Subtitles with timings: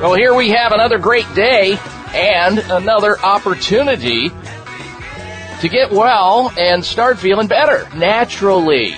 [0.00, 1.76] Well, here we have another great day
[2.14, 4.28] and another opportunity
[5.60, 8.94] to get well and start feeling better naturally.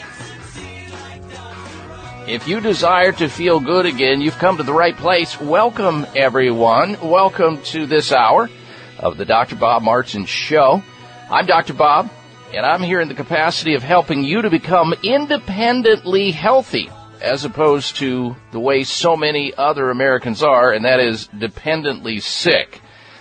[2.28, 5.40] If you desire to feel good again, you've come to the right place.
[5.40, 7.00] Welcome, everyone.
[7.00, 8.50] Welcome to this hour
[8.98, 9.56] of the Dr.
[9.56, 10.82] Bob Martin Show.
[11.30, 11.72] I'm Dr.
[11.72, 12.10] Bob,
[12.52, 16.90] and I'm here in the capacity of helping you to become independently healthy
[17.20, 22.80] as opposed to the way so many other Americans are, and that is dependently sick.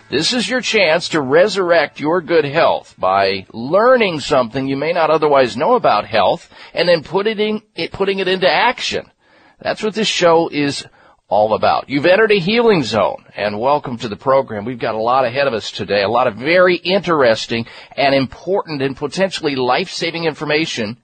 [0.10, 5.12] This is your chance to resurrect your good health by learning something you may not
[5.12, 9.12] otherwise know about health and then putting it, putting it into action.
[9.60, 10.86] That's what this show is
[11.28, 11.90] all about.
[11.90, 14.66] You've entered a healing zone and welcome to the program.
[14.66, 18.82] We've got a lot ahead of us today, a lot of very interesting and important
[18.82, 20.98] and potentially life-saving information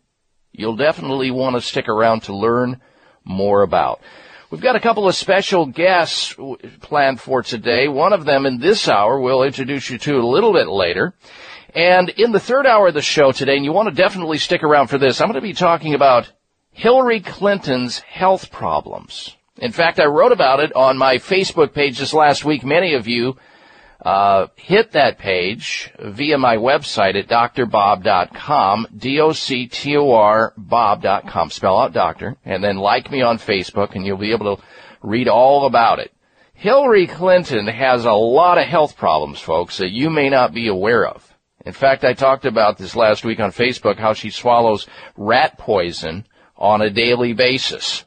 [0.57, 2.81] you'll definitely want to stick around to learn
[3.23, 4.01] more about.
[4.51, 6.35] We've got a couple of special guests
[6.81, 7.87] planned for today.
[7.87, 11.13] One of them in this hour we'll introduce you to a little bit later.
[11.73, 14.63] And in the third hour of the show today, and you want to definitely stick
[14.63, 16.31] around for this, I'm going to be talking about
[16.71, 19.35] Hillary Clinton's health problems.
[19.57, 22.63] In fact, I wrote about it on my Facebook page this last week.
[22.63, 23.37] Many of you
[24.05, 31.49] uh, hit that page via my website at drbob.com, D-O-C-T-O-R bob.com.
[31.49, 34.63] Spell out doctor, and then like me on Facebook, and you'll be able to
[35.01, 36.13] read all about it.
[36.53, 41.05] Hillary Clinton has a lot of health problems, folks, that you may not be aware
[41.07, 41.35] of.
[41.65, 44.87] In fact, I talked about this last week on Facebook, how she swallows
[45.17, 48.05] rat poison on a daily basis.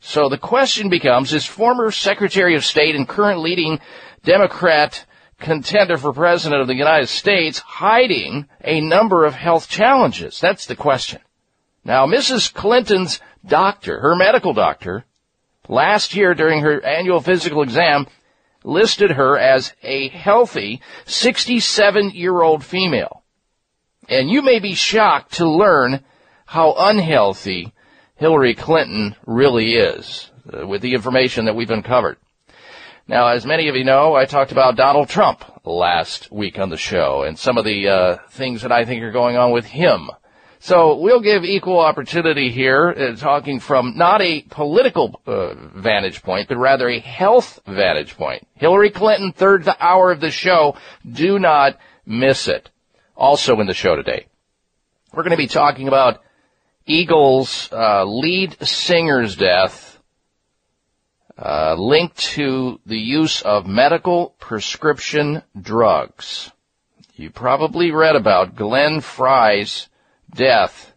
[0.00, 3.80] So the question becomes, is former Secretary of State and current leading
[4.26, 5.06] Democrat
[5.38, 10.40] contender for President of the United States hiding a number of health challenges?
[10.40, 11.20] That's the question.
[11.84, 12.52] Now, Mrs.
[12.52, 15.04] Clinton's doctor, her medical doctor,
[15.68, 18.08] last year during her annual physical exam,
[18.64, 23.22] listed her as a healthy 67 year old female.
[24.08, 26.04] And you may be shocked to learn
[26.46, 27.72] how unhealthy
[28.16, 32.16] Hillary Clinton really is uh, with the information that we've uncovered.
[33.08, 36.76] Now, as many of you know, I talked about Donald Trump last week on the
[36.76, 40.10] show and some of the uh, things that I think are going on with him.
[40.58, 46.48] So we'll give equal opportunity here, uh, talking from not a political uh, vantage point,
[46.48, 48.44] but rather a health vantage point.
[48.54, 50.76] Hillary Clinton, third hour of the show.
[51.08, 52.70] Do not miss it.
[53.14, 54.26] Also in the show today,
[55.12, 56.22] we're going to be talking about
[56.86, 59.95] Eagles' uh, lead singer's death
[61.38, 66.50] uh, linked to the use of medical prescription drugs.
[67.14, 69.88] You probably read about Glenn Frey's
[70.34, 70.92] death,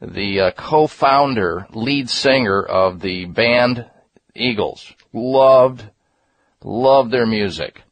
[0.00, 3.86] the uh, co-founder, lead singer of the band
[4.34, 4.92] Eagles.
[5.12, 5.84] Loved,
[6.62, 7.82] loved their music.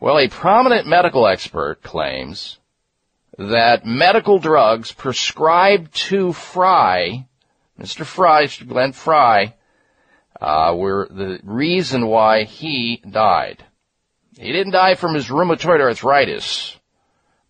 [0.00, 2.58] Well, a prominent medical expert claims
[3.38, 7.26] that medical drugs prescribed to Frey,
[7.78, 8.04] Mr.
[8.04, 9.54] Frey, Glenn Frey,
[10.42, 13.64] uh, were the reason why he died.
[14.36, 16.76] He didn't die from his rheumatoid arthritis.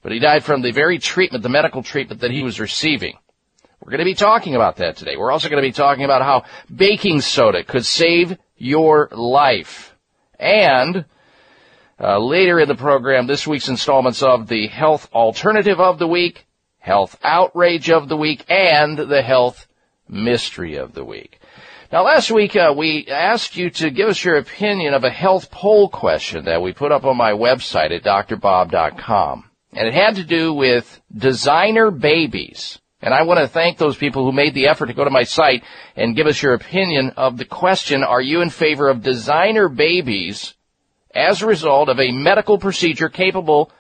[0.03, 3.17] But he died from the very treatment, the medical treatment that he was receiving.
[3.81, 5.17] We're going to be talking about that today.
[5.17, 6.45] We're also going to be talking about how
[6.75, 9.97] baking soda could save your life.
[10.39, 11.07] And
[11.99, 16.47] uh, later in the program, this week's installments of the Health Alternative of the Week,
[16.79, 19.67] Health Outrage of the Week, and the Health
[20.09, 21.39] Mystery of the Week.
[21.93, 25.51] Now, last week uh, we asked you to give us your opinion of a health
[25.51, 29.51] poll question that we put up on my website at drbob.com.
[29.75, 32.79] And it had to do with designer babies.
[33.03, 35.25] And I want to thank those people who made the effort to go to my
[35.25, 39.69] site and give us your opinion of the question, are you in favor of designer
[39.69, 40.55] babies
[41.15, 43.71] as a result of a medical procedure capable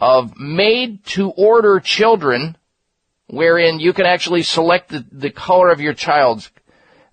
[0.00, 2.56] of made to order children
[3.28, 6.50] wherein you can actually select the, the color of your child's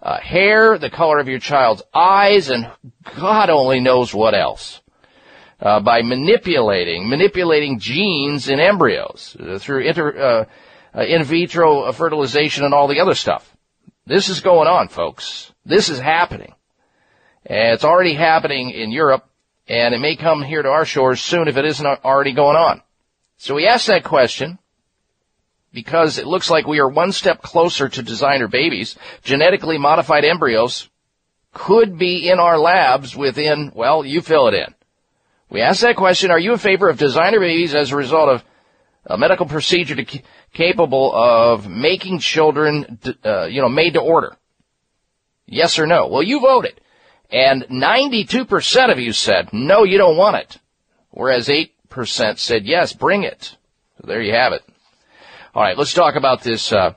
[0.03, 2.69] uh, hair, the color of your child's eyes, and
[3.17, 4.81] God only knows what else
[5.61, 10.45] uh, by manipulating manipulating genes in embryos uh, through inter, uh,
[10.95, 13.55] uh, in vitro fertilization and all the other stuff.
[14.05, 15.53] This is going on, folks.
[15.65, 16.53] This is happening.
[17.45, 19.25] And it's already happening in Europe,
[19.67, 22.81] and it may come here to our shores soon if it isn't already going on.
[23.38, 24.59] So we asked that question
[25.73, 28.95] because it looks like we are one step closer to designer babies.
[29.23, 30.89] Genetically modified embryos
[31.51, 34.73] could be in our labs within, well, you fill it in.
[35.49, 38.43] We asked that question, are you in favor of designer babies as a result of
[39.05, 40.21] a medical procedure to,
[40.53, 44.35] capable of making children, uh, you know, made to order?
[45.45, 46.07] Yes or no?
[46.07, 46.79] Well, you voted.
[47.29, 50.57] And 92% of you said, no, you don't want it.
[51.09, 53.57] Whereas 8% said, yes, bring it.
[53.97, 54.63] So there you have it.
[55.55, 56.94] All right, let's talk about this uh,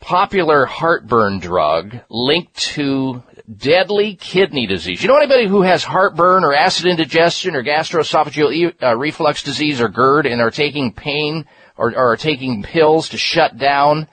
[0.00, 5.00] popular heartburn drug linked to deadly kidney disease.
[5.00, 9.88] You know anybody who has heartburn or acid indigestion or gastroesophageal uh, reflux disease or
[9.88, 11.46] GERD and are taking pain
[11.78, 14.08] or, or are taking pills to shut down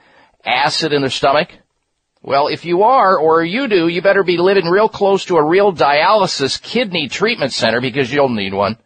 [0.45, 1.49] acid in their stomach?
[2.21, 5.45] Well, if you are or you do, you better be living real close to a
[5.45, 8.77] real dialysis kidney treatment center because you'll need one.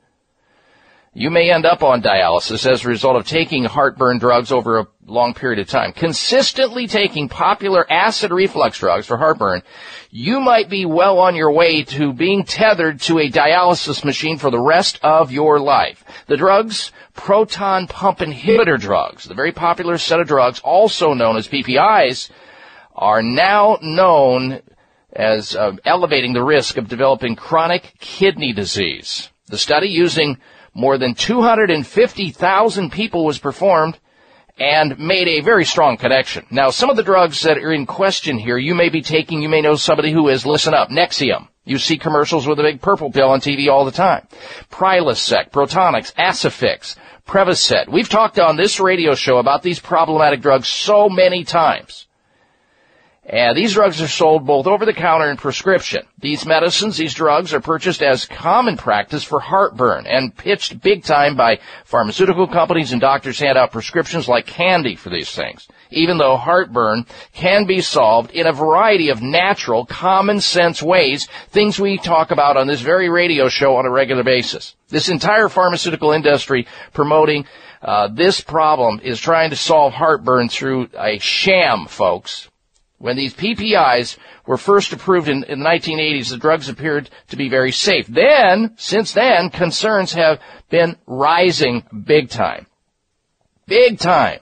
[1.15, 4.87] You may end up on dialysis as a result of taking heartburn drugs over a
[5.05, 5.93] long period of time.
[5.93, 9.61] Consistently taking popular acid reflux drugs for heartburn,
[10.09, 14.49] you might be well on your way to being tethered to a dialysis machine for
[14.49, 16.03] the rest of your life.
[16.25, 21.47] The drugs, proton pump inhibitor drugs, the very popular set of drugs, also known as
[21.47, 22.31] PPIs,
[22.95, 24.63] are now known
[25.11, 29.29] as uh, elevating the risk of developing chronic kidney disease.
[29.45, 30.39] The study using
[30.73, 33.99] more than 250,000 people was performed
[34.59, 36.45] and made a very strong connection.
[36.51, 39.49] Now, some of the drugs that are in question here, you may be taking, you
[39.49, 41.47] may know somebody who is, listen up, Nexium.
[41.65, 44.27] You see commercials with a big purple pill on TV all the time.
[44.69, 47.87] Prilosec, Protonix, Aciphex, Prevacid.
[47.87, 52.07] We've talked on this radio show about these problematic drugs so many times.
[53.25, 56.05] And these drugs are sold both over the counter and prescription.
[56.19, 61.37] These medicines, these drugs are purchased as common practice for heartburn and pitched big time
[61.37, 65.69] by pharmaceutical companies and doctors hand out prescriptions like candy for these things.
[65.89, 71.79] Even though heartburn can be solved in a variety of natural, common sense ways, things
[71.79, 74.75] we talk about on this very radio show on a regular basis.
[74.89, 77.45] This entire pharmaceutical industry promoting
[77.81, 82.49] uh, this problem is trying to solve heartburn through a sham, folks.
[83.03, 87.49] When these PPIs were first approved in, in, the 1980s, the drugs appeared to be
[87.49, 88.07] very safe.
[88.07, 92.65] Then, since then, concerns have been rising big time.
[93.67, 94.39] Big time.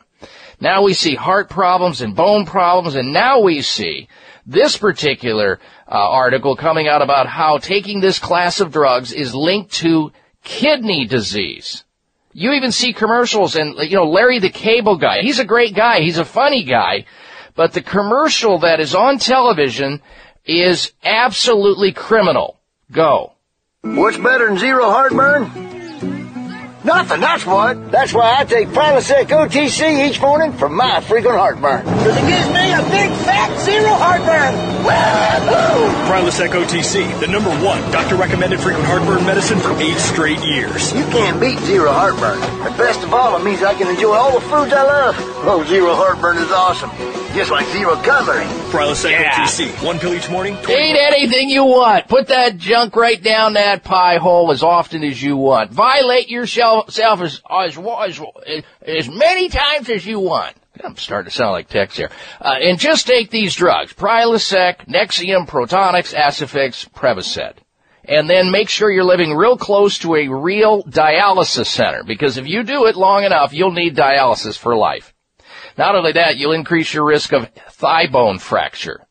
[0.59, 4.07] Now we see heart problems and bone problems, and now we see
[4.45, 9.71] this particular uh, article coming out about how taking this class of drugs is linked
[9.77, 10.11] to
[10.43, 11.83] kidney disease.
[12.31, 15.21] You even see commercials and, you know, Larry the Cable Guy.
[15.21, 16.01] He's a great guy.
[16.01, 17.05] He's a funny guy.
[17.55, 20.01] But the commercial that is on television
[20.45, 22.57] is absolutely criminal.
[22.91, 23.33] Go.
[23.81, 25.71] What's better than zero heartburn?
[26.83, 27.91] Nothing, that's what.
[27.91, 31.85] That's why I take Prilosec OTC each morning for my frequent heartburn.
[31.85, 34.55] Because it gives me a big fat zero heartburn.
[34.81, 36.09] Woo-hoo!
[36.09, 40.91] Prilosec OTC, the number one doctor recommended frequent heartburn medicine for eight straight years.
[40.93, 42.41] You can't beat zero heartburn.
[42.65, 45.15] And best of all, it means I can enjoy all the foods I love.
[45.45, 46.89] Oh, zero heartburn is awesome.
[47.33, 48.43] Just like zero cutlery.
[48.71, 49.45] Prilosec yeah.
[49.45, 50.55] OTC, one pill each morning.
[50.55, 52.07] Eat anything you want.
[52.07, 55.71] Put that junk right down that pie hole as often as you want.
[55.71, 60.55] Violate yourself yourself as, as, as, as many times as you want.
[60.83, 62.09] I'm starting to sound like Tex here.
[62.39, 63.93] Uh, and just take these drugs.
[63.93, 67.53] Prilosec, Nexium, Protonix, Aciphex, Prevacid.
[68.03, 72.47] And then make sure you're living real close to a real dialysis center, because if
[72.47, 75.13] you do it long enough, you'll need dialysis for life.
[75.77, 79.07] Not only that, you'll increase your risk of thigh bone fracture.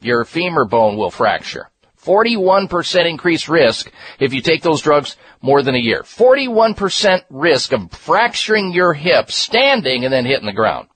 [0.00, 1.70] Your femur bone will fracture.
[2.02, 3.90] 41% increased risk
[4.20, 6.02] if you take those drugs more than a year.
[6.02, 10.88] 41% risk of fracturing your hip standing and then hitting the ground.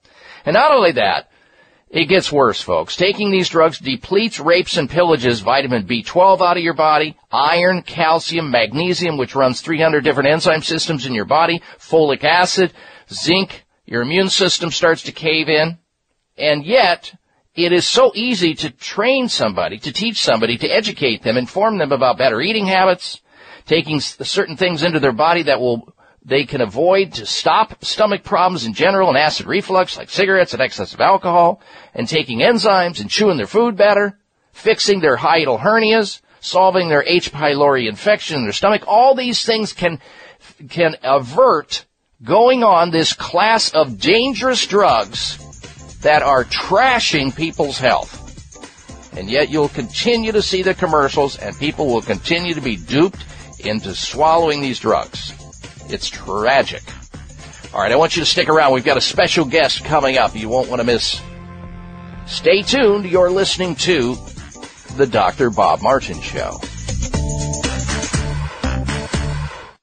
[0.45, 1.29] And not only that,
[1.89, 2.95] it gets worse, folks.
[2.95, 8.49] Taking these drugs depletes, rapes, and pillages vitamin B12 out of your body, iron, calcium,
[8.49, 12.71] magnesium, which runs 300 different enzyme systems in your body, folic acid,
[13.11, 13.65] zinc.
[13.91, 15.77] Your immune system starts to cave in.
[16.37, 17.13] And yet,
[17.53, 21.91] it is so easy to train somebody, to teach somebody, to educate them, inform them
[21.91, 23.19] about better eating habits,
[23.65, 25.93] taking certain things into their body that will
[26.23, 30.61] they can avoid to stop stomach problems in general and acid reflux like cigarettes and
[30.61, 31.59] excessive alcohol,
[31.93, 34.17] and taking enzymes and chewing their food better,
[34.53, 37.33] fixing their hiatal hernias, solving their H.
[37.33, 38.83] pylori infection in their stomach.
[38.87, 39.99] All these things can
[40.69, 41.85] can avert
[42.23, 45.37] going on this class of dangerous drugs
[46.01, 48.17] that are trashing people's health.
[49.17, 53.25] And yet you'll continue to see the commercials and people will continue to be duped
[53.59, 55.33] into swallowing these drugs.
[55.89, 56.83] It's tragic.
[57.73, 58.73] All right, I want you to stick around.
[58.73, 61.21] We've got a special guest coming up you won't want to miss.
[62.25, 63.05] Stay tuned.
[63.05, 64.15] You're listening to
[64.95, 65.49] the Dr.
[65.49, 66.59] Bob Martin Show.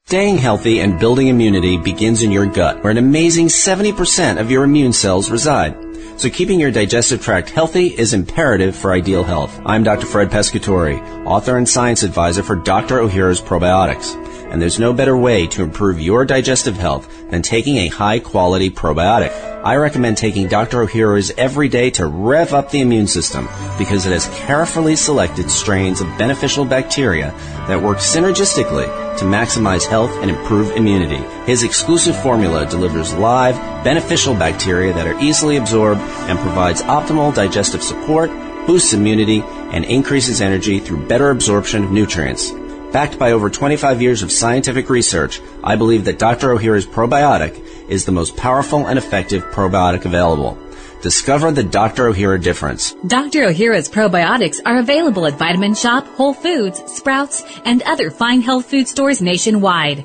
[0.08, 4.64] Staying healthy and building immunity begins in your gut, where an amazing 70% of your
[4.64, 5.76] immune cells reside.
[6.16, 9.60] So keeping your digestive tract healthy is imperative for ideal health.
[9.66, 10.06] I'm Dr.
[10.06, 13.00] Fred Pescatore, author and science advisor for Dr.
[13.00, 14.14] Ohhira's Probiotics.
[14.50, 18.70] And there's no better way to improve your digestive health than taking a high quality
[18.70, 19.30] probiotic.
[19.62, 20.86] I recommend taking Dr.
[20.86, 23.46] Ohhira's every day to rev up the immune system
[23.76, 27.34] because it has carefully selected strains of beneficial bacteria
[27.68, 31.22] that work synergistically to maximize health and improve immunity.
[31.44, 37.82] His exclusive formula delivers live, beneficial bacteria that are easily absorbed and provides optimal digestive
[37.82, 38.30] support,
[38.66, 42.52] boosts immunity, and increases energy through better absorption of nutrients.
[42.92, 46.48] Backed by over 25 years of scientific research, I believe that Dr.
[46.48, 50.58] Ohhira's probiotic is the most powerful and effective probiotic available.
[51.02, 52.10] Discover the Dr.
[52.10, 52.92] Ohhira difference.
[53.06, 53.46] Dr.
[53.46, 58.88] Ohhira's probiotics are available at Vitamin Shoppe, Whole Foods, Sprouts, and other fine health food
[58.88, 60.04] stores nationwide.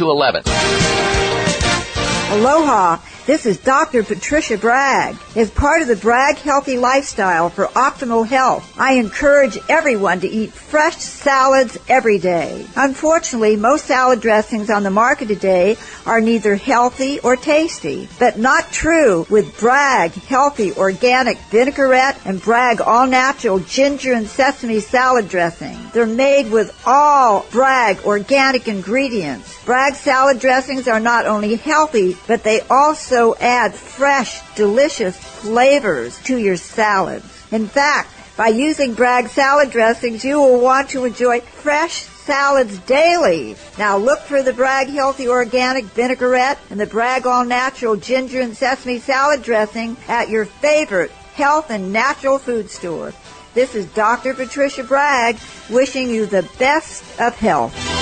[2.31, 2.99] Aloha.
[3.27, 4.01] This is Dr.
[4.01, 5.15] Patricia Bragg.
[5.35, 10.51] As part of the Bragg Healthy Lifestyle for optimal health, I encourage everyone to eat
[10.51, 12.65] fresh salads every day.
[12.75, 18.71] Unfortunately, most salad dressings on the market today are neither healthy or tasty, but not
[18.71, 25.77] true with Bragg Healthy Organic Vinaigrette and Bragg All Natural Ginger and Sesame Salad Dressing.
[25.93, 29.63] They're made with all Bragg organic ingredients.
[29.63, 36.17] Bragg salad dressings are not only healthy, but they also also add fresh, delicious flavors
[36.23, 37.25] to your salads.
[37.51, 43.57] In fact, by using Bragg salad dressings, you will want to enjoy fresh salads daily.
[43.77, 48.55] Now look for the Bragg Healthy Organic Vinaigrette and the Bragg All Natural Ginger and
[48.55, 53.13] Sesame Salad Dressing at your favorite health and natural food store.
[53.53, 54.33] This is Dr.
[54.33, 55.37] Patricia Bragg
[55.69, 58.00] wishing you the best of health.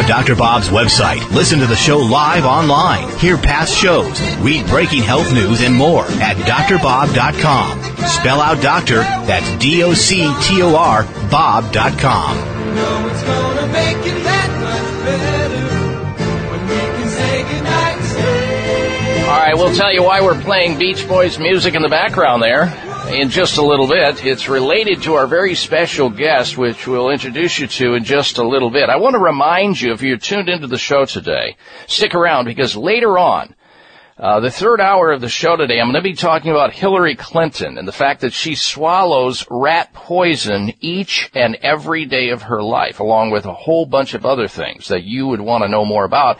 [0.00, 0.34] Out Dr.
[0.36, 1.28] Bob's website.
[1.30, 3.08] Listen to the show live online.
[3.18, 4.20] Hear past shows.
[4.38, 7.80] Read breaking health news and more at drbob.com.
[8.06, 9.48] Spell out doctor, that's
[11.30, 12.38] bob.com.
[14.06, 15.66] It that much better
[16.50, 18.00] when we can say goodnight
[19.28, 22.89] All right, we'll tell you why we're playing Beach Boys music in the background there
[23.12, 24.24] in just a little bit.
[24.24, 28.46] It's related to our very special guest, which we'll introduce you to in just a
[28.46, 28.88] little bit.
[28.88, 31.56] I want to remind you, if you're tuned into the show today,
[31.88, 33.54] stick around because later on,
[34.16, 37.14] uh, the third hour of the show today, I'm going to be talking about Hillary
[37.14, 42.62] Clinton and the fact that she swallows rat poison each and every day of her
[42.62, 45.86] life, along with a whole bunch of other things that you would want to know
[45.86, 46.38] more about.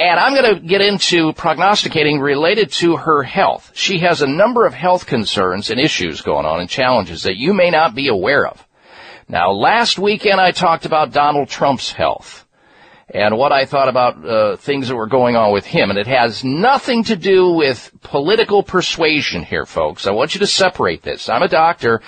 [0.00, 3.72] And I'm going to get into prognosticating related to her health.
[3.74, 7.52] She has a number of health concerns and issues going on and challenges that you
[7.52, 8.66] may not be aware of.
[9.28, 12.46] Now, last weekend I talked about Donald Trump's health
[13.12, 15.90] and what I thought about uh, things that were going on with him.
[15.90, 20.06] And it has nothing to do with political persuasion here, folks.
[20.06, 21.28] I want you to separate this.
[21.28, 22.00] I'm a doctor,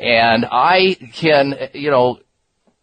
[0.00, 2.20] and I can, you know,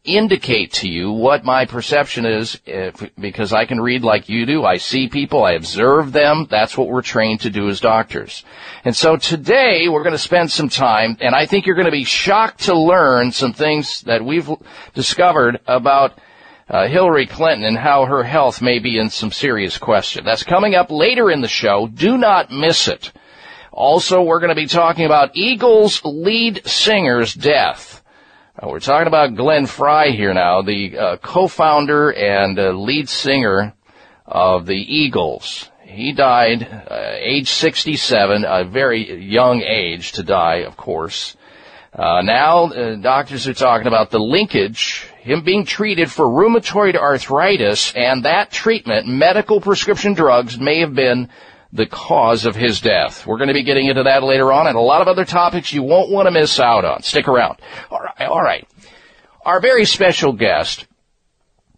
[0.04, 4.66] indicate to you what my perception is if, because I can read like you do.
[4.66, 5.44] I see people.
[5.44, 6.48] I observe them.
[6.50, 8.44] That's what we're trained to do as doctors.
[8.84, 11.92] And so today we're going to spend some time and I think you're going to
[11.92, 14.50] be shocked to learn some things that we've
[14.96, 16.20] discovered about
[16.68, 20.24] uh, Hillary Clinton and how her health may be in some serious question.
[20.26, 21.88] That's coming up later in the show.
[21.88, 23.12] Do not miss it.
[23.72, 28.01] Also, we're going to be talking about Eagles lead singer's death.
[28.62, 33.74] Uh, we're talking about Glenn Frey here now, the uh, co-founder and uh, lead singer
[34.28, 35.68] of the Eagles.
[35.84, 41.36] He died uh, age 67, a very young age to die, of course.
[41.92, 47.92] Uh, now, uh, doctors are talking about the linkage, him being treated for rheumatoid arthritis,
[47.96, 51.30] and that treatment, medical prescription drugs, may have been
[51.74, 53.26] the cause of his death.
[53.26, 55.72] We're going to be getting into that later on and a lot of other topics
[55.72, 57.02] you won't want to miss out on.
[57.04, 57.60] Stick around.
[57.90, 58.28] All right.
[58.28, 58.68] All right.
[59.46, 60.86] Our very special guest,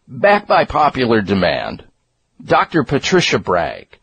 [0.07, 1.85] backed by popular demand,
[2.43, 2.83] Dr.
[2.83, 3.99] Patricia Bragg.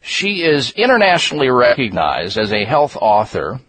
[0.00, 3.60] She is internationally recognized as a health author,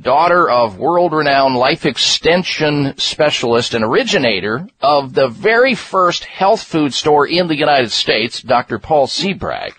[0.00, 7.26] daughter of world-renowned life extension specialist and originator of the very first health food store
[7.26, 8.78] in the United States, Dr.
[8.78, 9.32] Paul C.
[9.32, 9.74] Bragg.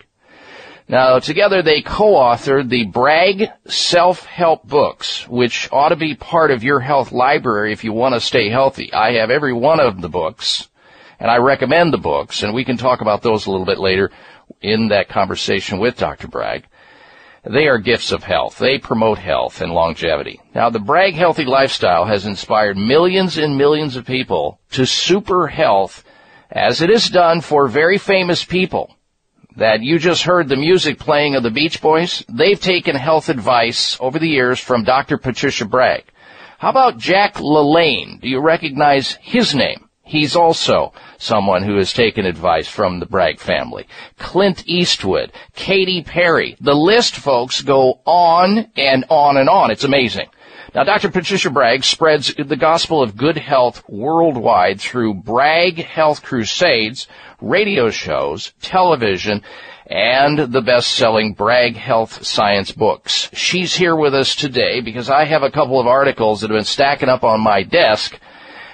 [0.92, 6.80] Now, together they co-authored the Bragg Self-Help Books, which ought to be part of your
[6.80, 8.92] health library if you want to stay healthy.
[8.92, 10.68] I have every one of the books,
[11.18, 14.10] and I recommend the books, and we can talk about those a little bit later
[14.60, 16.28] in that conversation with Dr.
[16.28, 16.66] Bragg.
[17.42, 18.58] They are gifts of health.
[18.58, 20.42] They promote health and longevity.
[20.54, 26.04] Now, the Bragg Healthy Lifestyle has inspired millions and millions of people to super health
[26.50, 28.94] as it is done for very famous people
[29.56, 33.96] that you just heard the music playing of the Beach Boys, they've taken health advice
[34.00, 35.18] over the years from Dr.
[35.18, 36.04] Patricia Bragg.
[36.58, 38.20] How about Jack LaLanne?
[38.20, 39.88] Do you recognize his name?
[40.04, 43.86] He's also someone who has taken advice from the Bragg family.
[44.18, 46.56] Clint Eastwood, Katy Perry.
[46.60, 49.70] The list, folks, go on and on and on.
[49.70, 50.28] It's amazing.
[50.74, 51.10] Now, Dr.
[51.10, 57.06] Patricia Bragg spreads the gospel of good health worldwide through Bragg Health Crusades,
[57.42, 59.42] radio shows, television,
[59.86, 63.28] and the best-selling Bragg Health Science books.
[63.34, 66.64] She's here with us today because I have a couple of articles that have been
[66.64, 68.18] stacking up on my desk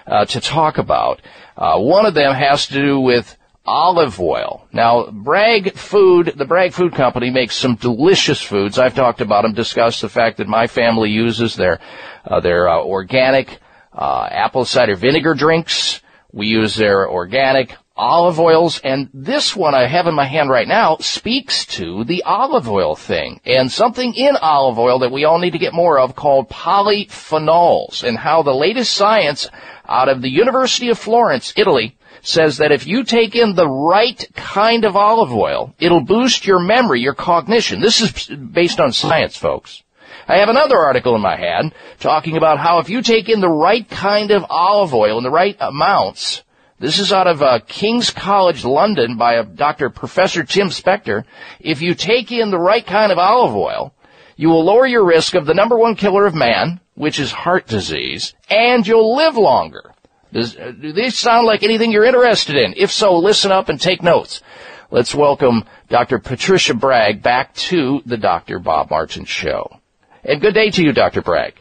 [0.06, 1.20] uh, to talk about.
[1.56, 3.36] Uh, one of them has to do with
[3.68, 4.66] olive oil.
[4.72, 8.78] Now, Bragg Food, the Bragg Food Company makes some delicious foods.
[8.78, 11.78] I've talked about them, discussed the fact that my family uses their
[12.24, 13.58] uh, their uh, organic
[13.92, 16.00] uh, apple cider vinegar drinks.
[16.32, 20.68] We use their organic olive oils, and this one I have in my hand right
[20.68, 25.38] now speaks to the olive oil thing and something in olive oil that we all
[25.38, 29.50] need to get more of called polyphenols and how the latest science
[29.86, 31.97] out of the University of Florence, Italy,
[32.28, 36.60] says that if you take in the right kind of olive oil, it'll boost your
[36.60, 37.80] memory, your cognition.
[37.80, 39.82] This is based on science, folks.
[40.26, 43.48] I have another article in my hand talking about how if you take in the
[43.48, 46.42] right kind of olive oil in the right amounts,
[46.78, 49.88] this is out of uh, King's College London by a Dr.
[49.88, 51.24] Professor Tim Spector.
[51.60, 53.94] If you take in the right kind of olive oil,
[54.36, 57.66] you will lower your risk of the number one killer of man, which is heart
[57.66, 59.94] disease, and you'll live longer.
[60.32, 62.74] Does, uh, do these sound like anything you're interested in?
[62.76, 64.42] If so, listen up and take notes.
[64.90, 66.18] Let's welcome Dr.
[66.18, 68.58] Patricia Bragg back to the Dr.
[68.58, 69.80] Bob Martin Show.
[70.24, 71.22] And good day to you, Dr.
[71.22, 71.54] Bragg.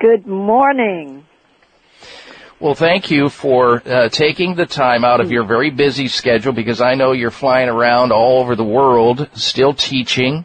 [0.00, 1.26] Good morning.
[2.60, 6.80] Well, thank you for uh, taking the time out of your very busy schedule because
[6.80, 10.44] I know you're flying around all over the world still teaching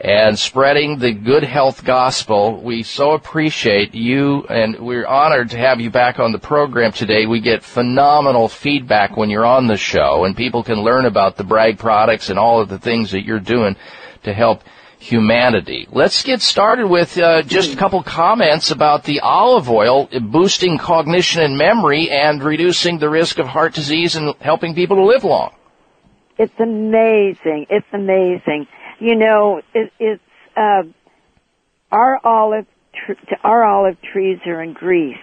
[0.00, 2.62] and spreading the good health gospel.
[2.62, 7.26] We so appreciate you and we're honored to have you back on the program today.
[7.26, 11.44] We get phenomenal feedback when you're on the show and people can learn about the
[11.44, 13.76] Bragg products and all of the things that you're doing
[14.22, 14.62] to help
[14.98, 15.86] humanity.
[15.90, 21.42] Let's get started with uh, just a couple comments about the olive oil boosting cognition
[21.42, 25.52] and memory and reducing the risk of heart disease and helping people to live long.
[26.38, 27.66] It's amazing.
[27.68, 28.66] It's amazing.
[29.00, 30.22] You know, it, it's
[30.56, 30.82] uh,
[31.90, 35.16] our olive tr- our olive trees are in Greece,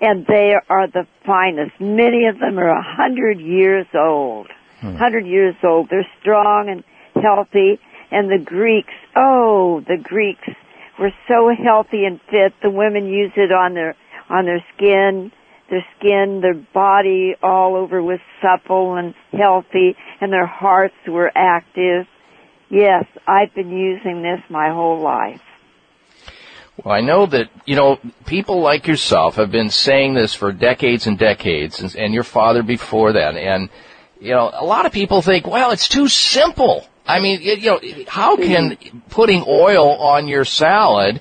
[0.00, 1.72] and they are the finest.
[1.80, 4.48] Many of them are a hundred years old.
[4.80, 4.94] Hmm.
[4.94, 5.88] Hundred years old.
[5.90, 6.84] They're strong and
[7.22, 7.80] healthy.
[8.10, 10.46] And the Greeks, oh, the Greeks
[10.98, 12.52] were so healthy and fit.
[12.62, 13.96] The women use it on their
[14.28, 15.32] on their skin
[15.70, 22.06] their skin, their body all over was supple and healthy, and their hearts were active.
[22.68, 25.40] Yes, I've been using this my whole life.
[26.82, 31.06] Well, I know that, you know, people like yourself have been saying this for decades
[31.06, 33.70] and decades, and, your father before that, and,
[34.20, 36.86] you know, a lot of people think, well, it's too simple.
[37.06, 38.76] I mean, you know, how can
[39.08, 41.20] putting oil on your salad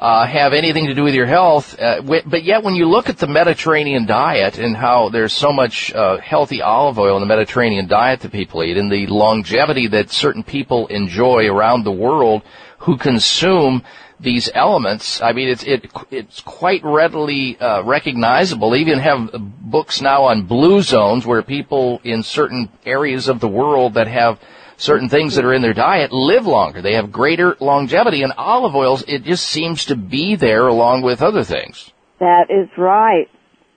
[0.00, 1.78] uh, have anything to do with your health.
[1.78, 5.92] Uh, but yet, when you look at the Mediterranean diet and how there's so much
[5.92, 10.10] uh, healthy olive oil in the Mediterranean diet that people eat, and the longevity that
[10.10, 12.42] certain people enjoy around the world
[12.78, 13.82] who consume
[14.18, 18.70] these elements, I mean, it's it it's quite readily uh, recognizable.
[18.70, 23.48] They even have books now on blue zones where people in certain areas of the
[23.48, 24.38] world that have
[24.80, 26.82] certain things that are in their diet live longer.
[26.82, 28.22] They have greater longevity.
[28.22, 31.92] And olive oils, it just seems to be there along with other things.
[32.18, 33.28] That is right.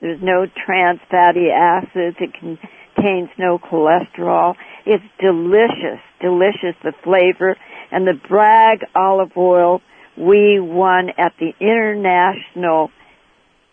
[0.01, 2.17] There's no trans fatty acids.
[2.19, 4.55] It contains no cholesterol.
[4.85, 7.57] It's delicious, delicious, the flavor.
[7.91, 9.81] And the Bragg olive oil,
[10.17, 12.89] we won at the International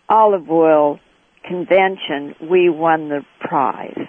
[0.09, 0.99] Olive Oil
[1.47, 2.35] Convention.
[2.49, 4.07] We won the prize.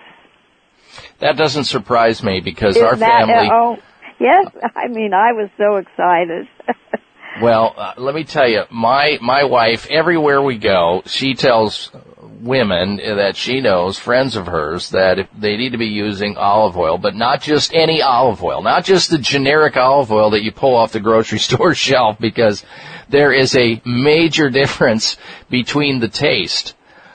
[1.23, 3.49] That doesn't surprise me because Isn't our that, family.
[3.49, 3.77] Uh, oh,
[4.19, 4.47] yes.
[4.75, 6.49] I mean, I was so excited.
[7.41, 11.93] well, uh, let me tell you, my my wife, everywhere we go, she tells
[12.41, 16.77] women that she knows, friends of hers, that if they need to be using olive
[16.77, 20.51] oil, but not just any olive oil, not just the generic olive oil that you
[20.51, 22.65] pull off the grocery store shelf, because
[23.11, 25.17] there is a major difference
[25.49, 26.75] between the taste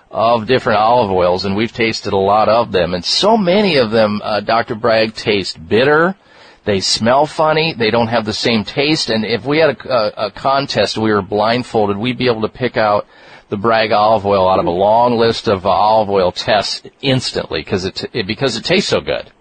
[0.10, 2.94] of different olive oils, and we've tasted a lot of them.
[2.94, 4.76] And so many of them, uh, Dr.
[4.76, 6.16] Bragg, taste bitter.
[6.64, 7.74] They smell funny.
[7.74, 9.10] They don't have the same taste.
[9.10, 12.50] And if we had a, a, a contest, we were blindfolded, we'd be able to
[12.50, 13.08] pick out
[13.50, 17.62] the Bragg olive oil out of a long list of uh, olive oil tests instantly
[17.62, 19.32] because it, it because it tastes so good.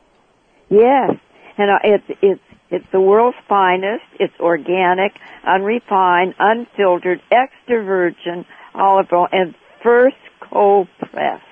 [0.68, 1.16] Yes,
[1.58, 4.04] and uh, it's it's it's the world's finest.
[4.18, 5.12] It's organic,
[5.46, 10.16] unrefined, unfiltered, extra virgin olive oil, and first
[10.56, 11.44] cold pressed.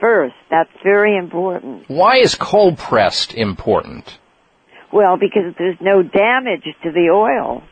[0.00, 0.34] first.
[0.50, 1.88] That's very important.
[1.88, 4.18] Why is cold pressed important?
[4.92, 7.62] Well, because there's no damage to the oil.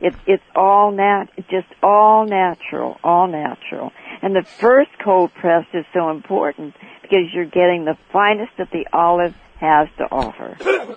[0.00, 3.90] It's it's all nat, just all natural, all natural.
[4.22, 8.86] And the first cold press is so important because you're getting the finest that the
[8.92, 10.56] olive has to offer.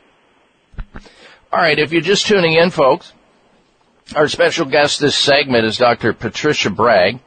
[1.54, 3.12] All right, if you're just tuning in, folks,
[4.16, 6.14] our special guest this segment is Dr.
[6.14, 7.20] Patricia Bragg.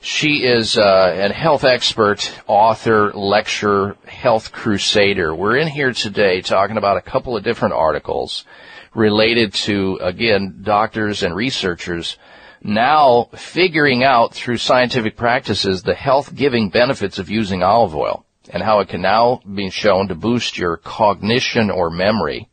[0.00, 5.34] She is uh, a health expert, author, lecturer, health crusader.
[5.34, 8.44] We're in here today talking about a couple of different articles
[8.94, 12.16] related to, again, doctors and researchers
[12.62, 18.62] now figuring out through scientific practices the health giving benefits of using olive oil and
[18.62, 22.48] how it can now be shown to boost your cognition or memory,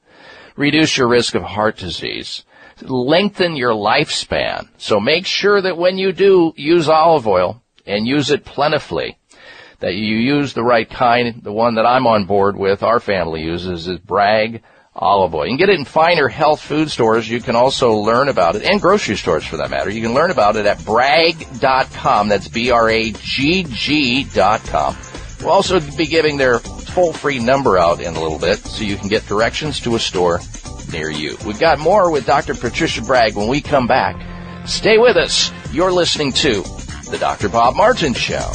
[0.55, 2.43] reduce your risk of heart disease,
[2.83, 4.67] lengthen your lifespan.
[4.77, 9.17] So make sure that when you do use olive oil and use it plentifully,
[9.79, 11.43] that you use the right kind.
[11.43, 14.63] The one that I'm on board with, our family uses, is Bragg
[14.95, 15.45] olive oil.
[15.45, 17.29] You can get it in finer health food stores.
[17.29, 19.89] You can also learn about it, and grocery stores for that matter.
[19.89, 22.29] You can learn about it at bragg.com.
[22.29, 24.95] That's B-R-A-G-G dot com.
[25.41, 29.09] We'll also be giving their toll-free number out in a little bit so you can
[29.09, 30.39] get directions to a store
[30.93, 31.35] near you.
[31.45, 32.53] We've got more with Dr.
[32.53, 34.15] Patricia Bragg when we come back.
[34.65, 35.51] Stay with us.
[35.73, 36.61] You're listening to
[37.11, 37.49] The Dr.
[37.49, 38.49] Bob Martin Show.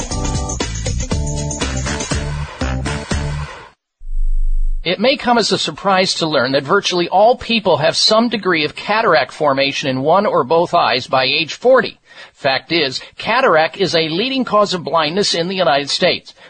[4.81, 8.63] It may come as a surprise to learn that virtually all people have some degree
[8.63, 11.99] of cataract formation in one or both eyes by age 40.
[12.31, 16.33] Fact is, cataract is a leading cause of blindness in the United States.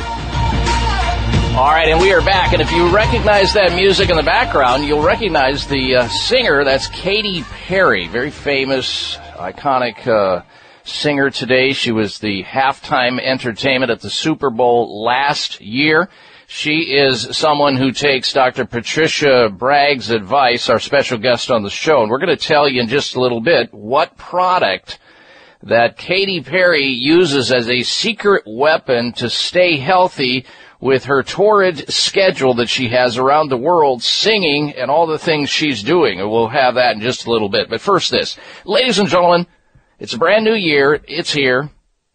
[1.55, 2.53] All right, and we are back.
[2.53, 6.63] And if you recognize that music in the background, you'll recognize the uh, singer.
[6.63, 10.43] That's Katy Perry, very famous, iconic uh,
[10.83, 11.73] singer today.
[11.73, 16.09] She was the halftime entertainment at the Super Bowl last year.
[16.47, 18.65] She is someone who takes Dr.
[18.65, 22.01] Patricia Bragg's advice, our special guest on the show.
[22.01, 24.99] And we're going to tell you in just a little bit what product
[25.63, 30.45] that Katy Perry uses as a secret weapon to stay healthy
[30.79, 35.49] with her torrid schedule that she has around the world singing and all the things
[35.49, 36.19] she's doing.
[36.19, 37.69] And we'll have that in just a little bit.
[37.69, 38.37] But first this.
[38.65, 39.47] Ladies and gentlemen,
[39.99, 41.01] it's a brand new year.
[41.07, 41.69] It's here.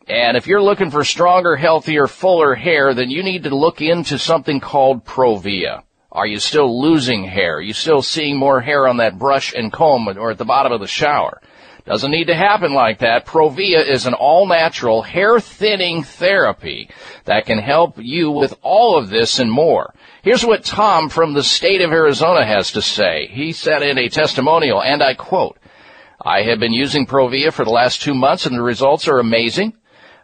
[0.06, 4.18] And if you're looking for stronger, healthier, fuller hair, then you need to look into
[4.18, 5.84] something called Provia.
[6.12, 7.58] Are you still losing hair?
[7.58, 10.72] Are you still seeing more hair on that brush and comb or at the bottom
[10.72, 11.40] of the shower?
[11.86, 13.26] Doesn't need to happen like that.
[13.26, 16.90] Provia is an all-natural hair thinning therapy
[17.24, 19.94] that can help you with all of this and more.
[20.22, 23.28] Here's what Tom from the state of Arizona has to say.
[23.30, 25.58] He said in a testimonial, and I quote,
[26.20, 29.72] I have been using Provia for the last two months and the results are amazing.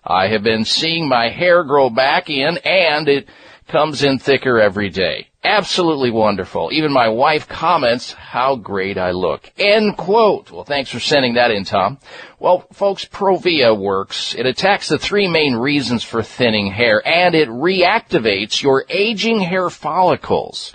[0.05, 3.29] I have been seeing my hair grow back in and it
[3.69, 5.29] comes in thicker every day.
[5.43, 6.71] Absolutely wonderful.
[6.73, 9.51] Even my wife comments how great I look.
[9.57, 10.51] End quote.
[10.51, 11.99] Well, thanks for sending that in, Tom.
[12.41, 14.35] Well, folks, Provia works.
[14.35, 19.71] It attacks the three main reasons for thinning hair and it reactivates your aging hair
[19.71, 20.73] follicles.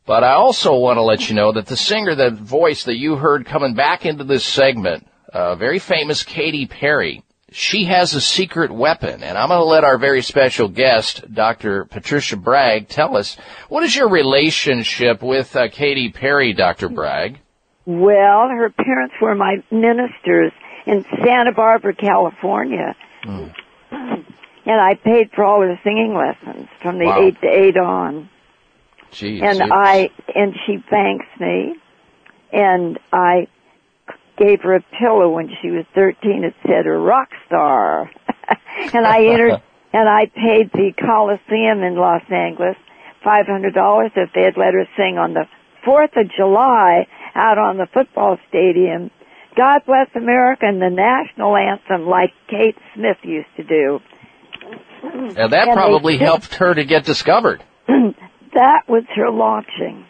[0.06, 3.16] But I also want to let you know that the singer, that voice that you
[3.16, 7.22] heard coming back into this segment, uh, very famous Katy Perry,
[7.52, 11.84] she has a secret weapon, and I'm going to let our very special guest, Dr.
[11.84, 13.36] Patricia Bragg, tell us
[13.68, 16.88] what is your relationship with uh, Katy Perry, Dr.
[16.88, 17.40] Bragg?
[17.86, 20.52] Well, her parents were my ministers
[20.90, 22.96] in Santa Barbara, California.
[23.22, 23.54] Mm.
[23.92, 27.22] And I paid for all her singing lessons from the Wow.
[27.22, 28.28] eight to eight on.
[29.12, 31.76] Jeez, and you- I and she thanks me.
[32.52, 33.46] And I
[34.36, 36.44] gave her a pillow when she was thirteen.
[36.44, 38.10] It said a rock star.
[38.94, 39.60] and I entered
[39.92, 42.76] and I paid the Coliseum in Los Angeles
[43.24, 45.46] five hundred dollars if they had let her sing on the
[45.84, 49.10] Fourth of July out on the football stadium.
[49.60, 54.00] God bless America and the national anthem like Kate Smith used to do.
[55.02, 57.62] and that And probably still- helped her to get discovered.
[57.86, 60.06] that was her launching.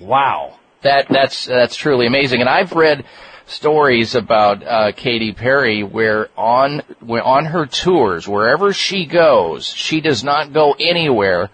[0.00, 0.60] Wow.
[0.82, 2.40] That that's that's truly amazing.
[2.40, 3.04] And I've read
[3.46, 10.00] stories about uh, Katy Perry where on where on her tours, wherever she goes, she
[10.00, 11.50] does not go anywhere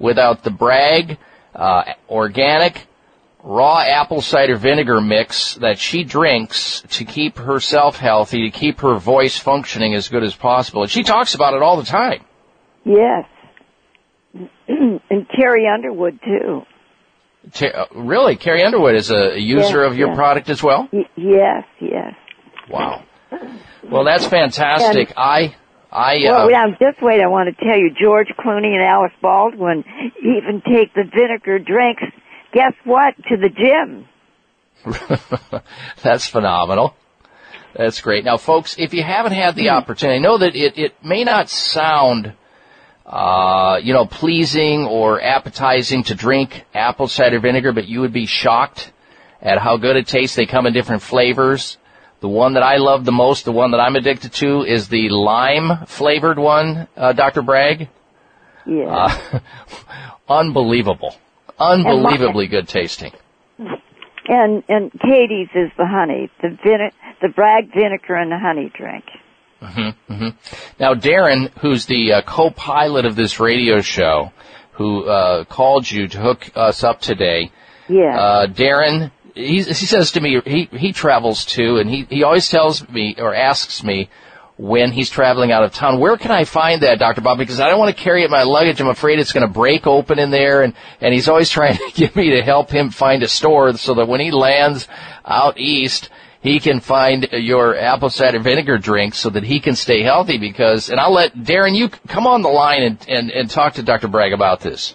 [0.00, 1.18] without the Bragg
[1.54, 2.86] uh, organic
[3.42, 8.96] raw apple cider vinegar mix that she drinks to keep herself healthy, to keep her
[8.98, 10.82] voice functioning as good as possible.
[10.82, 12.24] And she talks about it all the time.
[12.84, 13.24] Yes.
[14.68, 16.62] and Carrie Underwood too.
[17.66, 20.16] uh, really, Carrie Underwood is a user Yes, of your yes.
[20.16, 20.88] product as well.
[20.92, 22.14] Y- yes, yes.
[22.68, 23.02] Wow.
[23.90, 25.08] Well, that's fantastic.
[25.10, 25.56] And- I,
[25.90, 27.20] I, uh, well, now just wait.
[27.20, 29.82] I want to tell you, George Clooney and Alec Baldwin
[30.22, 32.02] even take the vinegar drinks.
[32.52, 33.14] Guess what?
[33.28, 34.06] To the gym.
[36.02, 36.96] That's phenomenal.
[37.74, 38.24] That's great.
[38.24, 41.48] Now, folks, if you haven't had the opportunity, I know that it, it may not
[41.48, 42.32] sound,
[43.06, 48.26] uh, you know, pleasing or appetizing to drink apple cider vinegar, but you would be
[48.26, 48.92] shocked
[49.40, 50.34] at how good it tastes.
[50.34, 51.78] They come in different flavors.
[52.20, 55.08] The one that I love the most, the one that I'm addicted to, is the
[55.08, 57.42] lime flavored one, uh, Dr.
[57.42, 57.88] Bragg.
[58.66, 59.08] Yeah.
[59.32, 59.40] Uh,
[60.28, 61.14] unbelievable.
[61.60, 63.12] Unbelievably good tasting.
[64.28, 69.04] And and Katy's is the honey, the vine- the Bragg vinegar and the honey drink.
[69.60, 70.28] hmm hmm
[70.78, 74.32] Now, Darren, who's the uh, co-pilot of this radio show,
[74.72, 77.50] who uh, called you to hook us up today,
[77.88, 78.18] Yeah.
[78.18, 82.48] uh, Darren, he, he says to me, he, he travels too, and he, he always
[82.48, 84.08] tells me or asks me
[84.60, 87.22] when he's traveling out of town, where can I find that, Dr.
[87.22, 87.38] Bob?
[87.38, 88.78] Because I don't want to carry it in my luggage.
[88.78, 91.90] I'm afraid it's going to break open in there, and, and he's always trying to
[91.94, 94.86] get me to help him find a store so that when he lands
[95.24, 96.10] out east,
[96.42, 100.90] he can find your apple cider vinegar drink so that he can stay healthy because,
[100.90, 104.08] and I'll let Darren, you come on the line and, and, and talk to Dr.
[104.08, 104.94] Bragg about this.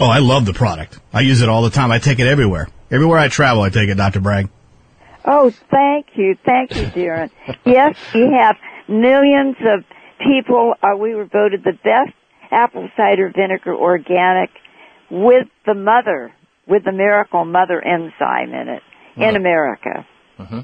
[0.00, 0.98] Oh, I love the product.
[1.12, 1.92] I use it all the time.
[1.92, 2.68] I take it everywhere.
[2.90, 4.20] Everywhere I travel, I take it, Dr.
[4.20, 4.48] Bragg.
[5.24, 7.30] Oh, thank you, thank you, Darren.
[7.64, 8.56] yes, we have
[8.88, 9.84] millions of
[10.18, 10.74] people.
[10.82, 12.12] Uh, we were voted the best
[12.50, 14.50] apple cider vinegar organic
[15.10, 16.32] with the mother,
[16.66, 18.82] with the miracle mother enzyme in it
[19.16, 19.36] in Mhm.
[19.36, 20.06] America.
[20.38, 20.60] hmm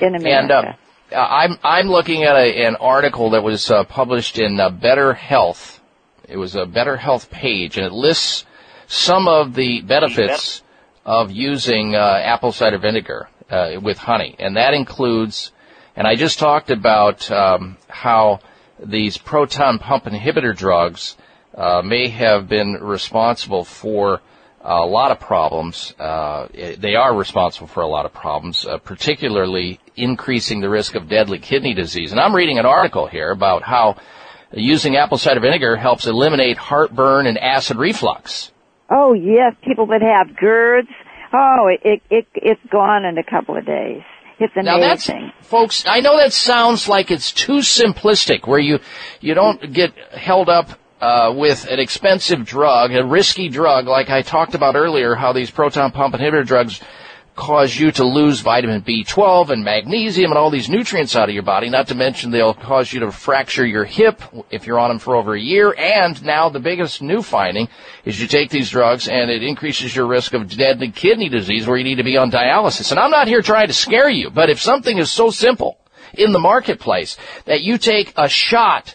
[0.00, 0.76] In America.
[1.12, 4.70] And uh, I'm I'm looking at a, an article that was uh, published in uh,
[4.70, 5.80] Better Health.
[6.28, 8.44] It was a Better Health page, and it lists
[8.86, 10.62] some of the benefits
[11.04, 15.52] of using uh, apple cider vinegar uh, with honey, and that includes.
[15.96, 18.40] And I just talked about um, how
[18.78, 21.16] these proton pump inhibitor drugs
[21.54, 24.20] uh, may have been responsible for
[24.62, 25.94] a lot of problems.
[25.98, 26.46] Uh,
[26.78, 31.38] they are responsible for a lot of problems, uh, particularly increasing the risk of deadly
[31.38, 32.12] kidney disease.
[32.12, 33.96] And I'm reading an article here about how
[34.52, 38.52] using apple cider vinegar helps eliminate heartburn and acid reflux.
[38.90, 40.88] Oh yes, people that have GERDs.
[41.32, 44.02] Oh, it it, it it's gone in a couple of days.
[44.38, 45.32] It's Now that's, amazing.
[45.42, 48.78] folks, I know that sounds like it's too simplistic where you,
[49.20, 50.70] you don't get held up,
[51.00, 55.50] uh, with an expensive drug, a risky drug, like I talked about earlier, how these
[55.50, 56.80] proton pump inhibitor drugs
[57.34, 61.42] cause you to lose vitamin B12 and magnesium and all these nutrients out of your
[61.42, 64.98] body, not to mention they'll cause you to fracture your hip if you're on them
[64.98, 67.68] for over a year, and now the biggest new finding
[68.04, 71.76] is you take these drugs and it increases your risk of deadly kidney disease where
[71.76, 72.90] you need to be on dialysis.
[72.90, 75.78] And I'm not here trying to scare you, but if something is so simple
[76.14, 78.94] in the marketplace that you take a shot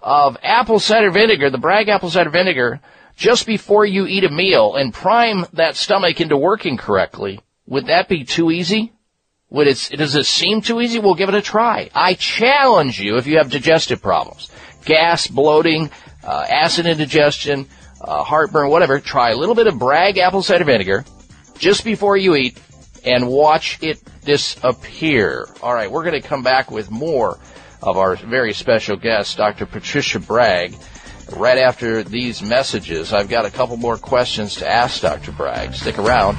[0.00, 2.80] of apple cider vinegar, the Bragg apple cider vinegar,
[3.16, 8.08] just before you eat a meal and prime that stomach into working correctly, would that
[8.08, 8.92] be too easy?
[9.50, 10.98] Would it, does it seem too easy?
[10.98, 11.90] We'll give it a try.
[11.94, 14.50] I challenge you if you have digestive problems,
[14.84, 15.90] gas, bloating,
[16.24, 17.66] uh, acid indigestion,
[18.00, 21.04] uh, heartburn, whatever, try a little bit of Bragg apple cider vinegar
[21.58, 22.60] just before you eat
[23.04, 25.46] and watch it disappear.
[25.62, 27.38] All right, we're going to come back with more
[27.82, 29.66] of our very special guest, Dr.
[29.66, 30.74] Patricia Bragg,
[31.36, 33.12] right after these messages.
[33.12, 35.32] I've got a couple more questions to ask Dr.
[35.32, 35.74] Bragg.
[35.74, 36.38] Stick around.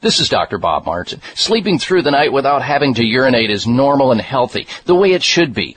[0.00, 0.58] This is Dr.
[0.58, 1.20] Bob Martin.
[1.34, 5.22] Sleeping through the night without having to urinate is normal and healthy, the way it
[5.22, 5.76] should be.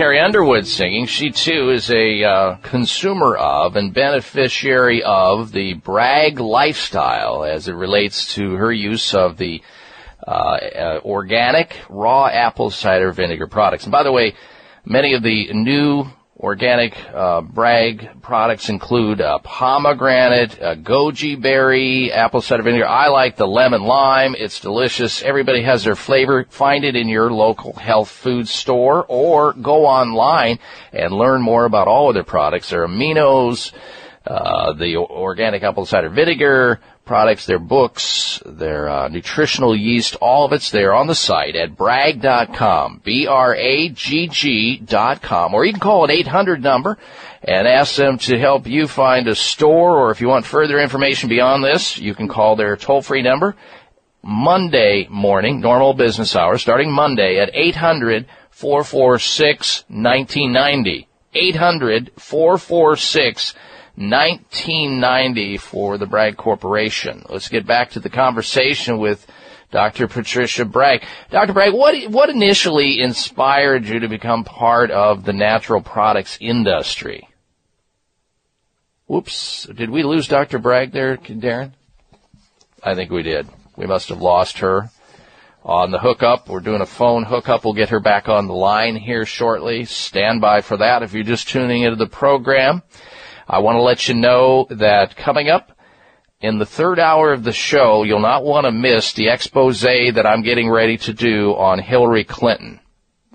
[0.00, 1.04] Carrie Underwood singing.
[1.04, 7.74] She too is a uh, consumer of and beneficiary of the Bragg lifestyle as it
[7.74, 9.60] relates to her use of the
[10.26, 13.84] uh, uh, organic raw apple cider vinegar products.
[13.84, 14.36] And by the way,
[14.86, 16.06] many of the new
[16.40, 22.86] organic uh, Bragg products include uh, pomegranate, uh, goji berry, apple cider vinegar.
[22.86, 24.34] I like the lemon lime.
[24.38, 25.22] It's delicious.
[25.22, 26.46] Everybody has their flavor.
[26.48, 30.58] Find it in your local health food store or go online
[30.92, 32.70] and learn more about all of their products.
[32.70, 33.72] Their aminos,
[34.26, 40.52] uh, the organic apple cider vinegar products, their books, their uh, nutritional yeast, all of
[40.52, 46.10] it's there on the site at bragg.com, B-R-A-G-G dot com, or you can call an
[46.10, 46.98] 800 number
[47.42, 51.28] and ask them to help you find a store, or if you want further information
[51.28, 53.56] beyond this, you can call their toll-free number
[54.22, 61.08] Monday morning, normal business hours, starting Monday at 800 446 1990.
[61.32, 63.54] 800 446
[64.00, 67.22] 1990 for the Bragg Corporation.
[67.28, 69.26] Let's get back to the conversation with
[69.70, 70.08] Dr.
[70.08, 71.04] Patricia Bragg.
[71.30, 71.52] Dr.
[71.52, 77.28] Bragg, what, what initially inspired you to become part of the natural products industry?
[79.06, 79.64] Whoops.
[79.64, 80.58] Did we lose Dr.
[80.58, 81.72] Bragg there, Darren?
[82.82, 83.48] I think we did.
[83.76, 84.90] We must have lost her
[85.62, 86.48] on the hookup.
[86.48, 87.64] We're doing a phone hookup.
[87.64, 89.84] We'll get her back on the line here shortly.
[89.84, 92.82] Stand by for that if you're just tuning into the program.
[93.52, 95.76] I want to let you know that coming up
[96.40, 100.24] in the third hour of the show, you'll not want to miss the expose that
[100.24, 102.78] I'm getting ready to do on Hillary Clinton.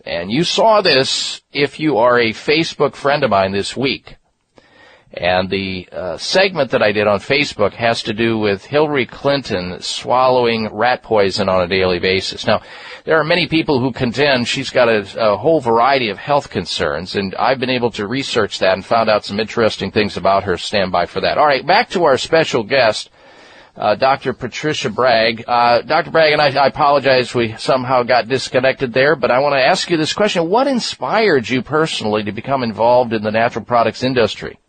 [0.06, 4.16] And you saw this if you are a Facebook friend of mine this week.
[5.18, 9.80] And the uh, segment that I did on Facebook has to do with Hillary Clinton
[9.82, 12.46] swallowing rat poison on a daily basis.
[12.46, 12.62] Now,
[13.06, 17.16] there are many people who contend she's got a, a, whole variety of health concerns,
[17.16, 20.58] and I've been able to research that and found out some interesting things about her.
[20.58, 21.38] Stand by for that.
[21.38, 23.10] All right, back to our special guest,
[23.78, 24.34] uh, Dr.
[24.34, 25.46] Patricia Bragg.
[25.48, 26.12] Uh, Dr.
[26.12, 29.90] Bragg, and I, I apologize we somehow got disconnected there, but I want to ask
[29.90, 30.50] you this question.
[30.50, 34.60] What inspired you personally to become involved in the natural products industry?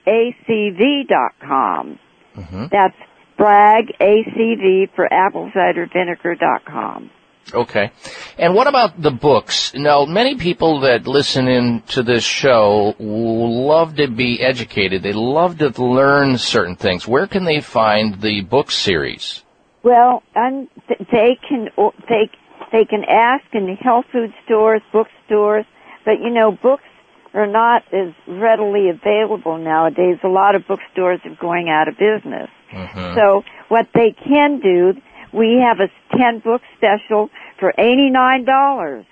[2.37, 2.67] Mm-hmm.
[2.71, 2.97] That's
[3.39, 7.11] braggacv for apple cider vinegar.com.
[7.53, 7.91] Okay.
[8.39, 9.73] And what about the books?
[9.75, 15.03] Now, many people that listen in to this show love to be educated.
[15.03, 17.09] They love to learn certain things.
[17.09, 19.43] Where can they find the book series?
[19.83, 21.69] Well, um, th- they can
[22.09, 22.31] they
[22.73, 25.65] they can ask in the health food stores, bookstores,
[26.05, 26.85] but you know books
[27.33, 30.19] are not as readily available nowadays.
[30.25, 32.51] A lot of bookstores are going out of business.
[32.73, 33.15] Mm-hmm.
[33.15, 34.95] So what they can do,
[35.33, 39.07] we have a ten book special for eighty nine dollars.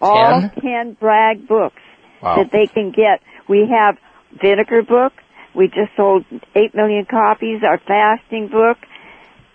[0.00, 0.50] All Ten?
[0.60, 1.80] ten Bragg books
[2.22, 2.36] Wow.
[2.36, 3.20] that they can get.
[3.48, 3.98] We have
[4.40, 5.12] vinegar book.
[5.54, 6.24] We just sold
[6.54, 7.62] eight million copies.
[7.62, 8.78] Our fasting book,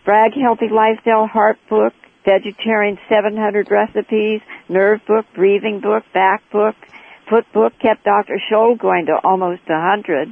[0.05, 1.93] Bragg Healthy Lifestyle Heart book,
[2.25, 6.75] Vegetarian 700 recipes, Nerve book, Breathing book, Back book,
[7.29, 8.41] Foot book kept Dr.
[8.51, 10.27] Scholl going to almost a 100.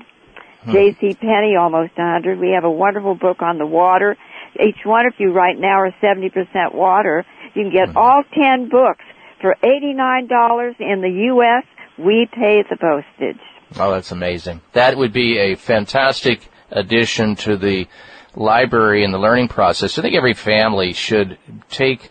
[0.63, 0.72] Hmm.
[0.72, 1.13] J.C.
[1.15, 2.39] Penney almost a 100.
[2.39, 4.17] We have a wonderful book on the water.
[4.59, 7.26] Each one of you right now are 70% water.
[7.53, 7.78] You can Hmm.
[7.78, 9.05] get all 10 books
[9.39, 11.63] for $89 in the U.S.
[11.97, 13.39] We pay the postage.
[13.80, 14.59] Oh, that's amazing.
[14.74, 16.41] That would be a fantastic
[16.72, 17.88] addition to the
[18.36, 19.97] library and the learning process.
[19.97, 21.38] I think every family should
[21.69, 22.09] take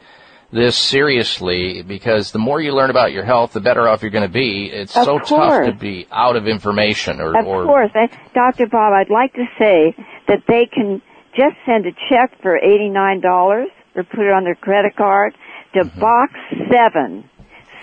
[0.50, 4.26] this seriously because the more you learn about your health, the better off you're going
[4.26, 4.70] to be.
[4.72, 7.90] It's Of so tough to be out of information or, Of or course.
[7.94, 8.66] And Dr.
[8.66, 9.94] Bob, I'd like to say
[10.26, 11.02] that they can
[11.36, 15.34] just send a check for $89 or put it on their credit card
[15.74, 16.00] to Mm-hmm.
[16.00, 16.32] Box
[16.72, 17.28] 7,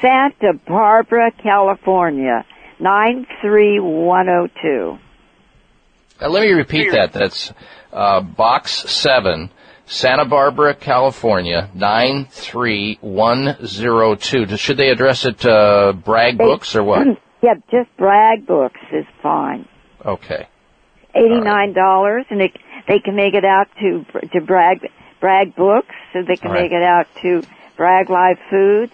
[0.02, 2.44] Santa Barbara, California,
[2.80, 4.98] 93102.
[6.22, 7.14] Uh, let me repeat that.
[7.14, 7.54] That's
[7.96, 9.50] uh, Box 7,
[9.86, 14.58] Santa Barbara, California, 93102.
[14.58, 17.08] Should they address it to Bragg Books or what?
[17.42, 19.68] yeah, just Bragg Books is fine.
[20.06, 20.48] Okay.
[21.16, 22.52] Eighty-nine dollars, and they
[22.90, 24.86] they can make it out to to Bragg
[25.22, 26.64] Bragg Books, so they can right.
[26.64, 27.42] make it out to
[27.78, 28.92] Bragg Live Foods.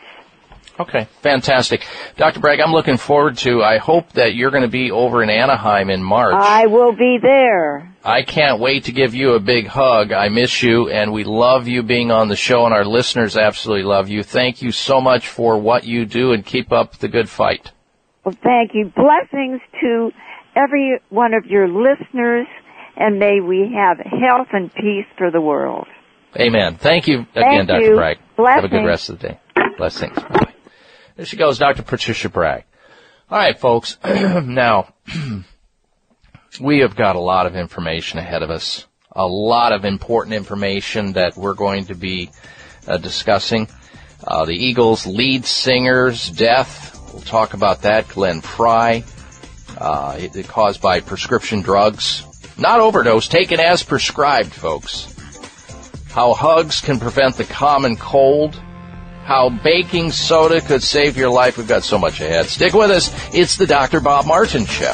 [0.80, 1.84] Okay, fantastic.
[2.18, 2.40] Dr.
[2.40, 5.90] Bragg, I'm looking forward to, I hope that you're going to be over in Anaheim
[5.90, 6.36] in March.
[6.36, 7.91] I will be there.
[8.04, 10.12] I can't wait to give you a big hug.
[10.12, 13.84] I miss you and we love you being on the show and our listeners absolutely
[13.84, 14.24] love you.
[14.24, 17.72] Thank you so much for what you do and keep up the good fight.
[18.26, 18.92] Well, thank you.
[18.96, 20.12] Blessings to
[20.56, 22.48] every one of your listeners,
[22.96, 25.88] and may we have health and peace for the world.
[26.40, 26.76] Amen.
[26.76, 27.82] Thank you again, Thank Dr.
[27.82, 27.96] you.
[27.96, 28.18] Bragg.
[28.38, 29.40] Have a good rest of the day.
[29.78, 30.16] Blessings.
[30.16, 30.54] Bye.
[31.16, 31.84] There she goes, Dr.
[31.84, 32.64] Patricia Bragg.
[33.30, 33.98] All right, folks.
[34.04, 34.94] now,
[36.60, 38.86] we have got a lot of information ahead of us.
[39.14, 42.32] A lot of important information that we're going to be
[42.88, 43.68] uh, discussing.
[44.26, 47.00] Uh, the Eagles' lead singer's death.
[47.14, 48.08] We'll talk about that.
[48.08, 49.04] Glenn Frey.
[49.78, 52.26] Uh, it, it caused by prescription drugs.
[52.58, 55.12] Not overdose, taken as prescribed, folks
[56.12, 58.56] how hugs can prevent the common cold,
[59.24, 61.58] how baking soda could save your life.
[61.58, 62.48] We've got so much ahead.
[62.48, 63.34] Stick with us.
[63.34, 64.02] It's the Dr.
[64.02, 64.94] Bob Martin Show.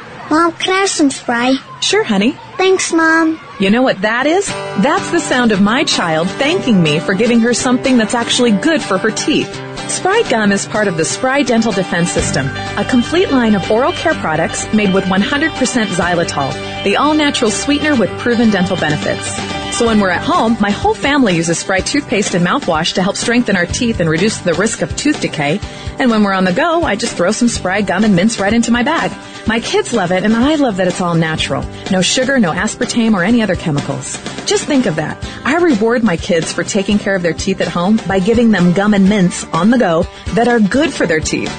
[0.31, 1.57] Mom, can I have some spray?
[1.81, 2.31] Sure, honey.
[2.55, 3.37] Thanks, Mom.
[3.59, 4.47] You know what that is?
[4.47, 8.81] That's the sound of my child thanking me for giving her something that's actually good
[8.81, 9.53] for her teeth.
[9.87, 13.91] Spry Gum is part of the Spry Dental Defense System, a complete line of oral
[13.91, 15.49] care products made with 100%
[15.87, 19.35] xylitol, the all-natural sweetener with proven dental benefits.
[19.77, 23.15] So when we're at home, my whole family uses Spry toothpaste and mouthwash to help
[23.15, 25.59] strengthen our teeth and reduce the risk of tooth decay.
[25.97, 28.53] And when we're on the go, I just throw some Spry gum and mints right
[28.53, 29.11] into my bag.
[29.47, 31.63] My kids love it, and I love that it's all natural.
[31.91, 34.21] No sugar, no aspartame, or any other chemicals.
[34.45, 35.17] Just think of that.
[35.43, 38.73] I reward my kids for taking care of their teeth at home by giving them
[38.73, 40.05] gum and mints on the go
[40.35, 41.51] that are good for their teeth.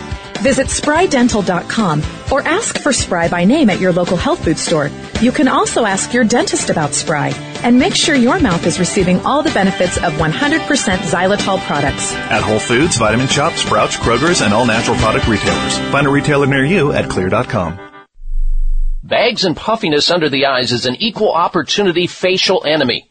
[0.42, 2.02] Visit sprydental.com
[2.32, 4.90] or ask for Spry by name at your local health food store.
[5.20, 7.28] You can also ask your dentist about Spry
[7.62, 10.58] and make sure your mouth is receiving all the benefits of 100%
[10.98, 12.12] xylitol products.
[12.12, 15.78] At Whole Foods, Vitamin Shoppe, Sprouts, Kroger's, and all natural product retailers.
[15.92, 17.78] Find a retailer near you at xlear.com.
[19.04, 23.10] Bags and puffiness under the eyes is an equal opportunity facial enemy.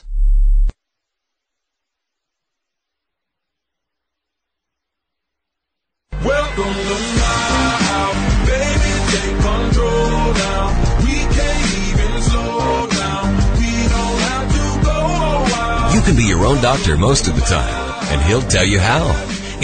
[6.21, 8.93] Welcome to my house, baby.
[9.11, 10.63] Take control now.
[11.01, 13.25] We can't even slow down.
[13.57, 15.95] We don't have to go.
[15.95, 17.73] You can be your own doctor most of the time,
[18.11, 19.09] and he'll tell you how.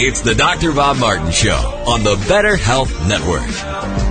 [0.00, 0.72] It's the Dr.
[0.72, 4.07] Bob Martin Show on the Better Health Network.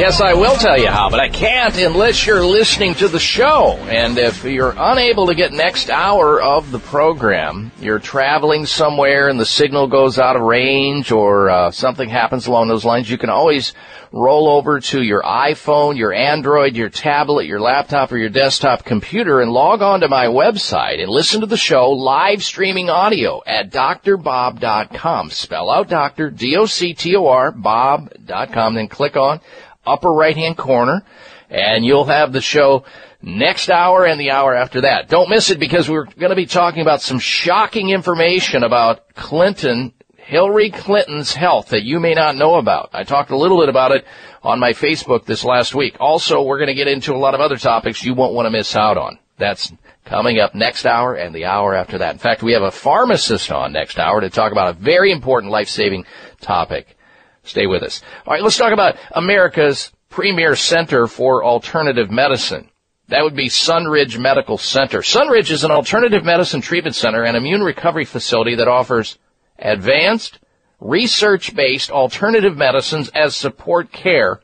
[0.00, 3.76] Yes, I will tell you how, but I can't unless you're listening to the show.
[3.82, 9.38] And if you're unable to get next hour of the program, you're traveling somewhere and
[9.38, 13.28] the signal goes out of range or uh, something happens along those lines, you can
[13.28, 13.74] always
[14.10, 19.42] roll over to your iPhone, your Android, your tablet, your laptop, or your desktop computer
[19.42, 23.70] and log on to my website and listen to the show live streaming audio at
[23.70, 25.30] drbob.com.
[25.30, 29.40] Spell out doctor, D-O-C-T-O-R, bob.com, then click on
[29.86, 31.02] upper right hand corner
[31.50, 32.84] and you'll have the show
[33.22, 35.08] next hour and the hour after that.
[35.08, 39.92] Don't miss it because we're going to be talking about some shocking information about Clinton,
[40.16, 42.90] Hillary Clinton's health that you may not know about.
[42.92, 44.06] I talked a little bit about it
[44.42, 45.96] on my Facebook this last week.
[46.00, 48.50] Also, we're going to get into a lot of other topics you won't want to
[48.50, 49.18] miss out on.
[49.36, 49.72] That's
[50.04, 52.12] coming up next hour and the hour after that.
[52.12, 55.52] In fact, we have a pharmacist on next hour to talk about a very important
[55.52, 56.04] life-saving
[56.40, 56.96] topic.
[57.42, 58.02] Stay with us.
[58.26, 62.68] All right, let's talk about America's premier center for alternative medicine.
[63.08, 65.00] That would be Sunridge Medical Center.
[65.00, 69.18] Sunridge is an alternative medicine treatment center and immune recovery facility that offers
[69.58, 70.38] advanced,
[70.78, 74.40] research-based alternative medicines as support care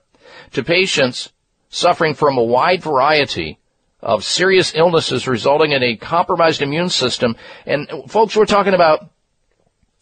[0.52, 1.32] to patients
[1.68, 3.58] suffering from a wide variety
[4.00, 7.36] of serious illnesses resulting in a compromised immune system.
[7.66, 9.10] And folks, we're talking about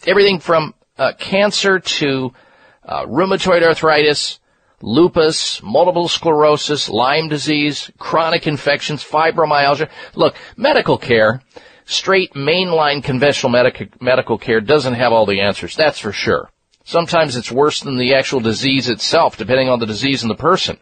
[0.07, 2.33] everything from uh, cancer to
[2.85, 4.41] uh, rheumatoid arthritis,
[4.81, 9.89] lupus, multiple sclerosis, Lyme disease, chronic infections, fibromyalgia.
[10.15, 11.43] Look, medical care,
[11.85, 15.77] straight mainline conventional medic- medical care doesn't have all the answers.
[15.77, 16.51] That's for sure.
[16.85, 20.79] Sometimes it's worse than the actual disease itself, depending on the disease and the person.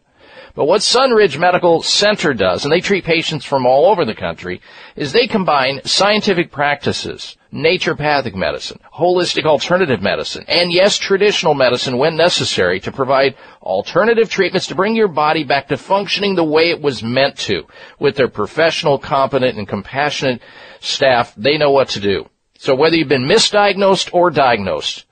[0.55, 4.61] But what Sunridge Medical Center does, and they treat patients from all over the country,
[4.97, 12.17] is they combine scientific practices, naturopathic medicine, holistic alternative medicine, and yes, traditional medicine when
[12.17, 16.83] necessary to provide alternative treatments to bring your body back to functioning the way it
[16.83, 17.63] was meant to.
[17.99, 20.43] With their professional, competent, and compassionate
[20.81, 22.29] staff, they know what to do.
[22.59, 25.07] So whether you've been misdiagnosed or diagnosed,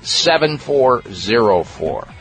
[0.05, 2.13] 1-800-923-7404.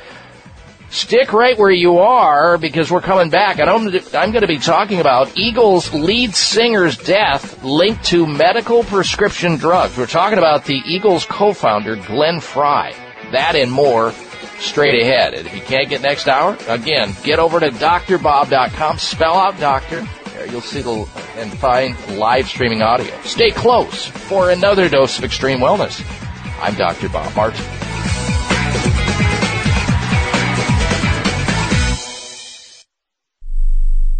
[0.89, 3.57] Stick right where you are because we're coming back.
[3.57, 8.83] And I'm, I'm going to be talking about Eagles lead singer's death linked to medical
[8.83, 9.97] prescription drugs.
[9.97, 12.93] We're talking about the Eagles co-founder, Glenn Frey.
[13.31, 14.11] That and more
[14.59, 15.33] straight ahead.
[15.33, 20.07] And if you can't get next hour, again, get over to drbob.com, spell out doctor.
[20.25, 23.19] There you'll see the, and find live streaming audio.
[23.21, 26.03] Stay close for another dose of extreme wellness.
[26.63, 27.09] I'm Dr.
[27.09, 27.65] Bob Martin.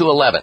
[0.00, 0.42] to 11.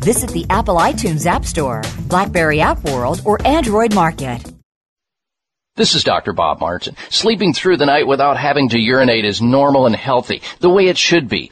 [0.03, 4.41] Visit the Apple iTunes App Store, Blackberry App World, or Android Market.
[5.75, 6.33] This is Dr.
[6.33, 6.95] Bob Martin.
[7.11, 10.97] Sleeping through the night without having to urinate is normal and healthy, the way it
[10.97, 11.51] should be.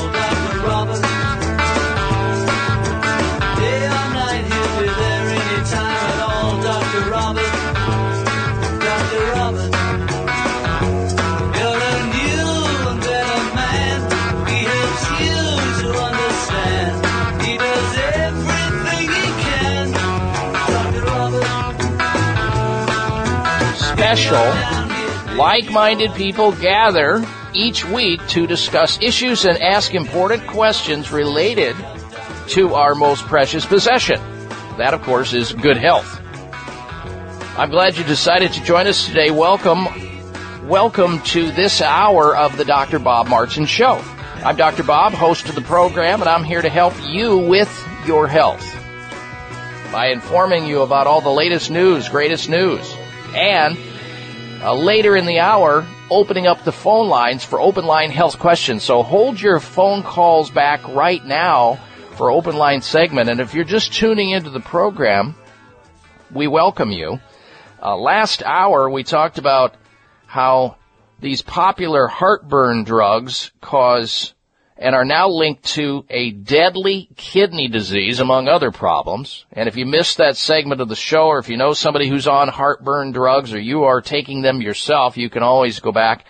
[24.15, 31.73] Special, like-minded people gather each week to discuss issues and ask important questions related
[32.45, 34.19] to our most precious possession.
[34.77, 36.19] That, of course, is good health.
[37.57, 39.31] I'm glad you decided to join us today.
[39.31, 39.87] Welcome,
[40.67, 42.99] welcome to this hour of the Dr.
[42.99, 44.03] Bob Martin Show.
[44.43, 44.83] I'm Dr.
[44.83, 47.71] Bob, host of the program, and I'm here to help you with
[48.05, 48.75] your health
[49.89, 52.93] by informing you about all the latest news, greatest news,
[53.33, 53.77] and
[54.61, 58.83] uh, later in the hour, opening up the phone lines for open line health questions.
[58.83, 61.79] So hold your phone calls back right now
[62.15, 63.29] for open line segment.
[63.29, 65.35] And if you're just tuning into the program,
[66.31, 67.19] we welcome you.
[67.81, 69.73] Uh, last hour, we talked about
[70.27, 70.77] how
[71.19, 74.33] these popular heartburn drugs cause
[74.81, 79.45] and are now linked to a deadly kidney disease, among other problems.
[79.51, 82.27] And if you missed that segment of the show, or if you know somebody who's
[82.27, 86.25] on heartburn drugs, or you are taking them yourself, you can always go back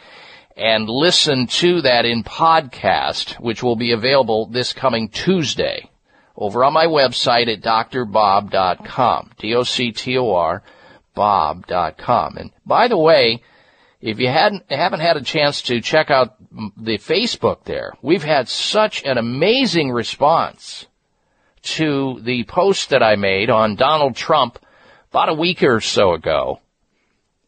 [0.58, 5.90] and listen to that in podcast, which will be available this coming Tuesday
[6.36, 9.32] over on my website at drbob.com.
[9.40, 10.64] D-O-C-T-O-R,
[11.16, 12.38] bob.com.
[12.38, 13.44] And by the way,
[14.02, 16.36] if you hadn't, haven't had a chance to check out
[16.78, 20.86] the Facebook there, we've had such an amazing response
[21.64, 24.60] to the post that I made on Donald Trump
[25.12, 26.60] about a week or so ago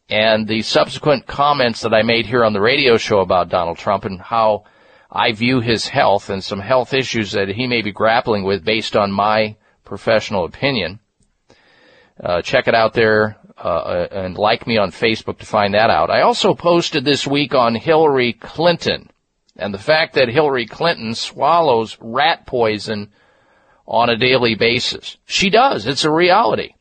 [0.08, 4.04] and the subsequent comments that I made here on the radio show about Donald Trump
[4.04, 4.64] and how
[5.10, 8.96] I view his health and some health issues that he may be grappling with based
[8.96, 11.00] on my professional opinion.
[12.22, 16.10] Uh, check it out there uh, and like me on Facebook to find that out.
[16.10, 19.08] I also posted this week on Hillary Clinton
[19.56, 23.10] and the fact that Hillary Clinton swallows rat poison
[23.86, 25.16] on a daily basis.
[25.24, 25.86] She does.
[25.86, 26.74] It's a reality.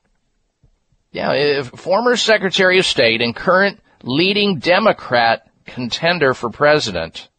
[1.12, 7.30] Yeah, if former Secretary of State and current leading Democrat contender for president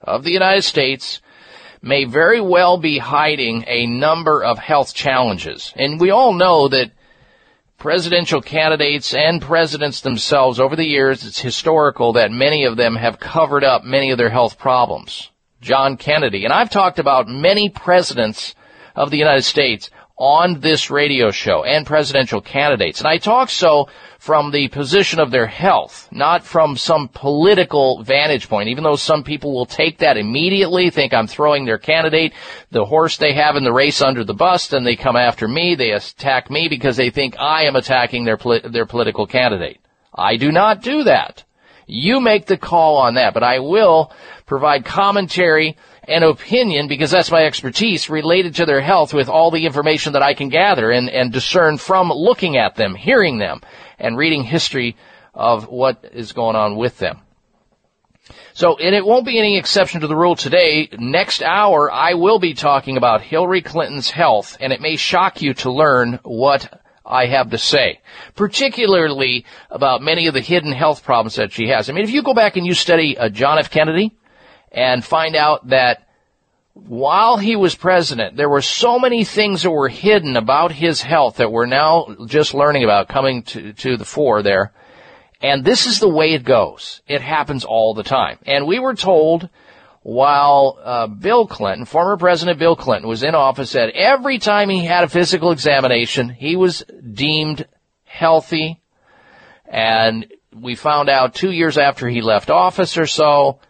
[0.00, 1.22] of the United States
[1.80, 5.72] may very well be hiding a number of health challenges.
[5.76, 6.90] And we all know that
[7.80, 13.18] presidential candidates and presidents themselves over the years, it's historical that many of them have
[13.18, 15.30] covered up many of their health problems.
[15.62, 18.54] John Kennedy, and I've talked about many presidents
[18.94, 19.90] of the United States
[20.20, 23.00] on this radio show and presidential candidates.
[23.00, 28.46] And I talk so from the position of their health, not from some political vantage
[28.46, 32.34] point, even though some people will take that immediately, think I'm throwing their candidate,
[32.70, 35.74] the horse they have in the race under the bus, and they come after me,
[35.74, 38.38] they attack me because they think I am attacking their,
[38.70, 39.80] their political candidate.
[40.14, 41.44] I do not do that.
[41.86, 44.12] You make the call on that, but I will
[44.44, 45.78] provide commentary
[46.10, 50.22] and opinion because that's my expertise related to their health with all the information that
[50.22, 53.60] I can gather and, and discern from looking at them, hearing them,
[53.98, 54.96] and reading history
[55.32, 57.20] of what is going on with them.
[58.54, 60.88] So, and it won't be any exception to the rule today.
[60.98, 65.54] Next hour, I will be talking about Hillary Clinton's health, and it may shock you
[65.54, 68.00] to learn what I have to say,
[68.34, 71.88] particularly about many of the hidden health problems that she has.
[71.88, 73.70] I mean, if you go back and you study uh, John F.
[73.70, 74.12] Kennedy
[74.72, 76.06] and find out that
[76.74, 81.36] while he was president, there were so many things that were hidden about his health
[81.36, 84.72] that we're now just learning about coming to, to the fore there.
[85.42, 87.00] And this is the way it goes.
[87.08, 88.38] It happens all the time.
[88.46, 89.48] And we were told
[90.02, 94.84] while uh, Bill Clinton, former President Bill Clinton, was in office that every time he
[94.84, 97.66] had a physical examination, he was deemed
[98.04, 98.80] healthy.
[99.66, 103.60] And we found out two years after he left office or so,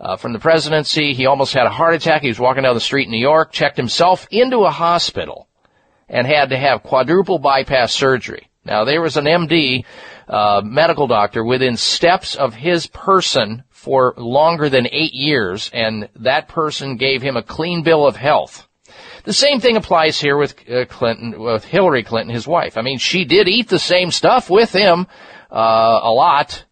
[0.00, 2.22] uh, from the presidency, he almost had a heart attack.
[2.22, 5.46] He was walking down the street in New York, checked himself into a hospital,
[6.08, 8.48] and had to have quadruple bypass surgery.
[8.64, 9.84] Now there was an MD,
[10.28, 16.48] uh, medical doctor within steps of his person for longer than eight years, and that
[16.48, 18.66] person gave him a clean bill of health.
[19.24, 22.78] The same thing applies here with uh, Clinton, with Hillary Clinton, his wife.
[22.78, 25.06] I mean, she did eat the same stuff with him
[25.50, 26.64] uh, a lot,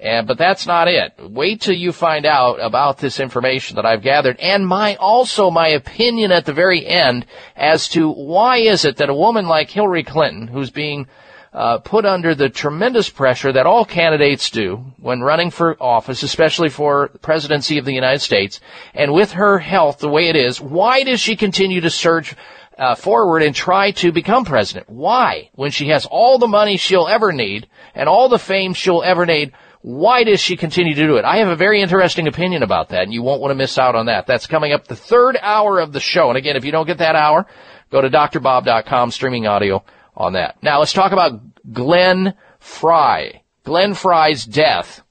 [0.00, 1.12] and, but that's not it.
[1.18, 5.68] Wait till you find out about this information that I've gathered and my, also my
[5.68, 10.02] opinion at the very end as to why is it that a woman like Hillary
[10.02, 11.06] Clinton, who's being
[11.52, 16.70] uh, put under the tremendous pressure that all candidates do when running for office, especially
[16.70, 18.60] for presidency of the United States,
[18.94, 22.34] and with her health the way it is, why does she continue to surge
[22.78, 24.88] uh, forward and try to become president?
[24.88, 25.50] Why?
[25.54, 29.26] When she has all the money she'll ever need and all the fame she'll ever
[29.26, 29.52] need,
[29.82, 31.24] why does she continue to do it?
[31.24, 33.94] I have a very interesting opinion about that, and you won't want to miss out
[33.94, 34.26] on that.
[34.26, 36.28] That's coming up the third hour of the show.
[36.28, 37.46] And again, if you don't get that hour,
[37.90, 39.82] go to drbob.com, streaming audio
[40.14, 40.62] on that.
[40.62, 41.40] Now let's talk about
[41.72, 43.42] Glenn Frey.
[43.64, 45.02] Glenn Frey's death.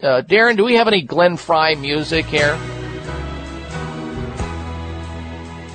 [0.00, 2.58] Uh, Darren, do we have any Glenn Frey music here?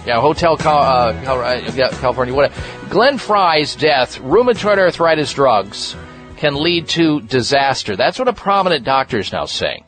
[0.06, 2.34] Yeah, Hotel Cal- uh, California.
[2.34, 2.52] What?
[2.90, 5.96] Glenn Frey's death, rheumatoid arthritis drugs,
[6.44, 7.96] can lead to disaster.
[7.96, 9.86] That's what a prominent doctor is now saying.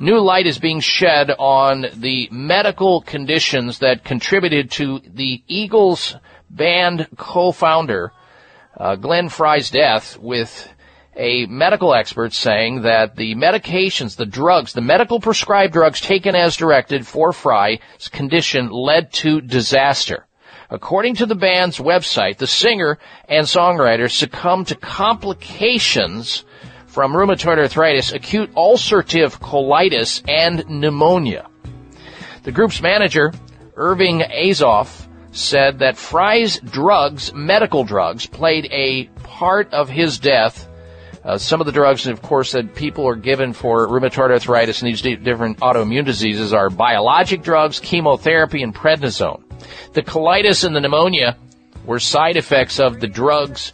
[0.00, 6.16] New light is being shed on the medical conditions that contributed to the Eagles
[6.50, 8.12] band co-founder
[8.76, 10.68] uh, Glenn Frey's death with
[11.14, 16.56] a medical expert saying that the medications, the drugs, the medical prescribed drugs taken as
[16.56, 20.26] directed for Frey's condition led to disaster.
[20.70, 26.44] According to the band's website, the singer and songwriter succumbed to complications
[26.86, 31.48] from rheumatoid arthritis, acute ulcerative colitis, and pneumonia.
[32.42, 33.32] The group's manager,
[33.76, 40.68] Irving Azoff, said that Frey's drugs, medical drugs, played a part of his death.
[41.24, 44.90] Uh, some of the drugs, of course, that people are given for rheumatoid arthritis and
[44.90, 49.47] these di- different autoimmune diseases are biologic drugs, chemotherapy, and prednisone.
[49.92, 51.36] The colitis and the pneumonia
[51.84, 53.72] were side effects of the drugs,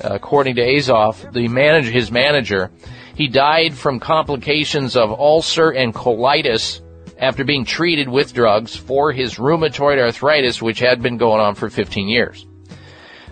[0.00, 2.70] according to Azoff, the manager, his manager.
[3.14, 6.80] He died from complications of ulcer and colitis
[7.18, 11.70] after being treated with drugs for his rheumatoid arthritis, which had been going on for
[11.70, 12.46] 15 years.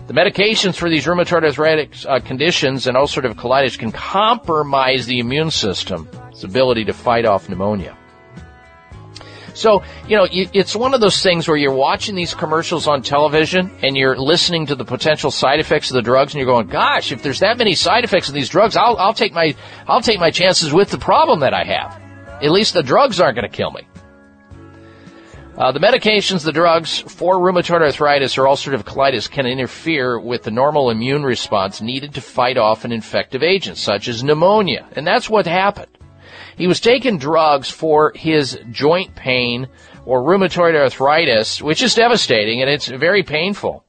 [0.07, 5.49] The medications for these rheumatoid arthritic uh, conditions and ulcerative colitis can compromise the immune
[5.49, 7.97] system's ability to fight off pneumonia.
[9.55, 13.71] So, you know, it's one of those things where you're watching these commercials on television
[13.81, 17.13] and you're listening to the potential side effects of the drugs and you're going, gosh,
[17.13, 19.55] if there's that many side effects of these drugs, I'll, I'll take my,
[19.87, 21.99] I'll take my chances with the problem that I have.
[22.43, 23.87] At least the drugs aren't going to kill me.
[25.57, 30.51] Uh, the medications, the drugs for rheumatoid arthritis or ulcerative colitis can interfere with the
[30.51, 34.85] normal immune response needed to fight off an infective agent, such as pneumonia.
[34.97, 35.94] And that's what happened.
[36.57, 39.67] He was taking drugs for his joint pain
[40.05, 43.83] or rheumatoid arthritis, which is devastating and it's very painful.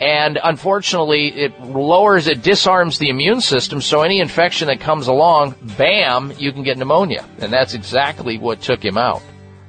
[0.00, 5.56] And unfortunately, it lowers, it disarms the immune system, so any infection that comes along,
[5.76, 7.26] bam, you can get pneumonia.
[7.38, 9.20] And that's exactly what took him out.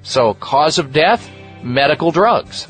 [0.03, 1.29] So, cause of death,
[1.63, 2.67] medical drugs.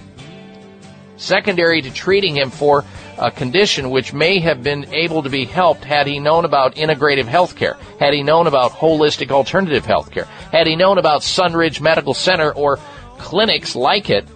[1.18, 2.84] Secondary to treating him for
[3.18, 7.26] a condition which may have been able to be helped had he known about integrative
[7.26, 12.51] healthcare, had he known about holistic alternative healthcare, had he known about Sunridge Medical Center
[12.51, 12.80] or
[13.18, 14.28] clinics like it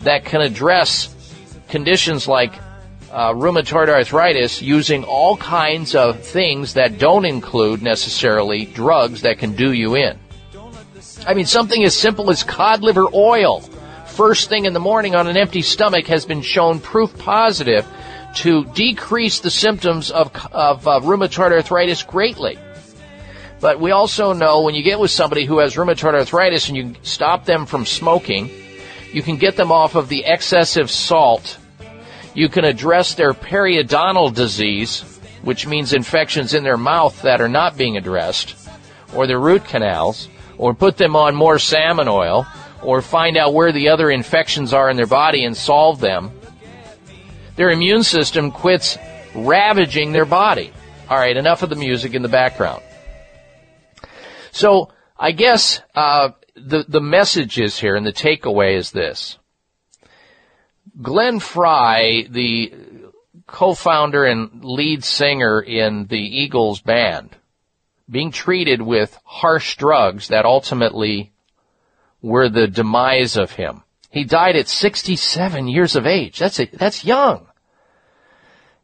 [0.00, 1.14] that can address
[1.68, 2.54] conditions like
[3.10, 9.54] uh, rheumatoid arthritis using all kinds of things that don't include necessarily drugs that can
[9.54, 10.18] do you in.
[11.26, 13.60] I mean, something as simple as cod liver oil,
[14.06, 17.86] first thing in the morning on an empty stomach, has been shown proof positive
[18.36, 22.58] to decrease the symptoms of, of uh, rheumatoid arthritis greatly.
[23.60, 26.94] But we also know when you get with somebody who has rheumatoid arthritis and you
[27.02, 28.50] stop them from smoking,
[29.12, 31.58] you can get them off of the excessive salt.
[32.34, 35.02] You can address their periodontal disease,
[35.42, 38.56] which means infections in their mouth that are not being addressed,
[39.14, 40.28] or their root canals,
[40.58, 42.46] or put them on more salmon oil,
[42.82, 46.32] or find out where the other infections are in their body and solve them
[47.56, 48.98] their immune system quits
[49.34, 50.72] ravaging their body.
[51.08, 52.82] All right, enough of the music in the background.
[54.50, 59.38] So I guess uh, the the message is here, and the takeaway is this:
[61.00, 62.72] Glenn Frey, the
[63.46, 67.36] co-founder and lead singer in the Eagles band,
[68.08, 71.32] being treated with harsh drugs that ultimately
[72.20, 73.82] were the demise of him.
[74.12, 76.38] He died at 67 years of age.
[76.38, 77.46] That's a, that's young.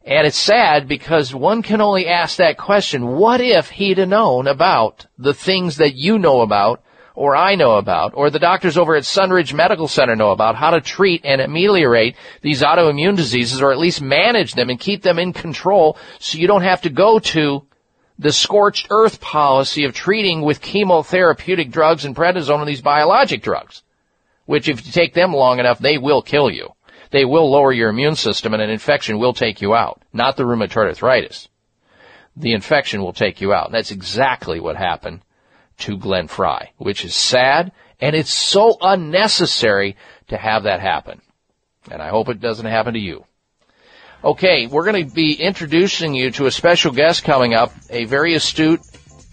[0.03, 4.47] And it's sad because one can only ask that question, what if he'd have known
[4.47, 6.83] about the things that you know about,
[7.14, 10.70] or I know about, or the doctors over at Sunridge Medical Center know about, how
[10.70, 15.18] to treat and ameliorate these autoimmune diseases, or at least manage them and keep them
[15.18, 17.66] in control so you don't have to go to
[18.18, 23.83] the scorched earth policy of treating with chemotherapeutic drugs and prednisone and these biologic drugs
[24.49, 26.71] which if you take them long enough, they will kill you.
[27.11, 30.01] They will lower your immune system and an infection will take you out.
[30.15, 31.51] Not the rheumatoid arthritis.
[32.35, 33.73] The infection will take you out.
[33.73, 35.21] That's exactly what happened
[35.81, 39.97] to Glenn Frey, which is sad and it's so unnecessary
[40.29, 41.21] to have that happen.
[41.91, 43.27] And I hope it doesn't happen to you.
[44.25, 48.33] Okay, we're going to be introducing you to a special guest coming up, a very
[48.35, 48.81] astute,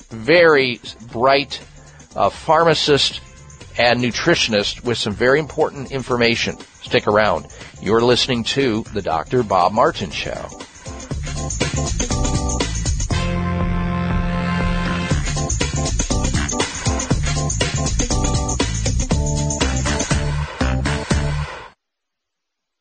[0.10, 1.66] very bright
[2.18, 3.22] uh, pharmacist
[3.78, 6.58] and nutritionist with some very important information.
[6.82, 7.48] Stick around.
[7.82, 9.44] You're listening to the Dr.
[9.44, 10.50] Bob Martin Show.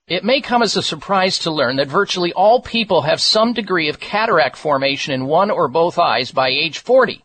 [0.07, 3.89] It may come as a surprise to learn that virtually all people have some degree
[3.89, 7.25] of cataract formation in one or both eyes by age 40.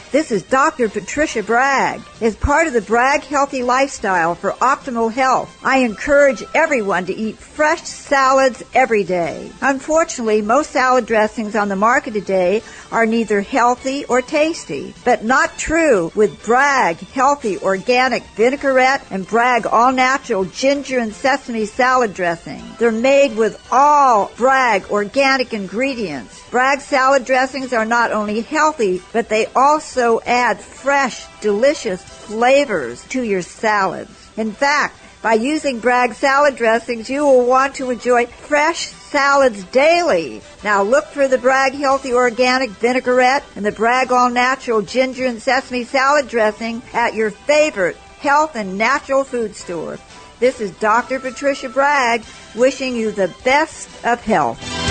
[0.11, 0.89] This is Dr.
[0.89, 2.01] Patricia Bragg.
[2.19, 7.37] As part of the Bragg Healthy Lifestyle for optimal health, I encourage everyone to eat
[7.37, 9.49] fresh salads every day.
[9.61, 12.61] Unfortunately, most salad dressings on the market today
[12.91, 19.65] are neither healthy or tasty, but not true with Bragg Healthy Organic Vinaigrette and Bragg
[19.65, 22.61] All Natural Ginger and Sesame Salad Dressing.
[22.79, 26.41] They're made with all Bragg organic ingredients.
[26.49, 33.21] Bragg salad dressings are not only healthy, but they also add fresh, delicious flavors to
[33.21, 34.29] your salads.
[34.37, 40.41] In fact, by using Bragg salad dressings, you will want to enjoy fresh salads daily.
[40.63, 45.39] Now look for the Bragg Healthy Organic Vinaigrette and the Bragg All Natural Ginger and
[45.39, 49.99] Sesame Salad Dressing at your favorite health and natural food store.
[50.39, 51.19] This is Dr.
[51.19, 52.23] Patricia Bragg
[52.55, 54.90] wishing you the best of health.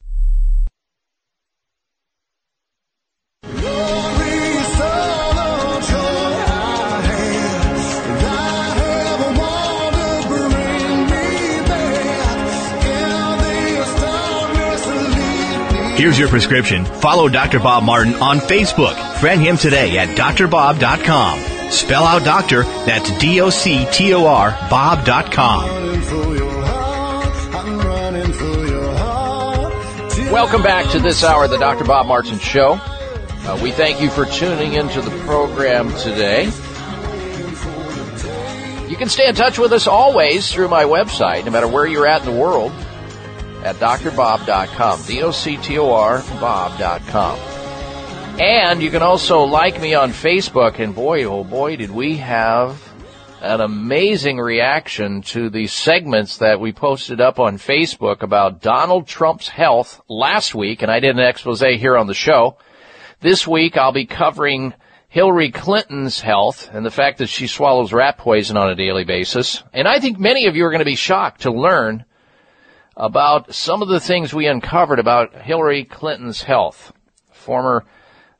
[16.01, 16.83] Here's your prescription.
[16.83, 17.59] Follow Dr.
[17.59, 18.95] Bob Martin on Facebook.
[19.19, 21.71] Friend him today at drbob.com.
[21.71, 25.63] Spell out doctor, that's D-O-C-T-O-R, bob.com.
[30.31, 31.83] Welcome back to this hour of the Dr.
[31.83, 32.79] Bob Martin Show.
[33.43, 36.45] Uh, we thank you for tuning into the program today.
[38.87, 42.05] You can stay in touch with us always through my website, no matter where you're
[42.05, 42.71] at in the world,
[43.63, 45.01] at drbob.com.
[45.07, 47.39] D-O-C-T-O-R, bob.com.
[48.39, 52.79] And you can also like me on Facebook, and boy, oh boy, did we have
[53.41, 59.47] an amazing reaction to the segments that we posted up on Facebook about Donald Trump's
[59.47, 62.57] health last week, and I did an expose here on the show.
[63.21, 64.73] This week I'll be covering
[65.07, 69.63] Hillary Clinton's health and the fact that she swallows rat poison on a daily basis.
[69.73, 72.03] And I think many of you are going to be shocked to learn
[72.97, 76.93] about some of the things we uncovered about Hillary Clinton's health.
[77.31, 77.85] Former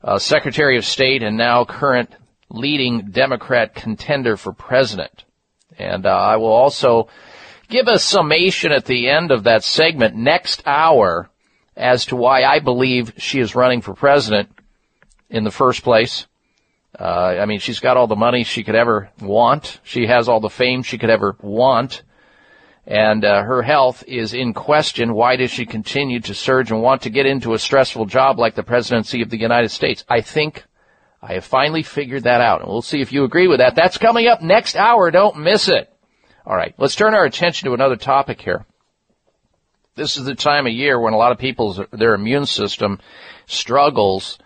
[0.02, 2.10] uh, Secretary of State and now current
[2.50, 5.24] leading Democrat contender for president.
[5.78, 7.06] And uh, I will also
[7.68, 11.30] give a summation at the end of that segment next hour
[11.76, 14.48] as to why I believe she is running for president
[15.32, 16.26] in the first place.
[16.98, 17.02] Uh,
[17.40, 19.80] I mean, she's got all the money she could ever want.
[19.82, 22.02] She has all the fame she could ever want.
[22.86, 25.14] And uh, her health is in question.
[25.14, 28.54] Why does she continue to surge and want to get into a stressful job like
[28.54, 30.04] the presidency of the United States?
[30.08, 30.64] I think
[31.22, 32.60] I have finally figured that out.
[32.60, 33.74] And we'll see if you agree with that.
[33.74, 35.10] That's coming up next hour.
[35.10, 35.90] Don't miss it.
[36.44, 36.74] All right.
[36.76, 38.66] Let's turn our attention to another topic here.
[39.94, 42.98] This is the time of year when a lot of people's their immune system
[43.46, 44.38] struggles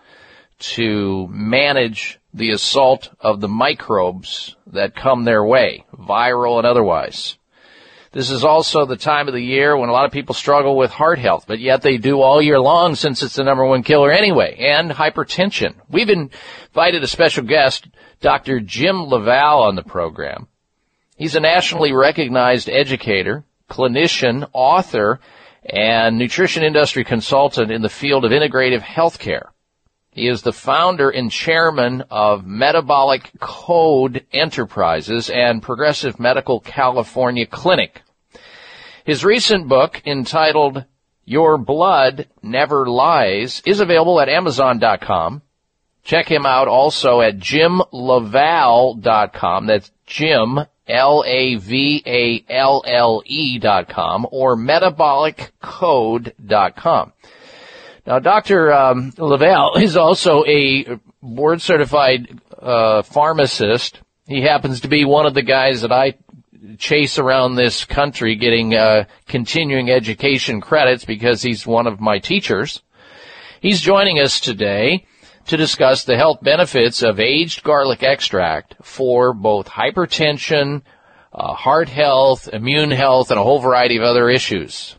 [0.59, 7.37] to manage the assault of the microbes that come their way, viral and otherwise.
[8.11, 10.91] This is also the time of the year when a lot of people struggle with
[10.91, 14.11] heart health, but yet they do all year long since it's the number one killer
[14.11, 15.75] anyway, and hypertension.
[15.89, 17.87] We've invited a special guest,
[18.21, 18.59] Dr.
[18.59, 20.47] Jim LaValle, on the program.
[21.15, 25.19] He's a nationally recognized educator, clinician, author,
[25.63, 29.49] and nutrition industry consultant in the field of integrative healthcare.
[30.17, 38.01] He is the founder and chairman of Metabolic Code Enterprises and Progressive Medical California Clinic.
[39.05, 40.85] His recent book entitled
[41.23, 45.43] Your Blood Never Lies is available at Amazon.com.
[46.03, 49.67] Check him out also at jimlavalle.com.
[49.67, 51.59] That's Jim, L-A-V-A-L-L-E
[53.59, 57.13] dot com or metaboliccode.com.
[58.07, 58.71] Now, Dr.
[58.71, 63.99] Um, LaValle is also a board certified uh, pharmacist.
[64.25, 66.15] He happens to be one of the guys that I
[66.77, 72.81] chase around this country getting uh, continuing education credits because he's one of my teachers.
[73.59, 75.05] He's joining us today
[75.47, 80.81] to discuss the health benefits of aged garlic extract for both hypertension,
[81.33, 84.95] uh, heart health, immune health, and a whole variety of other issues.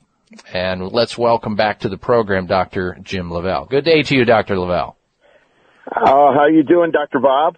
[0.52, 2.98] And let's welcome back to the program Dr.
[3.02, 3.66] Jim LaValle.
[3.68, 4.58] Good day to you, Dr.
[4.58, 4.94] LaValle.
[5.94, 7.18] Uh, how you doing, Dr.
[7.20, 7.56] Bob?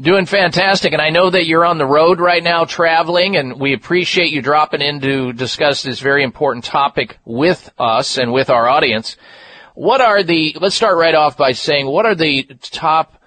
[0.00, 3.74] Doing fantastic, and I know that you're on the road right now traveling, and we
[3.74, 8.68] appreciate you dropping in to discuss this very important topic with us and with our
[8.68, 9.16] audience.
[9.74, 13.22] What are the, let's start right off by saying, what are the top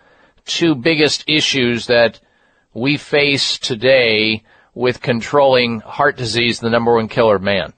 [0.46, 2.20] two biggest issues that
[2.74, 7.74] we face today with controlling heart disease, the number one killer of man?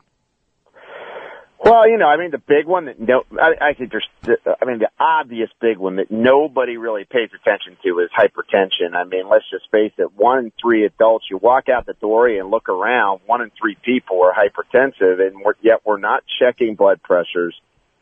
[1.67, 4.63] Well, you know, I mean, the big one that no, I, I think there's, I
[4.63, 8.95] mean, the obvious big one that nobody really pays attention to is hypertension.
[8.95, 12.29] I mean, let's just face it, one in three adults, you walk out the door
[12.29, 16.75] and look around, one in three people are hypertensive, and we're, yet we're not checking
[16.75, 17.53] blood pressures.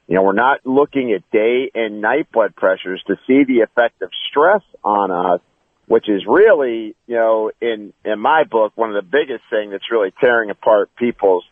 [0.08, 4.04] You know, we're not looking at day and night blood pressures to see the effect
[4.04, 5.42] of stress on us,
[5.88, 9.90] which is really, you know, in, in my book, one of the biggest thing that's
[9.90, 11.46] really tearing apart people's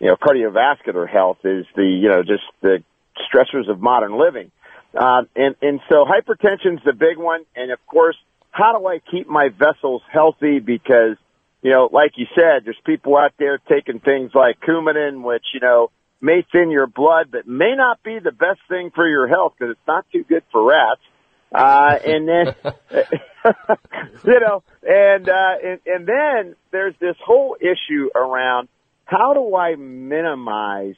[0.00, 2.82] you know, cardiovascular health is the, you know, just the
[3.32, 4.50] stressors of modern living.
[4.98, 7.44] Um, and, and so hypertension's the big one.
[7.54, 8.16] And of course,
[8.50, 10.58] how do I keep my vessels healthy?
[10.58, 11.16] Because,
[11.62, 15.60] you know, like you said, there's people out there taking things like Coumadin, which, you
[15.60, 15.90] know,
[16.20, 19.72] may thin your blood, but may not be the best thing for your health because
[19.72, 21.00] it's not too good for rats.
[21.52, 22.54] Uh, and then,
[24.24, 28.68] you know, and, uh, and, and then there's this whole issue around
[29.10, 30.94] how do I minimize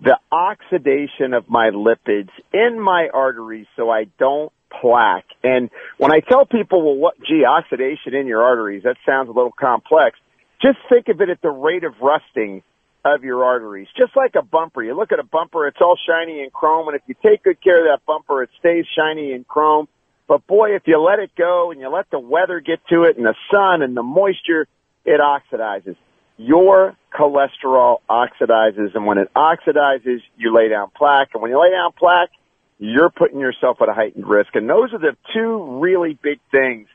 [0.00, 5.26] the oxidation of my lipids in my arteries so I don't plaque?
[5.44, 9.32] And when I tell people, well, what, gee, oxidation in your arteries, that sounds a
[9.32, 10.18] little complex.
[10.60, 12.62] Just think of it at the rate of rusting
[13.04, 14.82] of your arteries, just like a bumper.
[14.82, 17.62] You look at a bumper, it's all shiny and chrome, and if you take good
[17.62, 19.86] care of that bumper, it stays shiny and chrome.
[20.26, 23.16] But boy, if you let it go and you let the weather get to it
[23.16, 24.66] and the sun and the moisture,
[25.04, 25.96] it oxidizes
[26.36, 31.70] your cholesterol oxidizes, and when it oxidizes, you lay down plaque, and when you lay
[31.70, 32.30] down plaque,
[32.78, 34.54] you're putting yourself at a heightened risk.
[34.54, 36.88] And those are the two really big things.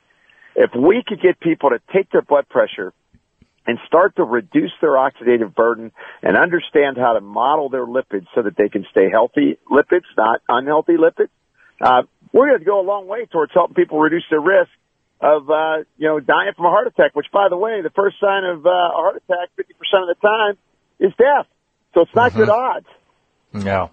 [0.55, 2.91] If we could get people to take their blood pressure
[3.65, 5.91] and start to reduce their oxidative burden
[6.23, 10.41] and understand how to model their lipids so that they can stay healthy lipids, not
[10.49, 11.29] unhealthy lipids,
[11.79, 12.03] uh,
[12.33, 14.71] we're going to go a long way towards helping people reduce their risk
[15.19, 17.15] of uh, you know dying from a heart attack.
[17.15, 20.15] Which, by the way, the first sign of uh, a heart attack, fifty percent of
[20.15, 20.57] the time,
[20.99, 21.47] is death.
[21.93, 22.39] So it's not mm-hmm.
[22.39, 22.87] good odds.
[23.53, 23.91] No.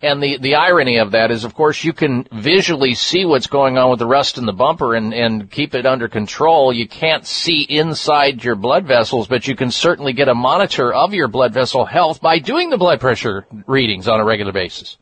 [0.00, 3.76] And the, the irony of that is, of course, you can visually see what's going
[3.78, 6.72] on with the rust in the bumper and, and keep it under control.
[6.72, 11.14] You can't see inside your blood vessels, but you can certainly get a monitor of
[11.14, 14.98] your blood vessel health by doing the blood pressure readings on a regular basis.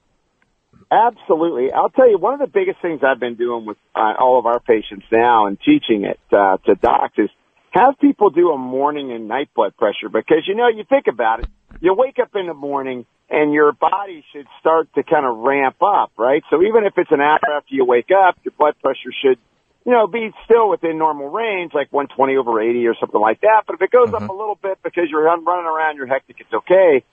[0.90, 1.72] Absolutely.
[1.72, 4.46] I'll tell you, one of the biggest things I've been doing with uh, all of
[4.46, 7.30] our patients now and teaching it uh, to docs is
[7.72, 11.40] have people do a morning and night blood pressure because, you know, you think about
[11.40, 11.46] it,
[11.80, 15.76] you wake up in the morning and your body should start to kind of ramp
[15.82, 16.42] up, right?
[16.50, 19.38] So even if it's an hour after you wake up, your blood pressure should,
[19.84, 23.64] you know, be still within normal range, like 120 over 80 or something like that.
[23.66, 24.22] But if it goes mm-hmm.
[24.24, 27.04] up a little bit because you're running around, you're hectic, it's okay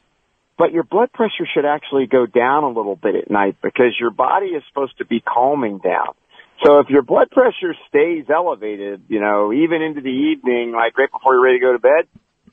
[0.58, 4.12] but your blood pressure should actually go down a little bit at night because your
[4.12, 6.14] body is supposed to be calming down.
[6.64, 11.12] So if your blood pressure stays elevated, you know, even into the evening, like right
[11.12, 12.08] before you're ready to go to bed,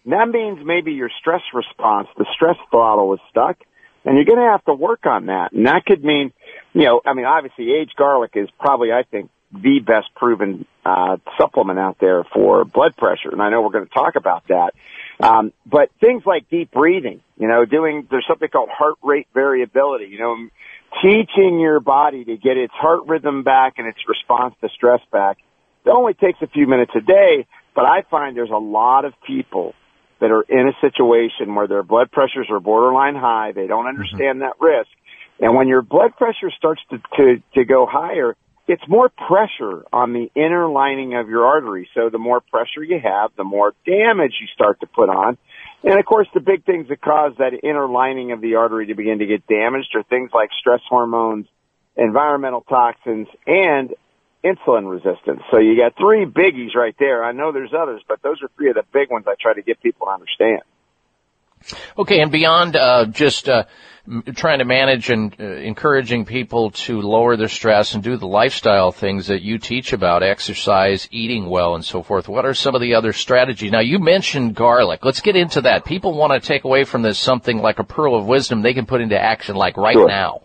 [0.07, 3.59] that means maybe your stress response, the stress throttle is stuck,
[4.05, 5.53] and you're going to have to work on that.
[5.53, 6.33] And that could mean,
[6.73, 11.19] you know, I mean, obviously aged garlic is probably, I think, the best proven uh,
[11.37, 14.75] supplement out there for blood pressure, and I know we're going to talk about that.
[15.23, 20.07] Um, but things like deep breathing, you know, doing there's something called heart rate variability.
[20.07, 20.49] You know,
[21.03, 25.39] teaching your body to get its heart rhythm back and its response to stress back.
[25.85, 29.15] It only takes a few minutes a day, but I find there's a lot of
[29.27, 29.75] people
[30.21, 33.53] that are in a situation where their blood pressures are borderline high.
[33.53, 34.91] They don't understand that risk.
[35.41, 38.37] And when your blood pressure starts to, to, to go higher,
[38.71, 41.89] it's more pressure on the inner lining of your artery.
[41.93, 45.37] So the more pressure you have, the more damage you start to put on.
[45.83, 48.95] And of course, the big things that cause that inner lining of the artery to
[48.95, 51.47] begin to get damaged are things like stress hormones,
[51.97, 53.93] environmental toxins, and
[54.45, 55.43] insulin resistance.
[55.51, 57.25] So you got three biggies right there.
[57.25, 59.63] I know there's others, but those are three of the big ones I try to
[59.63, 60.63] get people to understand.
[61.99, 63.65] Okay, and beyond uh, just uh,
[64.35, 68.93] trying to manage and uh, encouraging people to lower their stress and do the lifestyle
[68.93, 72.81] things that you teach about, exercise, eating well, and so forth, what are some of
[72.81, 73.71] the other strategies?
[73.71, 75.05] Now, you mentioned garlic.
[75.05, 75.85] Let's get into that.
[75.85, 78.87] People want to take away from this something like a pearl of wisdom they can
[78.87, 80.09] put into action, like right Sure.
[80.09, 80.43] now.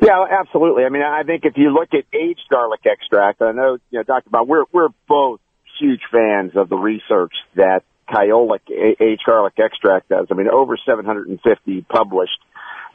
[0.00, 0.84] Yeah, absolutely.
[0.84, 4.02] I mean, I think if you look at aged garlic extract, I know, you know,
[4.04, 4.30] Dr.
[4.30, 5.40] Bob, we're, we're both
[5.80, 10.26] huge fans of the research that Kyolic a- garlic extract does.
[10.30, 12.38] I mean, over 750 published,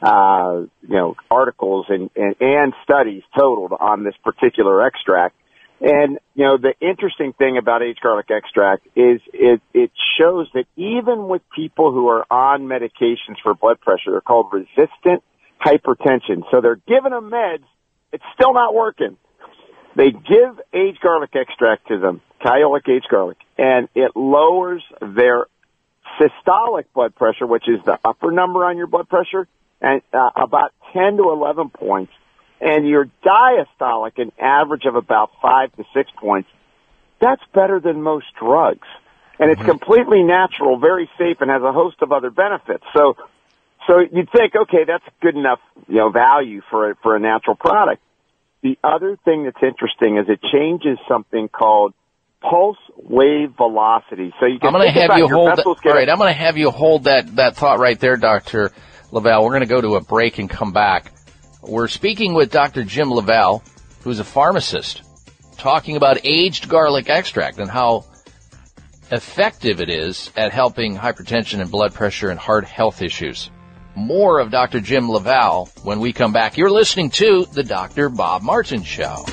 [0.02, 5.36] uh, you know, articles and, and, and studies totaled on this particular extract.
[5.80, 10.64] And, you know, the interesting thing about aged garlic extract is it, it shows that
[10.76, 15.22] even with people who are on medications for blood pressure, they're called resistant
[15.64, 16.42] hypertension.
[16.50, 17.64] So they're giving them meds.
[18.12, 19.16] It's still not working.
[19.96, 25.46] They give aged garlic extract to them, Kyolic aged garlic, and it lowers their
[26.20, 29.46] systolic blood pressure, which is the upper number on your blood pressure,
[29.80, 32.12] and uh, about 10 to 11 points,
[32.60, 36.48] and your diastolic, an average of about 5 to 6 points.
[37.20, 38.86] That's better than most drugs.
[39.38, 42.84] And it's completely natural, very safe, and has a host of other benefits.
[42.94, 43.16] So,
[43.86, 45.58] so you'd think, okay, that's good enough,
[45.88, 48.00] you know, value for a, for a natural product.
[48.64, 51.92] The other thing that's interesting is it changes something called
[52.40, 54.32] pulse wave velocity.
[54.40, 55.58] So you can I'm going to have you hold.
[55.58, 58.72] That, all I'm going to have you hold that that thought right there, Doctor
[59.12, 59.44] LaValle.
[59.44, 61.12] We're going to go to a break and come back.
[61.60, 62.84] We're speaking with Dr.
[62.84, 63.60] Jim LaValle,
[64.02, 65.02] who's a pharmacist,
[65.58, 68.06] talking about aged garlic extract and how
[69.12, 73.50] effective it is at helping hypertension and blood pressure and heart health issues.
[73.96, 74.80] More of Dr.
[74.80, 76.56] Jim LaValle when we come back.
[76.56, 78.08] You're listening to the Dr.
[78.08, 79.24] Bob Martin Show.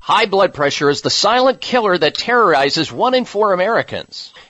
[0.00, 4.34] High blood pressure is the silent killer that terrorizes one in four Americans.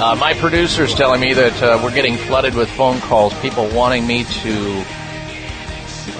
[0.00, 4.06] Uh, my producer's telling me that uh, we're getting flooded with phone calls, people wanting
[4.06, 4.84] me to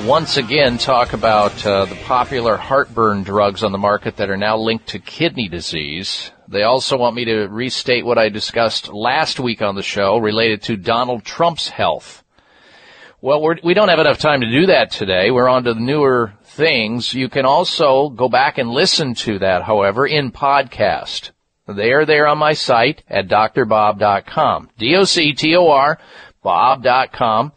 [0.04, 4.56] once again talk about uh, the popular heartburn drugs on the market that are now
[4.56, 6.32] linked to kidney disease.
[6.48, 10.62] They also want me to restate what I discussed last week on the show related
[10.62, 12.24] to Donald Trump's health.
[13.20, 15.30] Well, we're, we don't have enough time to do that today.
[15.30, 17.14] We're on to the newer things.
[17.14, 21.30] You can also go back and listen to that, however, in podcast.
[21.68, 24.70] They are there on my site at drbob.com.
[24.78, 25.98] D-O-C-T-O-R,
[26.42, 27.52] bob.com.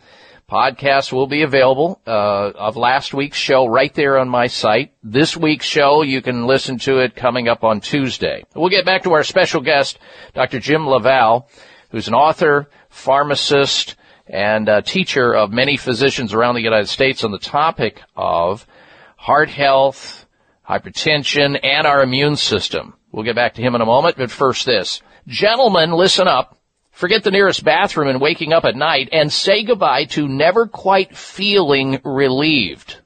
[0.49, 4.91] Podcast will be available uh, of last week's show right there on my site.
[5.01, 8.43] This week's show, you can listen to it coming up on Tuesday.
[8.53, 9.97] We'll get back to our special guest,
[10.33, 10.59] Dr.
[10.59, 11.45] Jim LaValle,
[11.91, 13.95] who's an author, pharmacist,
[14.27, 18.67] and teacher of many physicians around the United States on the topic of
[19.15, 20.25] heart health,
[20.67, 22.93] hypertension, and our immune system.
[23.11, 25.01] We'll get back to him in a moment, but first this.
[25.27, 26.57] Gentlemen, listen up.
[26.91, 31.15] Forget the nearest bathroom and waking up at night and say goodbye to never quite
[31.15, 32.97] feeling relieved.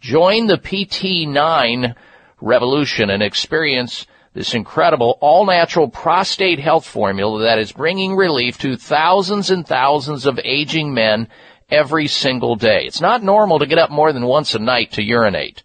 [0.00, 1.94] Join the PT9
[2.40, 9.50] revolution and experience this incredible all-natural prostate health formula that is bringing relief to thousands
[9.50, 11.28] and thousands of aging men
[11.70, 12.84] every single day.
[12.84, 15.62] It's not normal to get up more than once a night to urinate.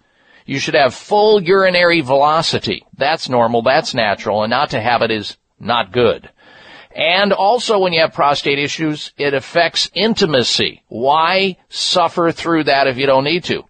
[0.50, 2.84] You should have full urinary velocity.
[2.98, 6.28] That's normal, that's natural, and not to have it is not good.
[6.96, 10.82] And also when you have prostate issues, it affects intimacy.
[10.88, 13.64] Why suffer through that if you don't need to?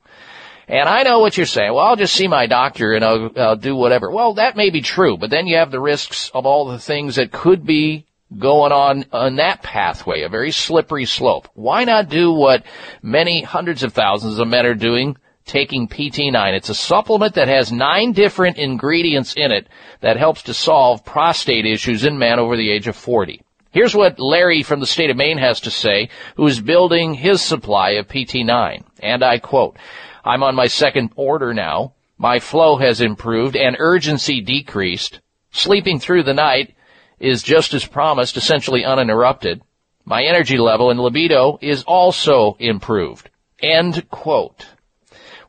[0.70, 1.74] And I know what you're saying.
[1.74, 4.10] Well, I'll just see my doctor and I'll, I'll do whatever.
[4.10, 7.18] Well, that may be true, but then you have the risks of all the things
[7.18, 8.06] that could be
[8.38, 11.50] going on on that pathway, a very slippery slope.
[11.56, 12.64] Why not do what
[13.02, 15.18] many hundreds of thousands of men are doing
[15.50, 16.54] taking PT9.
[16.54, 19.68] It's a supplement that has nine different ingredients in it
[20.02, 23.42] that helps to solve prostate issues in men over the age of 40.
[23.72, 27.42] Here's what Larry from the state of Maine has to say, who is building his
[27.42, 28.84] supply of PT9.
[29.02, 29.78] And I quote,
[30.24, 31.94] I'm on my second order now.
[32.18, 35.20] My flow has improved and urgency decreased.
[35.52, 36.76] Sleeping through the night
[37.20, 39.62] is just as promised, essentially uninterrupted.
[40.06, 43.30] My energy level and libido is also improved.
[43.62, 44.68] End quote.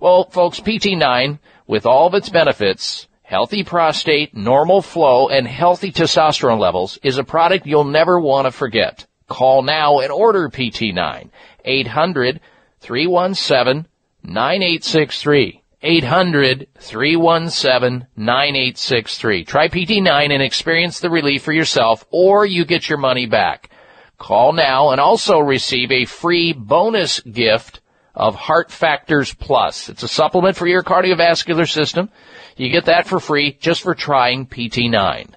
[0.01, 6.59] Well, folks, PT9, with all of its benefits, healthy prostate, normal flow, and healthy testosterone
[6.59, 9.07] levels, is a product you'll never want to forget.
[9.29, 11.29] Call now and order PT9.
[11.67, 12.41] 800
[12.81, 13.87] 317
[14.23, 15.63] 9863.
[15.83, 19.45] 800 317 9863.
[19.45, 23.69] Try PT9 and experience the relief for yourself, or you get your money back.
[24.17, 27.80] Call now and also receive a free bonus gift
[28.21, 29.89] of Heart Factors Plus.
[29.89, 32.11] It's a supplement for your cardiovascular system.
[32.55, 35.31] You get that for free just for trying PT9.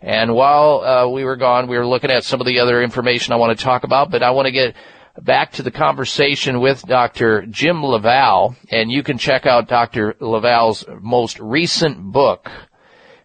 [0.02, 3.34] And while uh, we were gone, we were looking at some of the other information
[3.34, 4.76] I want to talk about, but I want to get
[5.22, 7.45] back to the conversation with Dr.
[7.48, 10.15] Jim LaValle, and you can check out Dr.
[10.19, 12.49] LaValle's most recent book.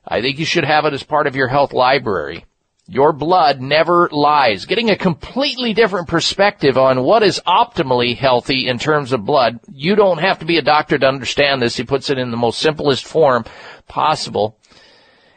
[0.06, 2.44] I think you should have it as part of your health library.
[2.88, 4.66] Your blood never lies.
[4.66, 9.60] Getting a completely different perspective on what is optimally healthy in terms of blood.
[9.72, 11.76] You don't have to be a doctor to understand this.
[11.76, 13.44] He puts it in the most simplest form
[13.86, 14.58] possible.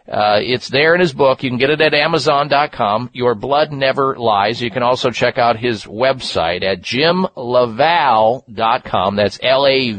[0.07, 1.41] Uh, it's there in his book.
[1.41, 3.09] You can get it at Amazon.com.
[3.13, 4.61] Your Blood Never Lies.
[4.61, 9.15] You can also check out his website at JimLaValle.com.
[9.15, 9.97] That's L-A-V-A-L-L-E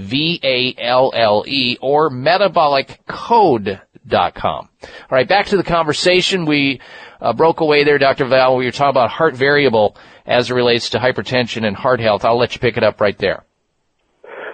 [1.81, 4.69] or MetabolicCode.com.
[4.83, 6.45] All right, back to the conversation.
[6.45, 6.81] We
[7.21, 8.27] uh, broke away there, Dr.
[8.27, 8.57] Val.
[8.57, 12.25] We were talking about heart variable as it relates to hypertension and heart health.
[12.25, 13.43] I'll let you pick it up right there.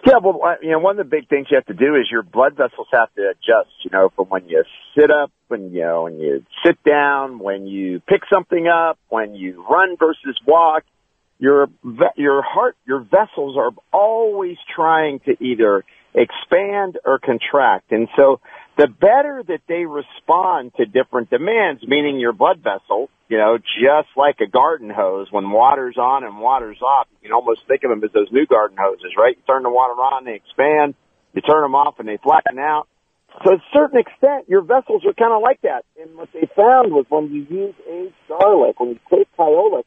[0.05, 2.23] Yeah, well, you know, one of the big things you have to do is your
[2.23, 3.71] blood vessels have to adjust.
[3.85, 4.65] You know, from when you
[4.99, 9.35] sit up, when you know, when you sit down, when you pick something up, when
[9.35, 10.85] you run versus walk.
[11.39, 11.69] Your
[12.17, 15.85] your heart, your vessels are always trying to either
[16.15, 18.41] expand or contract, and so
[18.77, 24.09] the better that they respond to different demands, meaning your blood vessel, you know, just
[24.17, 27.91] like a garden hose, when water's on and water's off, you can almost think of
[27.91, 29.37] them as those new garden hoses, right?
[29.37, 30.95] You turn the water on, they expand.
[31.35, 32.89] You turn them off and they flatten out.
[33.45, 35.85] So to a certain extent, your vessels are kind of like that.
[36.01, 39.85] And what they found was when you use aged garlic, when you take Kyolic,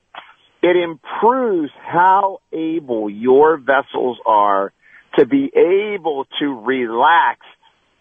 [0.63, 4.73] it improves how able your vessels are
[5.17, 7.39] to be able to relax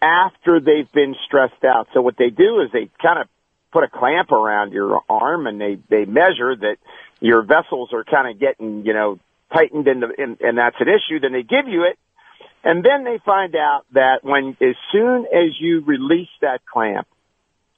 [0.01, 1.87] after they've been stressed out.
[1.93, 3.27] So what they do is they kind of
[3.71, 6.77] put a clamp around your arm and they, they measure that
[7.19, 9.19] your vessels are kind of getting, you know,
[9.53, 11.19] tightened and, and, and that's an issue.
[11.19, 11.97] Then they give you it.
[12.63, 17.07] And then they find out that when, as soon as you release that clamp,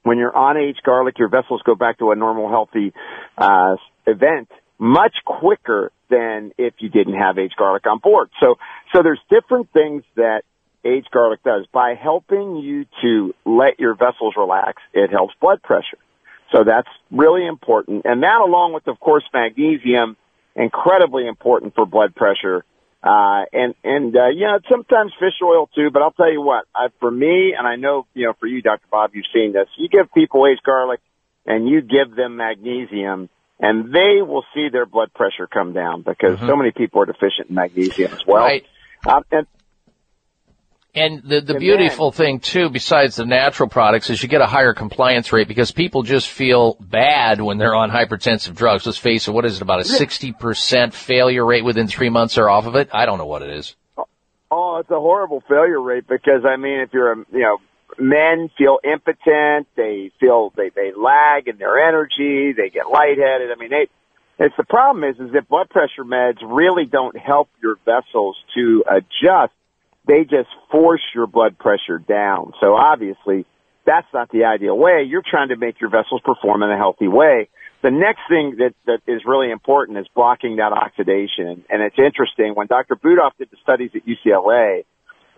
[0.04, 2.94] when you're on aged garlic, your vessels go back to a normal, healthy,
[3.38, 3.76] uh,
[4.06, 4.50] event
[4.80, 8.30] much quicker than if you didn't have aged garlic on board.
[8.40, 8.56] So,
[8.94, 10.44] so there's different things that
[10.88, 11.66] aged garlic does.
[11.72, 15.98] By helping you to let your vessels relax, it helps blood pressure.
[16.52, 18.06] So that's really important.
[18.06, 20.16] And that along with, of course, magnesium,
[20.56, 22.64] incredibly important for blood pressure.
[23.04, 26.66] Uh, and, and, uh, you know, sometimes fish oil too, but I'll tell you what,
[26.74, 28.86] I, for me, and I know, you know, for you, Dr.
[28.90, 31.00] Bob, you've seen this, you give people aged garlic
[31.46, 36.40] and you give them magnesium and they will see their blood pressure come down because
[36.40, 38.44] so many people are deficient in magnesium as well.
[38.44, 38.66] Right.
[39.06, 39.48] Um, and
[40.98, 44.74] And the, the beautiful thing too, besides the natural products, is you get a higher
[44.74, 48.86] compliance rate because people just feel bad when they're on hypertensive drugs.
[48.86, 52.50] Let's face it, what is it, about a 60% failure rate within three months they're
[52.50, 52.90] off of it?
[52.92, 53.76] I don't know what it is.
[54.50, 57.58] Oh, it's a horrible failure rate because I mean, if you're a, you know,
[58.00, 63.52] men feel impotent, they feel they they lag in their energy, they get lightheaded.
[63.52, 63.88] I mean, they.
[64.40, 68.84] It's the problem is is that blood pressure meds really don't help your vessels to
[68.88, 69.52] adjust.
[70.08, 72.54] They just force your blood pressure down.
[72.62, 73.46] So obviously,
[73.86, 75.04] that's not the ideal way.
[75.08, 77.50] You're trying to make your vessels perform in a healthy way.
[77.84, 81.64] The next thing that, that is really important is blocking that oxidation.
[81.70, 82.96] And it's interesting when Dr.
[82.96, 84.84] Budoff did the studies at UCLA,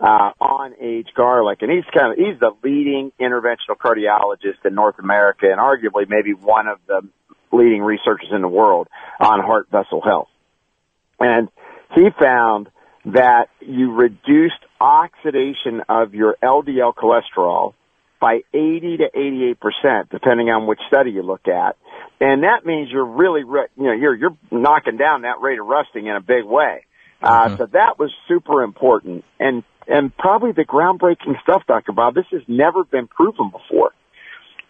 [0.00, 4.98] uh, on aged garlic, and he's kind of he's the leading interventional cardiologist in North
[4.98, 7.06] America, and arguably maybe one of the
[7.52, 8.88] leading researchers in the world
[9.20, 10.28] on heart vessel health.
[11.18, 11.48] And
[11.94, 12.68] he found
[13.06, 17.74] that you reduced oxidation of your LDL cholesterol
[18.20, 21.76] by 80 to 88 percent, depending on which study you look at,
[22.20, 25.66] and that means you're really, re- you know, you're you're knocking down that rate of
[25.66, 26.84] rusting in a big way.
[27.22, 31.92] Uh, so that was super important, and and probably the groundbreaking stuff, Dr.
[31.92, 32.14] Bob.
[32.14, 33.92] This has never been proven before.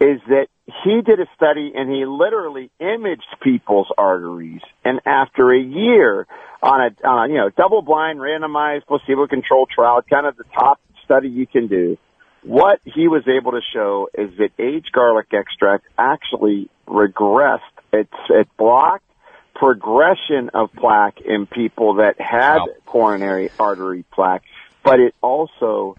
[0.00, 0.46] Is that
[0.82, 6.26] he did a study and he literally imaged people's arteries, and after a year
[6.62, 10.44] on a, on a you know double blind randomized placebo controlled trial, kind of the
[10.54, 11.98] top study you can do.
[12.42, 17.60] What he was able to show is that aged garlic extract actually regressed.
[17.92, 19.04] It's it blocked
[19.54, 24.42] progression of plaque in people that had coronary artery plaque,
[24.82, 25.96] but it also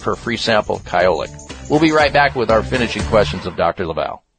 [0.00, 1.30] per free sample of Kyolic.
[1.70, 3.86] We'll be right back with our finishing questions of Dr.
[3.86, 4.25] LaValle.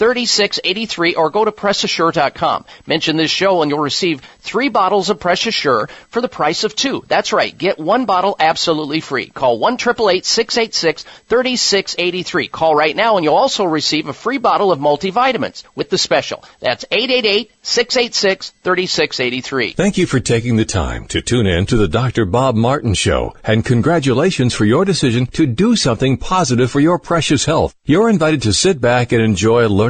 [0.00, 2.64] 3683 or go to PressAssure.com.
[2.86, 6.74] Mention this show and you'll receive three bottles of Press Assure for the price of
[6.74, 7.04] two.
[7.06, 7.56] That's right.
[7.56, 9.26] Get one bottle absolutely free.
[9.26, 12.48] Call 1 686 3683.
[12.48, 16.44] Call right now and you'll also receive a free bottle of multivitamins with the special.
[16.60, 19.72] That's 888 686 3683.
[19.72, 22.24] Thank you for taking the time to tune in to the Dr.
[22.24, 27.44] Bob Martin Show, and congratulations for your decision to do something positive for your precious
[27.44, 27.74] health.
[27.84, 29.89] You're invited to sit back and enjoy learning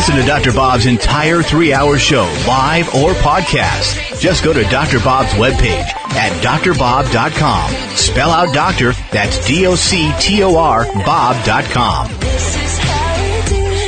[0.00, 0.52] Listen to Dr.
[0.52, 4.18] Bob's entire three hour show, live or podcast.
[4.18, 4.98] Just go to Dr.
[4.98, 7.96] Bob's webpage at drbob.com.
[7.98, 12.06] Spell out doctor, that's D O C T O R, Bob.com.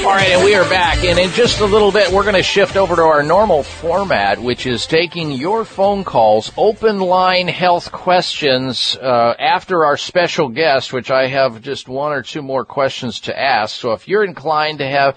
[0.05, 1.03] All right, and we are back.
[1.03, 4.39] And in just a little bit, we're going to shift over to our normal format,
[4.39, 10.93] which is taking your phone calls, open line health questions, uh, after our special guest,
[10.93, 13.75] which I have just one or two more questions to ask.
[13.75, 15.17] So if you're inclined to have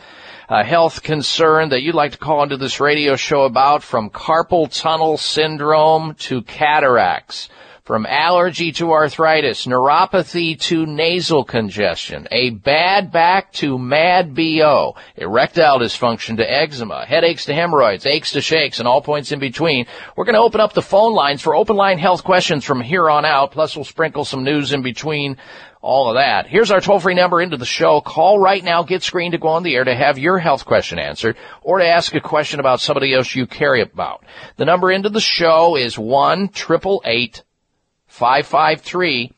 [0.49, 4.69] a health concern that you'd like to call into this radio show about, from carpal
[4.69, 7.49] tunnel syndrome to cataracts,
[7.84, 15.80] from allergy to arthritis, neuropathy to nasal congestion, a bad back to mad BO, erectile
[15.80, 19.85] dysfunction to eczema, headaches to hemorrhoids, aches to shakes, and all points in between.
[20.15, 23.09] We're going to open up the phone lines for open line health questions from here
[23.09, 25.38] on out, plus we'll sprinkle some news in between
[25.85, 26.47] all of that.
[26.47, 28.01] Here's our toll free number into the show.
[28.01, 30.97] Call right now, get screened to go on the air to have your health question
[30.97, 34.25] answered or to ask a question about somebody else you care about.
[34.57, 39.31] The number into the show is 1 553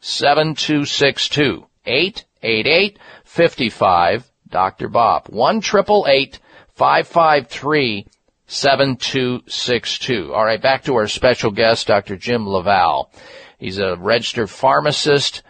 [0.00, 4.88] 7262 888 55 Dr.
[4.88, 5.28] Bob.
[5.28, 8.06] 1 553
[8.48, 10.34] 7262.
[10.34, 12.16] All right, back to our special guest, Dr.
[12.16, 13.08] Jim LaValle.
[13.58, 15.42] He's a registered pharmacist,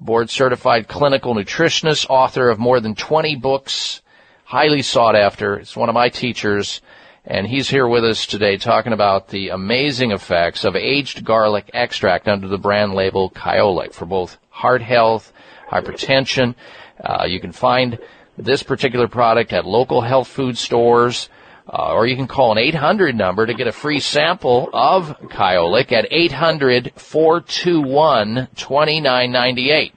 [0.00, 4.02] board certified clinical nutritionist, author of more than 20 books,
[4.44, 5.56] highly sought after.
[5.56, 6.80] It's one of my teachers,
[7.24, 12.28] and he's here with us today talking about the amazing effects of aged garlic extract
[12.28, 15.32] under the brand label Kyolic for both heart health,
[15.68, 16.54] hypertension.
[17.02, 17.98] Uh, you can find
[18.38, 21.28] this particular product at local health food stores.
[21.68, 25.90] Uh, or you can call an 800 number to get a free sample of Kyolic
[25.90, 29.92] at 800 421 2998.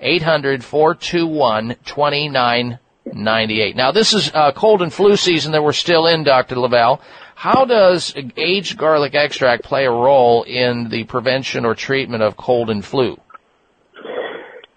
[0.00, 3.76] 800 421 2998.
[3.76, 6.56] Now, this is uh, cold and flu season that we're still in, Dr.
[6.56, 7.00] LaValle.
[7.34, 12.70] How does aged garlic extract play a role in the prevention or treatment of cold
[12.70, 13.18] and flu?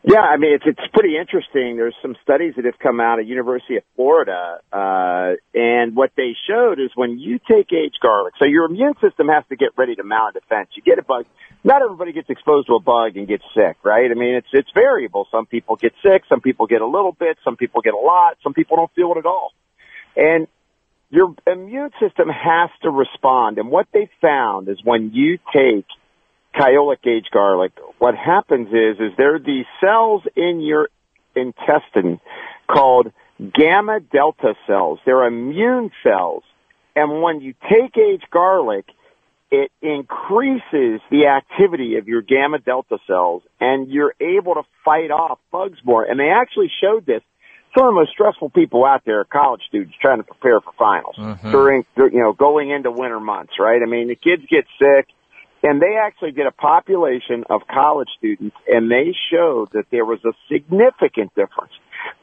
[0.06, 1.78] Yeah, I mean it's it's pretty interesting.
[1.78, 6.36] There's some studies that have come out of University of Florida, uh, and what they
[6.46, 9.96] showed is when you take aged garlic, so your immune system has to get ready
[9.96, 10.70] to mount a defense.
[10.76, 11.26] You get a bug.
[11.64, 14.12] Not everybody gets exposed to a bug and gets sick, right?
[14.12, 15.26] I mean it's it's variable.
[15.32, 18.36] Some people get sick, some people get a little bit, some people get a lot,
[18.44, 19.54] some people don't feel it at all,
[20.18, 20.48] and
[21.12, 23.58] your immune system has to respond.
[23.58, 25.86] And what they found is when you take
[26.56, 27.72] Kyolic aged garlic,
[28.04, 30.90] what happens is, is there are these cells in your
[31.38, 32.20] intestine
[32.68, 35.00] called gamma delta cells.
[35.06, 36.44] They're immune cells.
[36.98, 38.84] And when you take aged garlic,
[39.52, 45.40] it increases the activity of your gamma delta cells and you're able to fight off
[45.50, 46.04] bugs more.
[46.04, 47.22] And they actually showed this.
[47.74, 50.74] Some of the most stressful people out there are college students trying to prepare for
[50.78, 51.52] finals Mhm.
[51.54, 53.82] during, you know, going into winter months, right?
[53.82, 55.08] I mean, the kids get sick
[55.64, 60.20] and they actually did a population of college students and they showed that there was
[60.26, 61.72] a significant difference.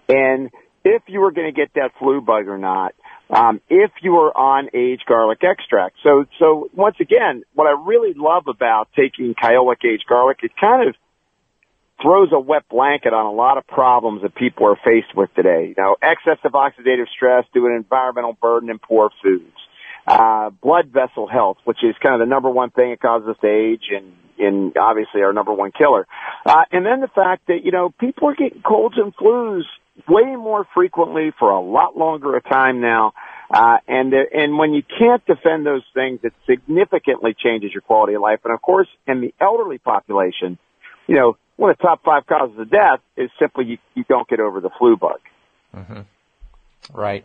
[0.09, 0.51] And
[0.85, 2.95] if you were going to get that flu bug or not,
[3.31, 5.97] um, if you were on aged garlic extract.
[6.03, 10.89] So, so once again, what I really love about taking Kyolic aged garlic, it kind
[10.89, 10.95] of
[12.03, 15.75] throws a wet blanket on a lot of problems that people are faced with today.
[15.77, 19.57] You know, excessive oxidative stress due to environmental burden and poor foods
[20.07, 23.37] uh, blood vessel health, which is kind of the number one thing that causes us
[23.41, 26.07] to age and, and obviously our number one killer.
[26.45, 29.63] Uh, and then the fact that, you know, people are getting colds and flus
[30.09, 33.13] way more frequently for a lot longer a time now.
[33.51, 38.15] Uh, and, the, and when you can't defend those things, it significantly changes your quality
[38.15, 38.41] of life.
[38.45, 40.57] And of course, in the elderly population,
[41.07, 44.27] you know, one of the top five causes of death is simply you, you don't
[44.29, 45.21] get over the flu bug.
[45.77, 46.01] Mm-hmm.
[46.93, 47.25] Right.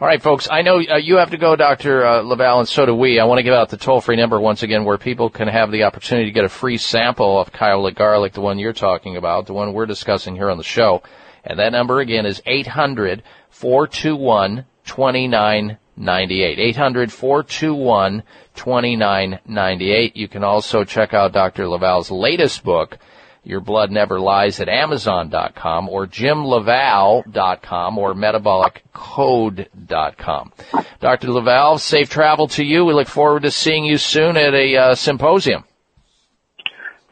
[0.00, 0.48] All right, folks.
[0.50, 2.04] I know uh, you have to go, Dr.
[2.04, 3.20] Uh, LaValle, and so do we.
[3.20, 5.84] I want to give out the toll-free number once again where people can have the
[5.84, 9.52] opportunity to get a free sample of Kyolic garlic, the one you're talking about, the
[9.52, 11.02] one we're discussing here on the show.
[11.44, 16.58] And that number again is 800 421 2998.
[16.58, 18.22] 800 421
[18.54, 20.16] 2998.
[20.16, 21.68] You can also check out Dr.
[21.68, 22.98] LaValle's latest book,
[23.44, 30.52] your Blood Never Lies at Amazon.com or JimLaValle.com or MetabolicCode.com.
[31.00, 31.30] Dr.
[31.30, 32.84] LaValle, safe travel to you.
[32.84, 35.64] We look forward to seeing you soon at a uh, symposium.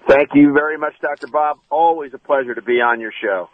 [0.09, 1.29] Thank you very much, Dr.
[1.29, 1.59] Bob.
[1.71, 3.49] Always a pleasure to be on your show.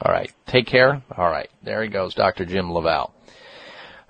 [0.00, 0.32] All right.
[0.46, 1.02] Take care.
[1.16, 1.48] All right.
[1.62, 2.44] There he goes, Dr.
[2.44, 3.12] Jim LaValle.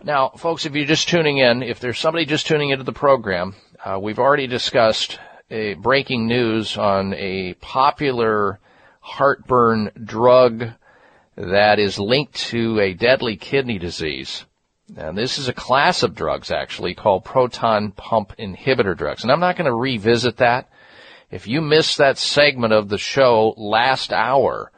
[0.04, 3.54] Now, folks, if you're just tuning in, if there's somebody just tuning into the program,
[3.84, 5.18] uh, we've already discussed
[5.52, 8.58] a breaking news on a popular
[9.00, 10.70] heartburn drug
[11.36, 14.46] that is linked to a deadly kidney disease.
[14.96, 19.22] And this is a class of drugs actually called proton pump inhibitor drugs.
[19.22, 20.70] And I'm not going to revisit that.
[21.30, 24.72] If you missed that segment of the show last hour,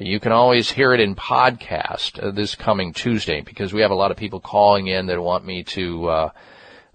[0.00, 3.96] you can always hear it in podcast uh, this coming Tuesday because we have a
[3.96, 6.30] lot of people calling in that want me to uh,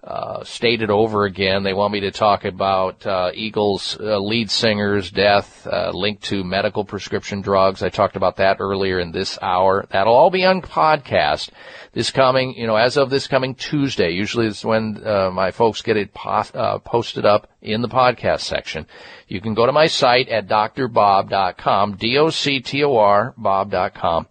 [0.04, 1.62] uh, state it over again.
[1.62, 6.42] They want me to talk about uh, Eagles uh, lead singer's death uh, linked to
[6.42, 7.84] medical prescription drugs.
[7.84, 9.86] I talked about that earlier in this hour.
[9.90, 11.50] That'll all be on podcast
[11.92, 14.10] this coming, you know, as of this coming Tuesday.
[14.10, 18.40] Usually it's when uh, my folks get it po- uh, posted up in the podcast
[18.40, 18.86] section.
[19.28, 24.26] You can go to my site at drbob.com, D-O-C-T-O-R, bob.com,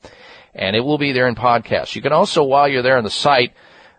[0.53, 1.95] and it will be there in podcast.
[1.95, 3.53] You can also, while you're there on the site,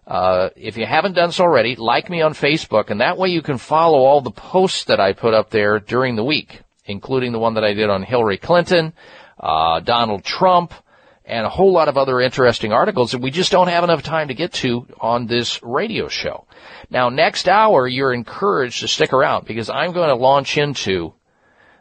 [0.07, 3.43] uh, if you haven't done so already, like me on Facebook, and that way you
[3.43, 7.39] can follow all the posts that I put up there during the week, including the
[7.39, 8.93] one that I did on Hillary Clinton,
[9.39, 10.73] uh, Donald Trump,
[11.25, 14.29] and a whole lot of other interesting articles that we just don't have enough time
[14.29, 16.47] to get to on this radio show.
[16.91, 21.15] Now, next hour, you're encouraged to stick around because I'm going to launch into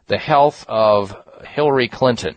[0.06, 2.36] the health of Hillary Clinton.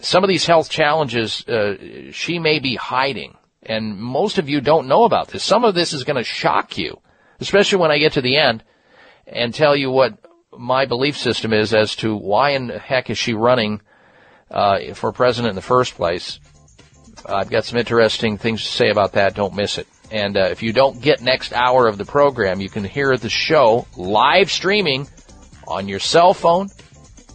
[0.00, 3.35] Some of these health challenges uh, she may be hiding,
[3.68, 5.44] and most of you don't know about this.
[5.44, 7.00] Some of this is going to shock you,
[7.40, 8.62] especially when I get to the end
[9.26, 10.18] and tell you what
[10.56, 13.80] my belief system is as to why in the heck is she running
[14.50, 16.40] uh, for president in the first place.
[17.24, 19.34] I've got some interesting things to say about that.
[19.34, 19.88] Don't miss it.
[20.10, 23.28] And uh, if you don't get next hour of the program, you can hear the
[23.28, 25.08] show live streaming
[25.66, 26.68] on your cell phone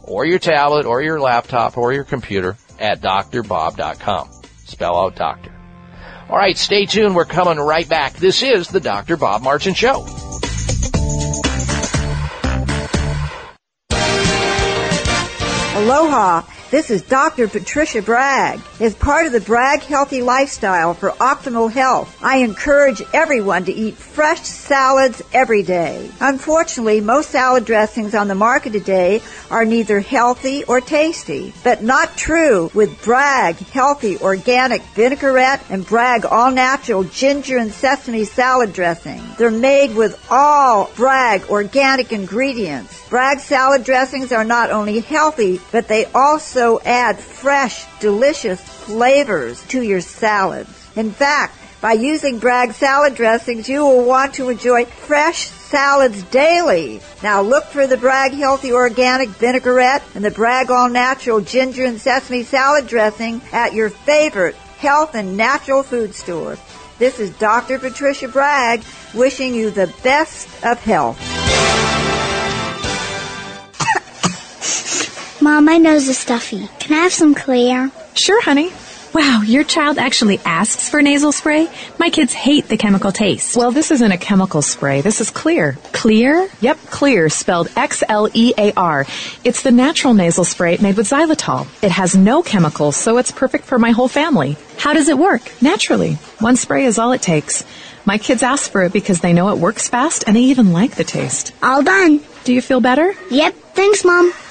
[0.03, 4.29] or your tablet or your laptop or your computer at drbob.com.
[4.65, 5.50] Spell out doctor.
[6.31, 7.13] All right, stay tuned.
[7.13, 8.13] We're coming right back.
[8.13, 9.17] This is the Dr.
[9.17, 10.05] Bob Martin Show.
[15.75, 16.43] Aloha.
[16.71, 17.49] This is Dr.
[17.49, 18.61] Patricia Bragg.
[18.79, 23.95] As part of the Bragg Healthy Lifestyle for optimal health, I encourage everyone to eat
[23.95, 26.09] fresh salads every day.
[26.21, 31.53] Unfortunately, most salad dressings on the market today are neither healthy or tasty.
[31.61, 38.23] But not true with Bragg Healthy Organic Vinaigrette and Bragg All Natural Ginger and Sesame
[38.23, 39.21] Salad Dressing.
[39.37, 43.09] They're made with all Bragg organic ingredients.
[43.09, 49.81] Bragg salad dressings are not only healthy, but they also add fresh, delicious flavors to
[49.81, 50.69] your salads.
[50.95, 57.01] In fact, by using Bragg salad dressings, you will want to enjoy fresh salads daily.
[57.23, 61.99] Now look for the Bragg Healthy Organic Vinaigrette and the Bragg All Natural Ginger and
[61.99, 66.57] Sesame Salad Dressing at your favorite health and natural food store.
[66.99, 67.79] This is Dr.
[67.79, 68.83] Patricia Bragg
[69.15, 71.17] wishing you the best of health.
[75.41, 76.69] Mom, my nose is stuffy.
[76.79, 77.91] Can I have some Xlear?
[78.15, 78.71] Sure, honey.
[79.11, 81.67] Wow, your child actually asks for nasal spray?
[81.97, 83.57] My kids hate the chemical taste.
[83.57, 85.01] Well, this isn't a chemical spray.
[85.01, 85.77] This is Xlear.
[85.93, 86.47] Xlear?
[86.61, 89.05] Yep, Xlear, spelled X-L-E-A-R.
[89.43, 91.67] It's the natural nasal spray made with xylitol.
[91.83, 94.57] It has no chemicals, so it's perfect for my whole family.
[94.77, 95.41] How does it work?
[95.59, 96.13] Naturally.
[96.39, 97.65] One spray is all it takes.
[98.05, 100.95] My kids ask for it because they know it works fast and they even like
[100.95, 101.51] the taste.
[101.63, 102.21] All done.
[102.43, 103.13] Do you feel better?
[103.31, 103.55] Yep.
[103.73, 104.33] Thanks, Mom.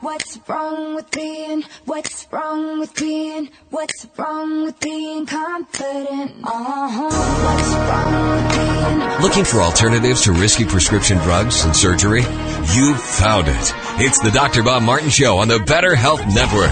[0.00, 6.36] What's wrong with being, what's wrong with being, what's wrong with being confident?
[6.42, 7.10] Uh-huh.
[7.44, 12.22] What's wrong with being, Looking for alternatives to risky prescription drugs and surgery?
[12.74, 13.74] You found it.
[13.98, 14.62] It's the Dr.
[14.62, 16.70] Bob Martin Show on the Better Health Network.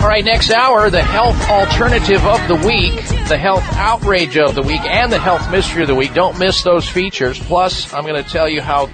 [0.00, 2.94] All right, next hour, the health alternative of the week,
[3.28, 6.14] the health outrage of the week, and the health mystery of the week.
[6.14, 7.38] Don't miss those features.
[7.38, 8.88] Plus, I'm going to tell you how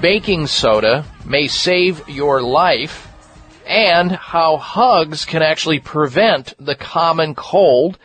[0.00, 3.08] baking soda may save your life
[3.66, 7.98] and how hugs can actually prevent the common cold.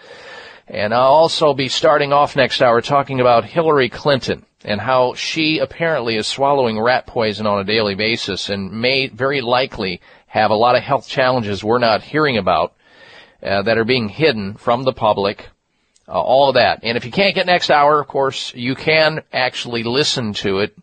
[0.68, 5.60] And I'll also be starting off next hour talking about Hillary Clinton and how she
[5.60, 10.56] apparently is swallowing rat poison on a daily basis and may very likely have a
[10.56, 12.74] lot of health challenges we're not hearing about
[13.44, 15.48] uh, that are being hidden from the public.
[16.08, 16.80] Uh, all of that.
[16.84, 20.76] And if you can't get next hour, of course, you can actually listen to it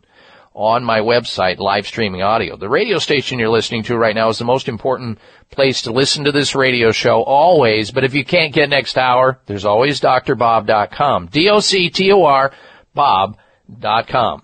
[0.53, 2.57] on my website, live streaming audio.
[2.57, 5.19] The radio station you're listening to right now is the most important
[5.49, 9.39] place to listen to this radio show always, but if you can't get next hour,
[9.45, 11.27] there's always drbob.com.
[11.27, 12.51] D-O-C-T-O-R,
[12.93, 14.43] bob.com.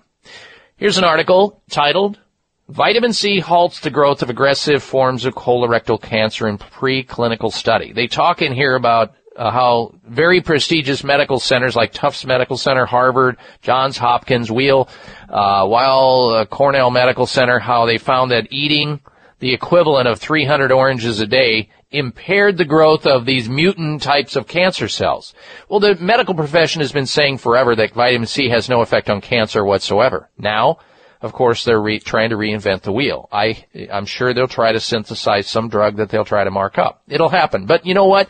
[0.76, 2.18] Here's an article titled,
[2.68, 7.92] Vitamin C halts the growth of aggressive forms of colorectal cancer in preclinical study.
[7.92, 12.84] They talk in here about uh, how very prestigious medical centers like Tufts Medical Center,
[12.84, 14.88] Harvard, Johns Hopkins, Wheel,
[15.28, 19.00] uh, while uh, Cornell Medical Center, how they found that eating
[19.38, 24.48] the equivalent of 300 oranges a day impaired the growth of these mutant types of
[24.48, 25.32] cancer cells.
[25.68, 29.20] Well, the medical profession has been saying forever that vitamin C has no effect on
[29.20, 30.28] cancer whatsoever.
[30.36, 30.78] Now,
[31.20, 33.28] of course, they're re- trying to reinvent the wheel.
[33.32, 37.02] I, I'm sure they'll try to synthesize some drug that they'll try to mark up.
[37.08, 37.66] It'll happen.
[37.66, 38.28] But you know what?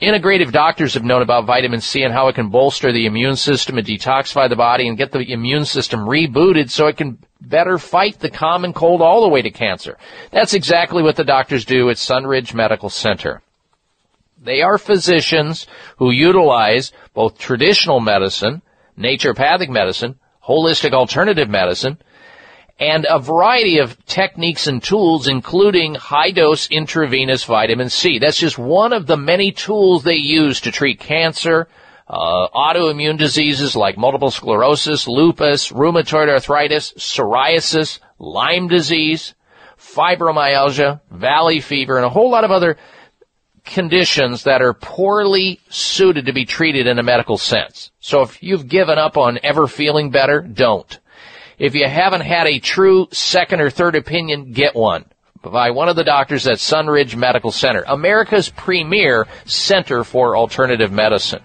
[0.00, 3.76] Integrative doctors have known about vitamin C and how it can bolster the immune system
[3.76, 8.20] and detoxify the body and get the immune system rebooted so it can better fight
[8.20, 9.98] the common cold all the way to cancer.
[10.30, 13.42] That's exactly what the doctors do at Sunridge Medical Center.
[14.40, 15.66] They are physicians
[15.96, 18.62] who utilize both traditional medicine,
[18.96, 21.98] naturopathic medicine, holistic alternative medicine,
[22.78, 28.18] and a variety of techniques and tools, including high dose intravenous vitamin C.
[28.18, 31.68] That's just one of the many tools they use to treat cancer,
[32.06, 39.34] uh, autoimmune diseases like multiple sclerosis, lupus, rheumatoid arthritis, psoriasis, Lyme disease,
[39.78, 42.76] fibromyalgia, valley fever, and a whole lot of other
[43.64, 47.90] conditions that are poorly suited to be treated in a medical sense.
[48.00, 50.98] So if you've given up on ever feeling better, don't.
[51.58, 55.04] If you haven't had a true second or third opinion, get one
[55.42, 61.42] by one of the doctors at Sunridge Medical Center, America's premier center for alternative medicine.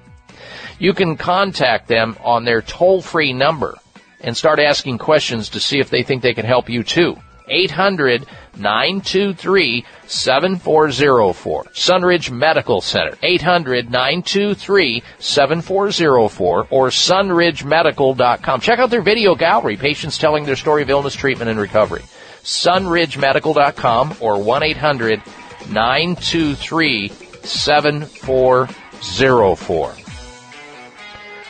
[0.80, 3.78] You can contact them on their toll-free number
[4.22, 7.16] and start asking questions to see if they think they can help you too.
[7.48, 8.26] 800
[8.58, 11.64] 923 7404.
[11.74, 13.18] Sunridge Medical Center.
[13.22, 18.62] 800 923 7404 or sunridgemedical.com.
[18.62, 19.76] Check out their video gallery.
[19.78, 22.04] Patients telling their story of illness, treatment, and recovery.
[22.44, 25.22] sunridgemedical.com or 1 800
[25.70, 27.10] 923
[27.44, 29.96] 7404.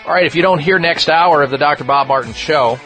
[0.06, 1.86] All right, if you don't hear next hour of the Dr.
[1.86, 2.78] Bob Martin Show,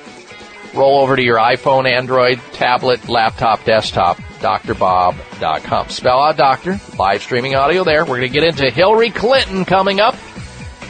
[0.74, 5.90] roll over to your iPhone, Android, tablet, laptop, desktop, drbob.com.
[5.90, 8.02] Spell out doctor, live streaming audio there.
[8.06, 10.16] We're going to get into Hillary Clinton coming up.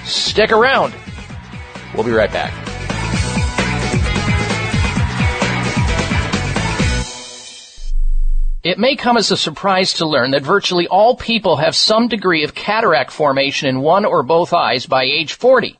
[0.04, 0.94] Stick around.
[1.94, 2.68] We'll be right back.
[8.68, 12.44] It may come as a surprise to learn that virtually all people have some degree
[12.44, 15.80] of cataract formation in one or both eyes by age 40.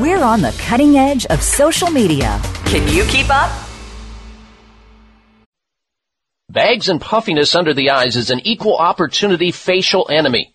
[0.00, 2.40] We're on the cutting edge of social media.
[2.64, 3.52] Can you keep up?
[6.48, 10.54] Bags and puffiness under the eyes is an equal opportunity facial enemy.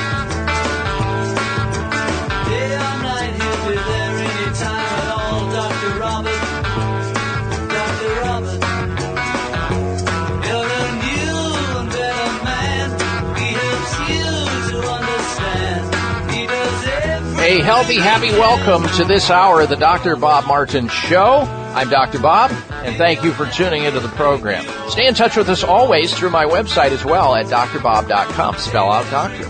[17.51, 20.15] A healthy, happy welcome to this hour of the Dr.
[20.15, 21.39] Bob Martin Show.
[21.75, 22.17] I'm Dr.
[22.17, 24.63] Bob, and thank you for tuning into the program.
[24.89, 28.55] Stay in touch with us always through my website as well at drbob.com.
[28.55, 29.49] Spell out doctor.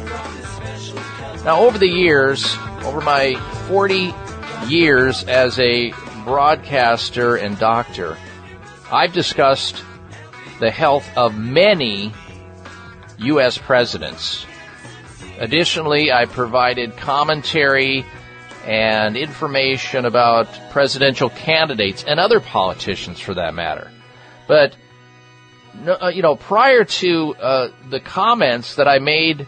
[1.45, 3.36] Now, over the years, over my
[3.68, 4.15] 40
[4.68, 5.91] years as a
[6.23, 8.18] broadcaster and doctor,
[8.91, 9.84] I've discussed
[10.60, 12.15] the health of many
[13.19, 13.60] U.S.
[13.60, 14.48] presidents.
[15.41, 18.05] Additionally, I provided commentary
[18.63, 23.89] and information about presidential candidates and other politicians for that matter.
[24.47, 24.76] But,
[25.84, 29.47] uh, you know, prior to uh, the comments that I made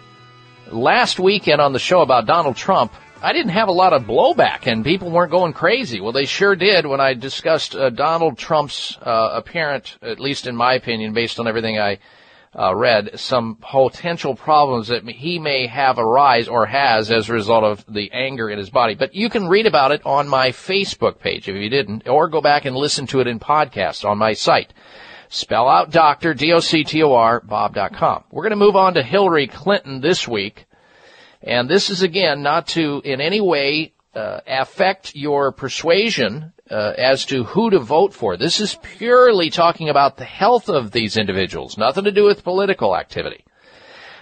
[0.72, 2.92] last weekend on the show about Donald Trump,
[3.22, 6.02] I didn't have a lot of blowback and people weren't going crazy.
[6.02, 10.56] Well, they sure did when I discussed uh, Donald Trump's uh, apparent, at least in
[10.56, 12.00] my opinion, based on everything I
[12.58, 17.64] uh, read, some potential problems that he may have arise or has as a result
[17.64, 18.96] of the anger in his body.
[18.96, 22.42] But you can read about it on my Facebook page if you didn't, or go
[22.42, 24.74] back and listen to it in podcast on my site.
[25.30, 28.24] Spell out doctor, D-O-C-T-O-R, bob.com.
[28.30, 30.66] We're going to move on to Hillary Clinton this week.
[31.42, 37.26] And this is again not to in any way uh, affect your persuasion uh, as
[37.26, 38.38] to who to vote for.
[38.38, 42.96] This is purely talking about the health of these individuals, nothing to do with political
[42.96, 43.46] activity.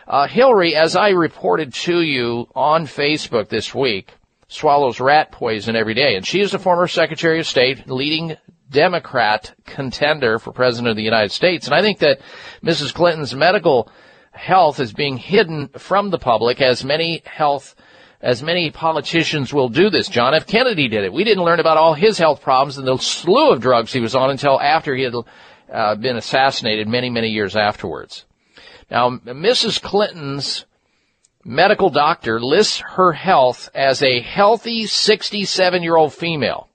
[0.08, 4.14] Uh, Hillary, as I reported to you on Facebook this week,
[4.48, 8.36] swallows rat poison every day, and she is the former Secretary of State, leading
[8.70, 11.68] Democrat contender for President of the United States.
[11.68, 12.20] And I think that
[12.64, 12.94] Mrs.
[12.94, 13.90] Clinton's medical
[14.32, 17.76] health is being hidden from the public as many health
[18.22, 20.08] as many politicians will do this.
[20.08, 20.46] John F.
[20.46, 21.14] Kennedy did it.
[21.14, 24.16] We didn't learn about all his health problems and the slew of drugs he was
[24.16, 25.14] on until after he had
[25.72, 28.26] uh, been assassinated many, many years afterwards.
[28.90, 29.82] Now, Mrs.
[29.82, 30.66] Clinton's
[31.44, 36.68] medical doctor lists her health as a healthy 67 year old female.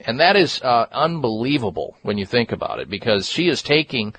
[0.00, 4.14] And that is uh, unbelievable when you think about it because she is taking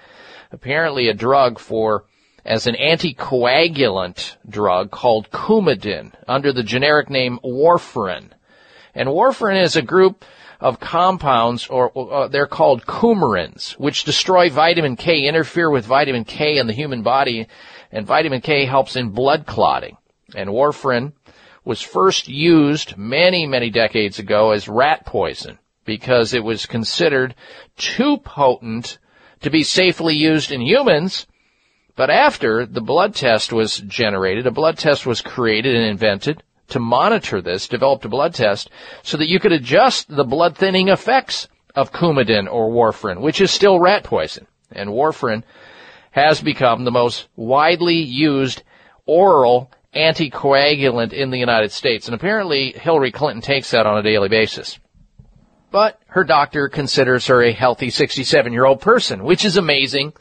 [0.51, 2.05] apparently a drug for
[2.45, 8.29] as an anticoagulant drug called Coumadin under the generic name warfarin.
[8.95, 10.25] And warfarin is a group
[10.59, 16.57] of compounds, or uh, they're called coumarins, which destroy vitamin K, interfere with vitamin K
[16.57, 17.47] in the human body,
[17.91, 19.97] and vitamin K helps in blood clotting.
[20.35, 21.13] And warfarin
[21.63, 27.35] was first used many, many decades ago as rat poison because it was considered
[27.77, 28.97] too potent
[29.41, 31.25] to be safely used in humans
[31.99, 36.79] but after the blood test was generated, a blood test was created and invented to
[36.79, 38.69] monitor this, developed a blood test
[39.03, 43.51] so that you could adjust the blood thinning effects of Coumadin or warfarin, which is
[43.51, 44.47] still rat poison.
[44.71, 45.43] And warfarin
[46.11, 48.63] has become the most widely used
[49.05, 52.07] oral anticoagulant in the United States.
[52.07, 54.79] And apparently Hillary Clinton takes that on a daily basis.
[55.69, 60.13] But her doctor considers her a healthy 67 year old person, which is amazing.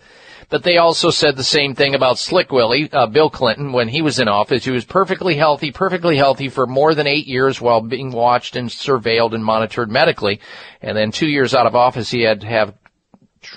[0.50, 4.00] But they also said the same thing about Slick Willie, uh, Bill Clinton, when he
[4.00, 4.64] was in office.
[4.64, 8.70] He was perfectly healthy, perfectly healthy for more than eight years while being watched and
[8.70, 10.40] surveilled and monitored medically.
[10.80, 12.74] And then two years out of office, he had to have,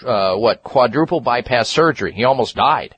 [0.05, 2.11] uh, what, quadruple bypass surgery.
[2.11, 2.95] He almost died.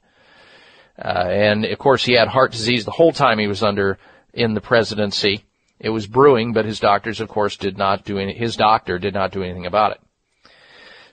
[0.98, 4.00] Uh, and of course he had heart disease the whole time he was under,
[4.34, 5.46] in the presidency.
[5.80, 9.14] It was brewing, but his doctors, of course, did not do any, his doctor did
[9.14, 10.00] not do anything about it.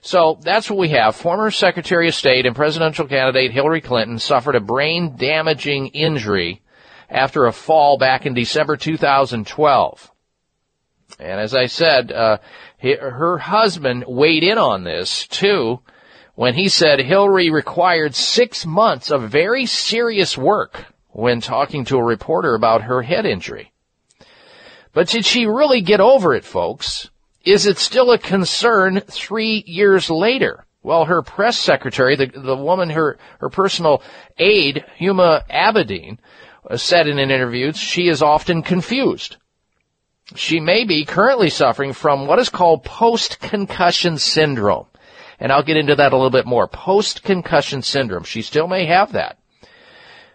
[0.01, 1.15] So that's what we have.
[1.15, 6.61] Former Secretary of State and presidential candidate Hillary Clinton suffered a brain damaging injury
[7.07, 10.11] after a fall back in December 2012.
[11.19, 12.39] And as I said, uh,
[12.81, 15.81] her husband weighed in on this too
[16.33, 22.03] when he said Hillary required six months of very serious work when talking to a
[22.03, 23.71] reporter about her head injury.
[24.93, 27.10] But did she really get over it, folks?
[27.43, 30.65] Is it still a concern three years later?
[30.83, 34.01] Well, her press secretary, the, the woman, her, her personal
[34.37, 36.17] aide, Huma Abedin,
[36.69, 39.37] uh, said in an interview she is often confused.
[40.35, 44.87] She may be currently suffering from what is called post-concussion syndrome.
[45.39, 46.67] And I'll get into that a little bit more.
[46.67, 48.23] Post-concussion syndrome.
[48.23, 49.37] She still may have that.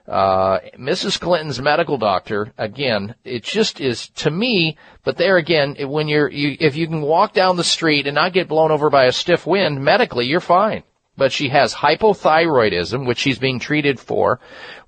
[0.09, 1.21] Uh, Mrs.
[1.21, 6.57] Clinton's medical doctor, again, it just is to me, but there again, when you're, you,
[6.61, 9.47] if you can walk down the street and not get blown over by a stiff
[9.47, 10.85] wind, medically, you're fine.
[11.17, 14.39] But she has hypothyroidism, which she's being treated for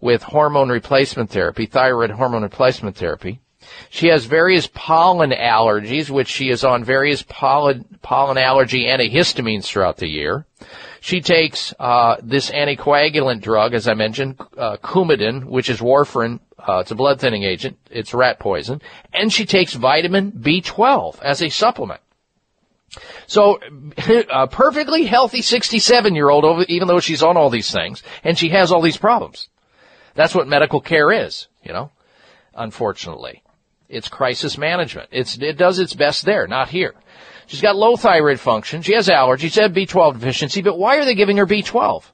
[0.00, 3.40] with hormone replacement therapy, thyroid hormone replacement therapy.
[3.90, 9.96] She has various pollen allergies, which she is on various pollen, pollen allergy antihistamines throughout
[9.98, 10.46] the year.
[11.00, 16.40] She takes uh, this anticoagulant drug, as I mentioned, uh, Coumadin, which is warfarin.
[16.58, 17.78] Uh, it's a blood thinning agent.
[17.90, 18.82] It's rat poison,
[19.12, 22.00] and she takes vitamin B12 as a supplement.
[23.26, 23.60] So,
[24.30, 28.48] a perfectly healthy 67 year old, even though she's on all these things, and she
[28.50, 29.48] has all these problems.
[30.14, 31.92] That's what medical care is, you know,
[32.54, 33.42] unfortunately.
[33.88, 35.08] It's crisis management.
[35.12, 36.94] It's, it does its best there, not here.
[37.46, 38.82] She's got low thyroid function.
[38.82, 39.52] She has allergies.
[39.52, 40.60] She has B12 deficiency.
[40.60, 42.04] But why are they giving her B12?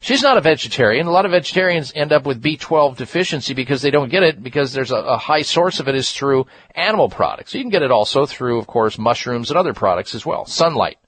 [0.00, 1.06] She's not a vegetarian.
[1.06, 4.72] A lot of vegetarians end up with B12 deficiency because they don't get it because
[4.72, 7.54] there's a, a, high source of it is through animal products.
[7.54, 10.46] You can get it also through, of course, mushrooms and other products as well.
[10.46, 10.98] Sunlight.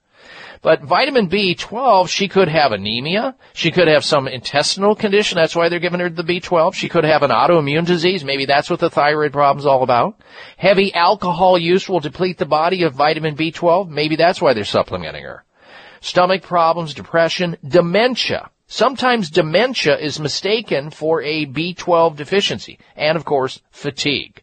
[0.62, 3.34] But vitamin B12, she could have anemia.
[3.54, 5.36] She could have some intestinal condition.
[5.36, 6.74] That's why they're giving her the B12.
[6.74, 8.24] She could have an autoimmune disease.
[8.24, 10.20] Maybe that's what the thyroid problem's all about.
[10.58, 13.88] Heavy alcohol use will deplete the body of vitamin B12.
[13.88, 15.44] Maybe that's why they're supplementing her.
[16.02, 18.50] Stomach problems, depression, dementia.
[18.66, 22.78] Sometimes dementia is mistaken for a B12 deficiency.
[22.96, 24.42] And of course, fatigue.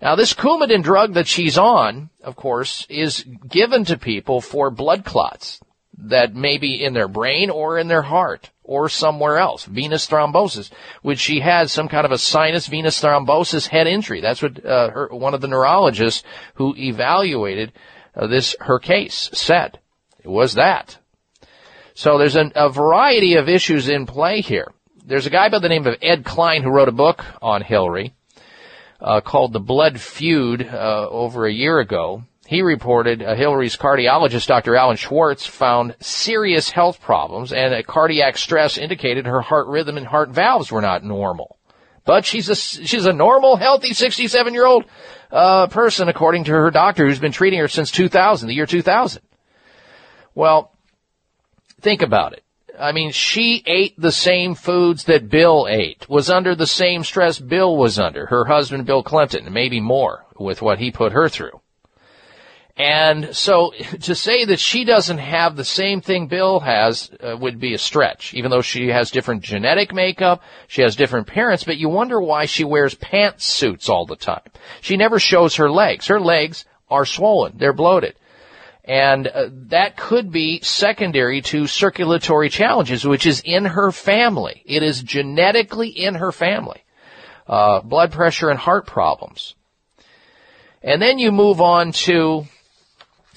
[0.00, 5.04] Now this Coumadin drug that she's on, of course, is given to people for blood
[5.04, 5.60] clots
[5.98, 9.64] that may be in their brain or in their heart or somewhere else.
[9.64, 10.70] Venous thrombosis,
[11.02, 14.20] which she had some kind of a sinus venous thrombosis head injury.
[14.20, 16.22] That's what uh, her, one of the neurologists
[16.54, 17.72] who evaluated
[18.16, 19.78] uh, this her case said.
[20.22, 20.96] It was that.
[21.94, 24.72] So there's an, a variety of issues in play here.
[25.04, 28.14] There's a guy by the name of Ed Klein who wrote a book on Hillary
[29.00, 32.24] uh, called The Blood Feud uh, over a year ago.
[32.46, 34.74] He reported uh, Hillary's cardiologist, Dr.
[34.74, 40.06] Alan Schwartz, found serious health problems and a cardiac stress indicated her heart rhythm and
[40.06, 41.58] heart valves were not normal.
[42.04, 44.84] But she's a, she's a normal, healthy 67 year old,
[45.30, 49.22] uh, person according to her doctor who's been treating her since 2000, the year 2000.
[50.34, 50.72] Well,
[51.80, 52.42] think about it.
[52.80, 57.38] I mean, she ate the same foods that Bill ate, was under the same stress
[57.38, 61.60] Bill was under, her husband Bill Clinton, maybe more with what he put her through.
[62.76, 67.60] And so to say that she doesn't have the same thing Bill has uh, would
[67.60, 71.76] be a stretch, even though she has different genetic makeup, she has different parents, but
[71.76, 74.40] you wonder why she wears pantsuits all the time.
[74.80, 76.06] She never shows her legs.
[76.06, 77.52] Her legs are swollen.
[77.56, 78.16] They're bloated.
[78.90, 84.64] And uh, that could be secondary to circulatory challenges, which is in her family.
[84.66, 86.82] It is genetically in her family.
[87.46, 89.54] Uh, blood pressure and heart problems.
[90.82, 92.48] And then you move on to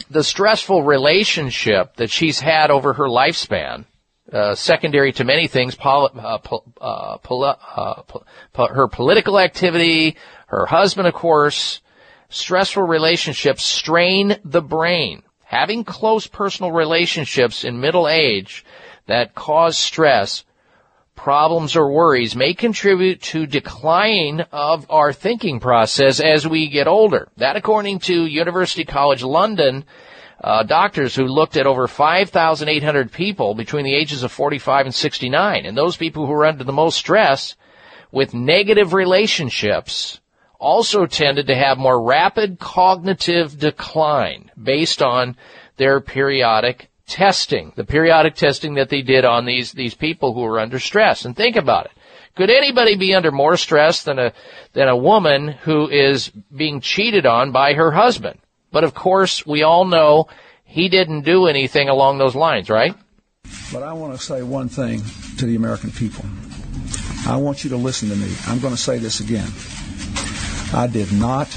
[0.09, 3.85] the stressful relationship that she's had over her lifespan,
[4.31, 6.39] uh, secondary to many things, pol- uh,
[6.81, 7.17] uh,
[8.55, 10.15] uh, her political activity,
[10.47, 11.79] her husband, of course,
[12.29, 15.21] stressful relationships strain the brain.
[15.53, 18.65] Having close personal relationships in middle age
[19.05, 20.45] that cause stress,
[21.15, 27.27] problems or worries may contribute to decline of our thinking process as we get older.
[27.37, 29.85] That according to University College London,
[30.43, 35.67] uh, doctors who looked at over 5,800 people between the ages of 45 and 69.
[35.67, 37.55] And those people who were under the most stress
[38.11, 40.19] with negative relationships
[40.63, 45.35] also tended to have more rapid cognitive decline based on
[45.77, 50.59] their periodic testing, the periodic testing that they did on these, these people who were
[50.59, 51.25] under stress.
[51.25, 51.91] And think about it.
[52.35, 54.33] Could anybody be under more stress than a,
[54.71, 58.39] than a woman who is being cheated on by her husband?
[58.71, 60.27] But of course, we all know
[60.63, 62.95] he didn't do anything along those lines, right?
[63.71, 65.03] But I want to say one thing
[65.37, 66.25] to the American people.
[67.27, 68.33] I want you to listen to me.
[68.47, 69.47] I'm going to say this again.
[70.73, 71.47] I did not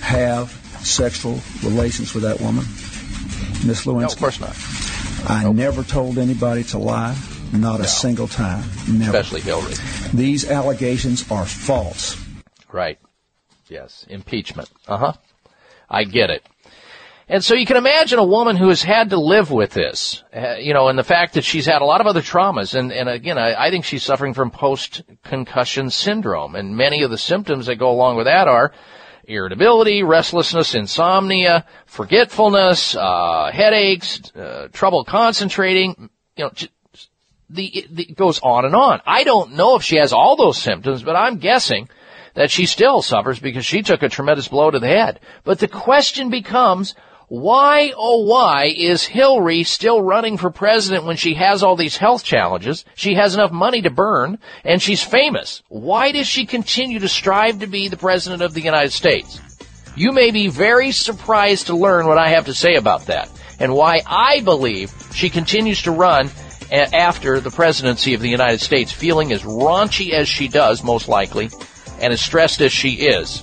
[0.00, 0.50] have
[0.82, 2.64] sexual relations with that woman,
[3.66, 4.00] Miss Lewinsky.
[4.00, 5.30] No, of course not.
[5.30, 5.56] I nope.
[5.56, 7.16] never told anybody to lie,
[7.52, 7.84] not no.
[7.84, 8.64] a single time.
[8.88, 9.18] Never.
[9.18, 9.74] Especially Hillary.
[10.12, 12.16] These allegations are false.
[12.72, 12.98] Right.
[13.68, 14.06] Yes.
[14.08, 14.70] Impeachment.
[14.88, 15.12] Uh huh.
[15.88, 16.44] I get it.
[17.32, 20.56] And so you can imagine a woman who has had to live with this, uh,
[20.56, 22.74] you know, and the fact that she's had a lot of other traumas.
[22.78, 26.54] And, and again, I, I think she's suffering from post-concussion syndrome.
[26.54, 28.72] And many of the symptoms that go along with that are
[29.24, 36.50] irritability, restlessness, insomnia, forgetfulness, uh, headaches, uh, trouble concentrating, you know,
[37.48, 39.00] the, it, it goes on and on.
[39.06, 41.88] I don't know if she has all those symptoms, but I'm guessing
[42.34, 45.18] that she still suffers because she took a tremendous blow to the head.
[45.44, 46.94] But the question becomes,
[47.32, 52.24] why, oh why, is Hillary still running for president when she has all these health
[52.24, 52.84] challenges?
[52.94, 55.62] She has enough money to burn, and she's famous.
[55.70, 59.40] Why does she continue to strive to be the president of the United States?
[59.96, 63.72] You may be very surprised to learn what I have to say about that, and
[63.72, 66.28] why I believe she continues to run
[66.70, 71.48] after the presidency of the United States, feeling as raunchy as she does, most likely,
[71.98, 73.42] and as stressed as she is.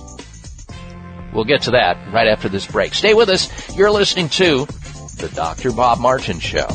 [1.32, 2.94] We'll get to that right after this break.
[2.94, 3.76] Stay with us.
[3.76, 4.66] You're listening to
[5.16, 5.72] The Dr.
[5.72, 6.66] Bob Martin Show.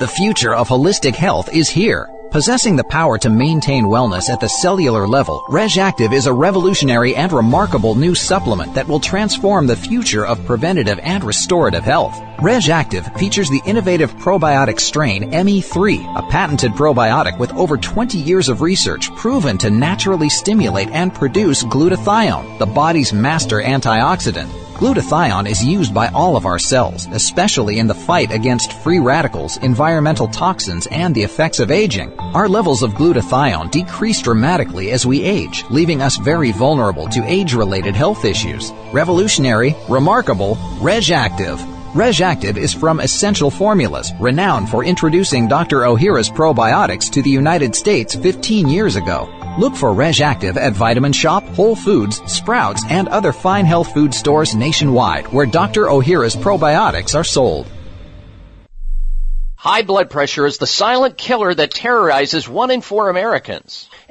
[0.00, 2.10] The future of holistic health is here.
[2.30, 7.32] Possessing the power to maintain wellness at the cellular level, RegActive is a revolutionary and
[7.32, 12.20] remarkable new supplement that will transform the future of preventative and restorative health.
[12.44, 18.60] RegActive features the innovative probiotic strain ME3, a patented probiotic with over 20 years of
[18.60, 24.50] research proven to naturally stimulate and produce glutathione, the body's master antioxidant.
[24.74, 29.56] Glutathione is used by all of our cells, especially in the fight against free radicals,
[29.62, 32.12] environmental toxins, and the effects of aging.
[32.34, 37.96] Our levels of glutathione decrease dramatically as we age, leaving us very vulnerable to age-related
[37.96, 38.70] health issues.
[38.92, 41.73] Revolutionary, remarkable, RegActive.
[41.94, 45.82] RegActive is from Essential Formulas, renowned for introducing Dr.
[45.82, 49.32] Ohhira's probiotics to the United States 15 years ago.
[49.60, 54.56] Look for RegActive at Vitamin Shoppe, Whole Foods, Sprouts, and other fine health food stores
[54.56, 55.84] nationwide where Dr.
[55.84, 57.68] Ohhira's probiotics are sold.
[59.54, 63.88] High blood pressure is the silent killer that terrorizes one in four Americans.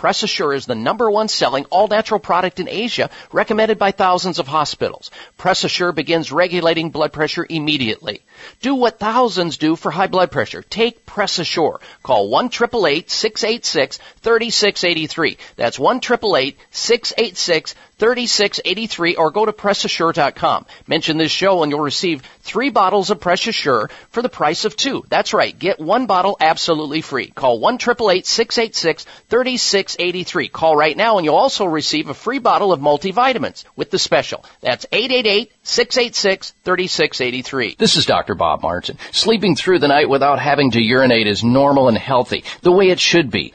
[0.00, 4.38] Press Assure is the number one selling all natural product in Asia, recommended by thousands
[4.38, 5.10] of hospitals.
[5.36, 8.22] Press Assure begins regulating blood pressure immediately.
[8.62, 10.62] Do what thousands do for high blood pressure.
[10.62, 11.82] Take Press Assure.
[12.02, 15.36] Call 1 686 3683.
[15.56, 20.64] That's 1 686 3683 or go to PressAssure.com.
[20.86, 24.74] Mention this show and you'll receive three bottles of Press Assure for the price of
[24.74, 25.04] two.
[25.08, 25.56] That's right.
[25.56, 27.28] Get one bottle absolutely free.
[27.28, 30.48] Call 1 686 3683.
[30.48, 34.44] Call right now and you'll also receive a free bottle of multivitamins with the special.
[34.60, 37.76] That's 888 686 3683.
[37.78, 38.34] This is Dr.
[38.34, 38.98] Bob Martin.
[39.12, 42.98] Sleeping through the night without having to urinate is normal and healthy, the way it
[42.98, 43.54] should be.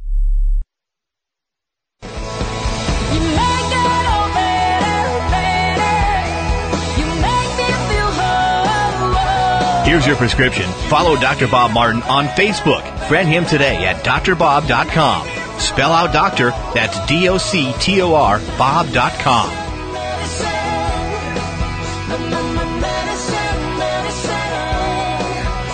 [9.91, 10.71] Here's your prescription.
[10.87, 11.49] Follow Dr.
[11.49, 12.81] Bob Martin on Facebook.
[13.09, 15.27] Friend him today at drbob.com.
[15.59, 19.49] Spell out doctor, that's D O C T O R, Bob.com.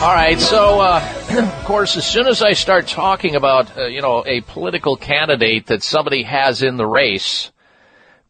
[0.02, 4.02] All right, so uh, of course, as soon as I start talking about uh, you
[4.02, 7.52] know a political candidate that somebody has in the race,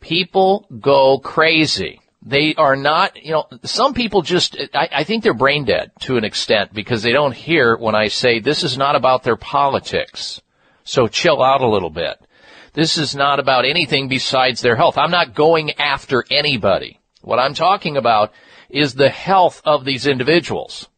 [0.01, 2.01] people go crazy.
[2.27, 6.17] They are not, you know, some people just, I, I think they're brain dead to
[6.17, 10.41] an extent because they don't hear when I say this is not about their politics.
[10.83, 12.19] So chill out a little bit.
[12.73, 14.97] This is not about anything besides their health.
[14.97, 16.99] I'm not going after anybody.
[17.21, 18.33] What I'm talking about
[18.69, 20.89] is the health of these individuals.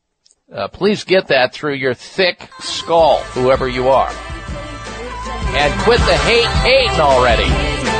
[0.51, 4.09] Uh, please get that through your thick skull, whoever you are.
[4.09, 7.98] And quit the hate hating already.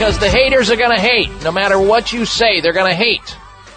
[0.00, 1.28] Because the haters are gonna hate.
[1.42, 3.36] No matter what you say, they're gonna hate.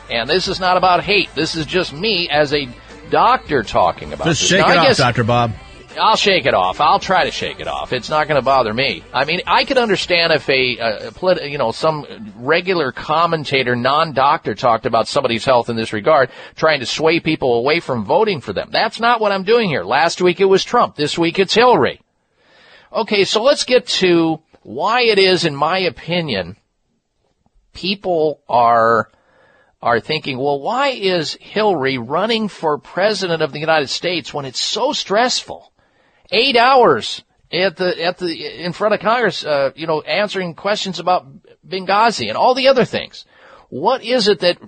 [0.10, 1.28] And this is not about hate.
[1.36, 2.70] This is just me as a
[3.10, 4.50] doctor talking about Just this.
[4.52, 5.26] shake Now, it I off, guess- Dr.
[5.26, 5.52] Bob.
[6.00, 6.80] I'll shake it off.
[6.80, 7.92] I'll try to shake it off.
[7.92, 9.04] It's not going to bother me.
[9.14, 12.06] I mean, I could understand if a, uh polit- you know, some
[12.38, 17.82] regular commentator, non-doctor talked about somebody's health in this regard, trying to sway people away
[17.82, 18.70] from voting for them.
[18.72, 19.84] That's not what I'm doing here.
[19.84, 20.96] Last week it was Trump.
[20.96, 22.00] This week it's Hillary.
[22.94, 26.58] Okay, so let's get to why it is, in my opinion,
[27.74, 29.10] people are
[29.82, 34.62] are thinking, well, why is Hillary running for president of the United States when it's
[34.62, 35.74] so stressful?
[36.32, 37.22] Eight hours
[37.52, 41.28] at the at the in front of Congress, uh, you know, answering questions about
[41.68, 43.26] Benghazi and all the other things.
[43.70, 44.60] What is it that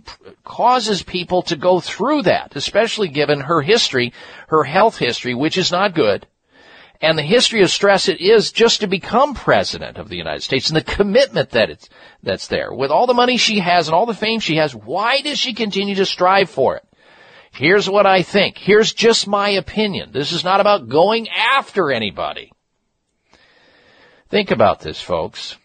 [0.44, 4.14] causes people to go through that, especially given her history,
[4.48, 6.28] her health history, which is not good,
[7.02, 10.70] and the history of stress it is just to become president of the United States
[10.70, 11.90] and the commitment that it's,
[12.24, 12.74] that's there.
[12.74, 15.54] With all the money she has and all the fame she has, why does she
[15.54, 16.84] continue to strive for it?
[17.52, 18.58] Here's what I think.
[18.58, 20.12] Here's just my opinion.
[20.12, 22.52] This is not about going after anybody.
[24.30, 25.56] Think about this, folks.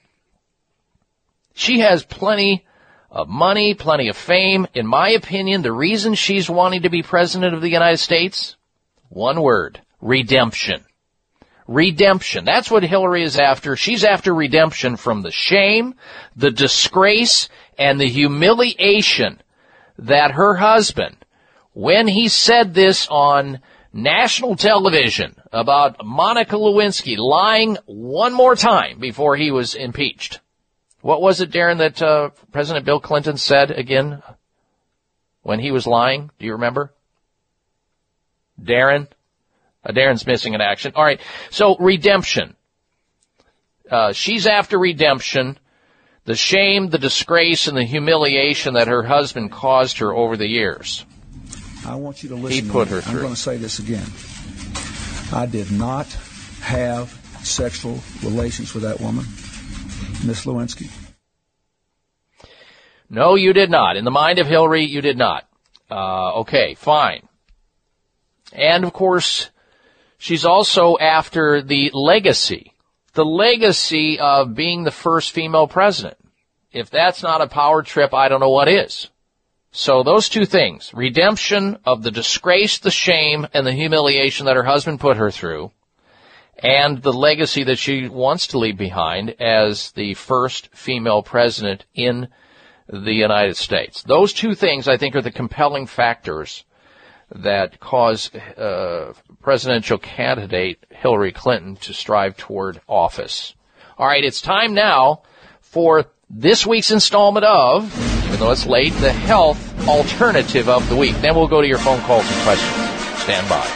[1.55, 2.65] She has plenty
[3.11, 4.67] of money, plenty of fame.
[4.75, 8.57] In my opinion, the reason she's wanting to be president of the United States,
[9.09, 10.85] one word, redemption.
[11.71, 12.45] Redemption.
[12.45, 13.77] That's what Hillary is after.
[13.77, 15.95] She's after redemption from the shame,
[16.35, 17.49] the disgrace,
[17.79, 19.41] and the humiliation
[19.97, 21.17] that her husband,
[21.73, 23.61] when he said this on
[23.93, 30.41] national television about Monica Lewinsky lying one more time before he was impeached.
[31.03, 34.25] What was it, Darren, that uh, President Bill Clinton said again
[35.43, 36.33] when he was lying?
[36.41, 36.93] Do you remember?
[38.61, 39.07] Darren?
[39.85, 40.93] Uh, Darren's missing in action.
[40.95, 41.21] All right.
[41.51, 42.57] So redemption.
[43.91, 45.59] Uh, she's after redemption.
[46.25, 51.05] The shame, the disgrace, and the humiliation that her husband caused her over the years.
[51.87, 52.65] I want you to listen.
[52.65, 53.21] He put her I'm through.
[53.23, 54.07] going to say this again.
[55.33, 56.07] I did not
[56.61, 57.11] have
[57.43, 59.25] sexual relations with that woman,
[60.27, 60.91] Miss Lewinsky.
[63.09, 63.97] No, you did not.
[63.97, 65.49] In the mind of Hillary, you did not.
[65.91, 67.27] Uh, okay, fine.
[68.53, 69.51] And of course,
[70.21, 72.75] she's also after the legacy.
[73.15, 76.17] The legacy of being the first female president.
[76.71, 79.09] If that's not a power trip, I don't know what is.
[79.73, 84.65] So those two things, redemption of the disgrace, the shame, and the humiliation that her
[84.65, 85.73] husband put her through,
[86.59, 92.29] and the legacy that she wants to leave behind as the first female president in
[92.89, 94.03] the United States.
[94.03, 96.65] Those two things, I think, are the compelling factors
[97.35, 103.55] that cause uh, presidential candidate Hillary Clinton to strive toward office.
[103.99, 105.23] All right, it's time now
[105.61, 107.85] for this week's installment of,
[108.27, 111.15] even though it's late, the health alternative of the week.
[111.17, 113.23] Then we'll go to your phone calls and questions.
[113.23, 113.67] Stand by.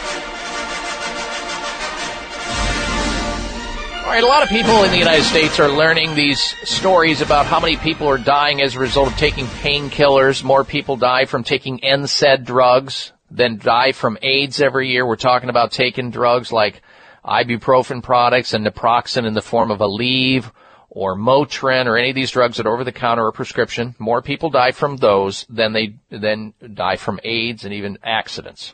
[4.05, 7.45] All right, a lot of people in the United States are learning these stories about
[7.45, 10.43] how many people are dying as a result of taking painkillers.
[10.43, 15.05] More people die from taking NSAID drugs than die from AIDS every year.
[15.05, 16.81] We're talking about taking drugs like
[17.23, 20.51] ibuprofen products and naproxen in the form of Aleve
[20.89, 23.95] or Motrin or any of these drugs that are over the counter or prescription.
[23.99, 28.73] More people die from those than they than die from AIDS and even accidents.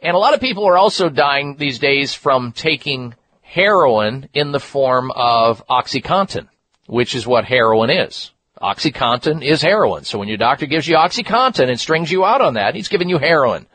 [0.00, 4.60] And a lot of people are also dying these days from taking heroin in the
[4.60, 6.48] form of OxyContin,
[6.86, 8.30] which is what heroin is.
[8.60, 10.04] OxyContin is heroin.
[10.04, 13.08] So when your doctor gives you OxyContin and strings you out on that, he's giving
[13.08, 13.66] you heroin.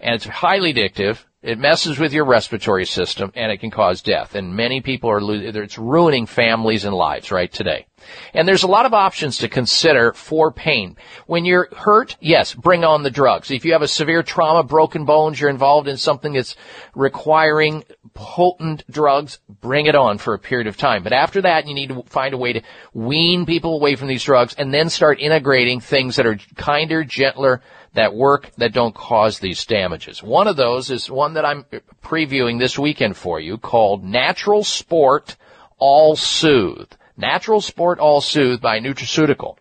[0.00, 1.24] And it's highly addictive.
[1.44, 4.34] It messes with your respiratory system and it can cause death.
[4.34, 7.84] And many people are losing, it's ruining families and lives right today.
[8.32, 10.96] And there's a lot of options to consider for pain.
[11.26, 13.50] When you're hurt, yes, bring on the drugs.
[13.50, 16.56] If you have a severe trauma, broken bones, you're involved in something that's
[16.94, 17.84] requiring
[18.14, 21.02] potent drugs, bring it on for a period of time.
[21.02, 22.62] But after that, you need to find a way to
[22.94, 27.60] wean people away from these drugs and then start integrating things that are kinder, gentler,
[27.94, 30.22] that work, that don't cause these damages.
[30.22, 31.64] One of those is one that I'm
[32.02, 35.36] previewing this weekend for you called Natural Sport
[35.78, 36.92] All Soothe.
[37.16, 39.56] Natural Sport All Soothe by Nutraceutical.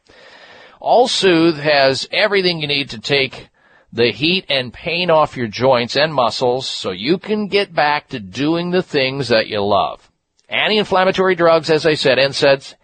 [0.80, 3.50] All Soothe has everything you need to take
[3.92, 8.20] the heat and pain off your joints and muscles so you can get back to
[8.20, 10.12] doing the things that you love.
[10.50, 12.76] Anti-inflammatory drugs, as I said, NSAIDs,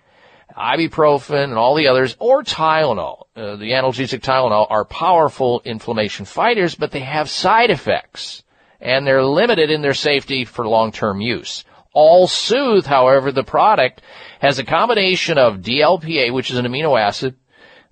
[0.60, 6.76] ibuprofen and all the others, or Tylenol, uh, the analgesic Tylenol are powerful inflammation fighters,
[6.76, 8.44] but they have side effects
[8.82, 11.64] and they're limited in their safety for long-term use.
[11.94, 14.02] All Soothe, however, the product
[14.40, 17.36] has a combination of DLPA, which is an amino acid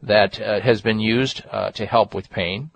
[0.04, 2.70] that uh, has been used uh, to help with pain,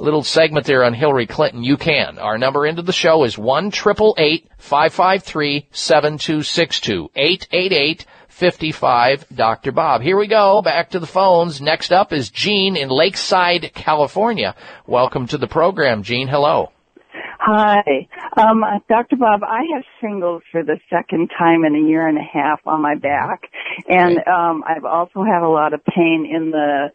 [0.00, 2.18] little segment there on Hillary Clinton, you can.
[2.18, 6.80] Our number into the show is one triple eight five five three seven two six
[6.80, 9.24] two eight eight eight fifty five.
[9.32, 9.70] Dr.
[9.70, 10.02] Bob.
[10.02, 10.60] Here we go.
[10.60, 11.60] Back to the phones.
[11.60, 14.56] Next up is Gene in Lakeside, California.
[14.88, 16.26] Welcome to the program, Gene.
[16.26, 16.72] Hello.
[17.40, 18.08] Hi.
[18.36, 19.16] Um, Dr.
[19.16, 22.82] Bob, I have shingles for the second time in a year and a half on
[22.82, 23.42] my back.
[23.88, 26.90] And um, I've also had a lot of pain in the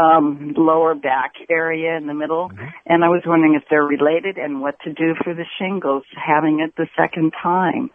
[0.00, 2.50] um, lower back area in the middle.
[2.86, 6.60] And I was wondering if they're related and what to do for the shingles having
[6.60, 7.90] it the second time.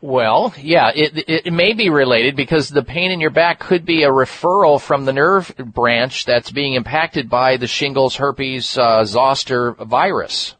[0.00, 3.86] Well, yeah, it, it, it may be related because the pain in your back could
[3.86, 9.04] be a referral from the nerve branch that's being impacted by the shingles, herpes, uh,
[9.04, 10.54] zoster virus.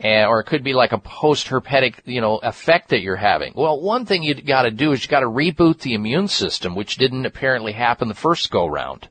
[0.00, 3.52] And, or it could be like a post-herpetic, you know, effect that you're having.
[3.54, 6.74] Well, one thing you've got to do is you've got to reboot the immune system,
[6.74, 9.10] which didn't apparently happen the first go round.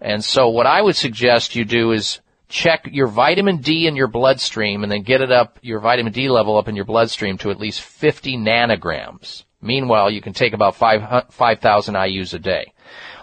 [0.00, 4.06] And so what I would suggest you do is check your vitamin D in your
[4.06, 7.50] bloodstream and then get it up, your vitamin D level up in your bloodstream to
[7.50, 9.44] at least 50 nanograms.
[9.60, 12.72] Meanwhile, you can take about 5,000 5, IUs a day.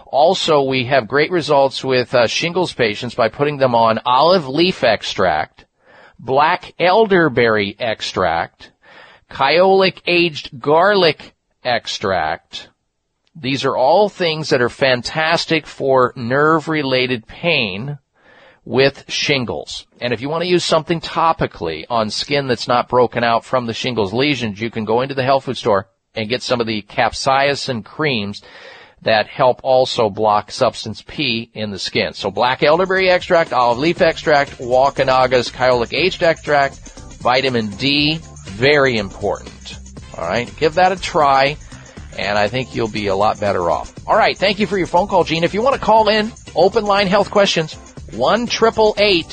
[0.06, 4.84] Also, we have great results with uh, shingles patients by putting them on olive leaf
[4.84, 5.64] extract,
[6.18, 8.72] black elderberry extract,
[9.30, 12.68] kyolic aged garlic extract.
[13.34, 17.98] These are all things that are fantastic for nerve related pain
[18.64, 19.86] with shingles.
[20.00, 23.66] And if you want to use something topically on skin that's not broken out from
[23.66, 26.66] the shingles lesions, you can go into the health food store and get some of
[26.66, 28.42] the capsaicin creams
[29.04, 32.14] that help also block substance P in the skin.
[32.14, 36.78] So black elderberry extract, olive leaf extract, Wakunaga's kyolic aged extract,
[37.20, 39.78] vitamin D, very important.
[40.16, 41.56] All right, give that a try,
[42.18, 43.92] and I think you'll be a lot better off.
[44.06, 45.44] All right, thank you for your phone call, Gene.
[45.44, 47.74] If you want to call in, open line health questions,
[48.12, 49.32] one triple eight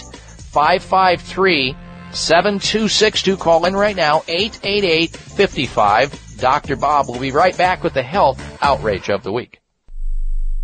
[0.52, 1.76] five five three
[2.12, 3.38] seven two six two.
[3.38, 6.18] Call in right now, eight eight eight fifty five.
[6.40, 6.76] Dr.
[6.76, 9.61] Bob will be right back with the health outrage of the week.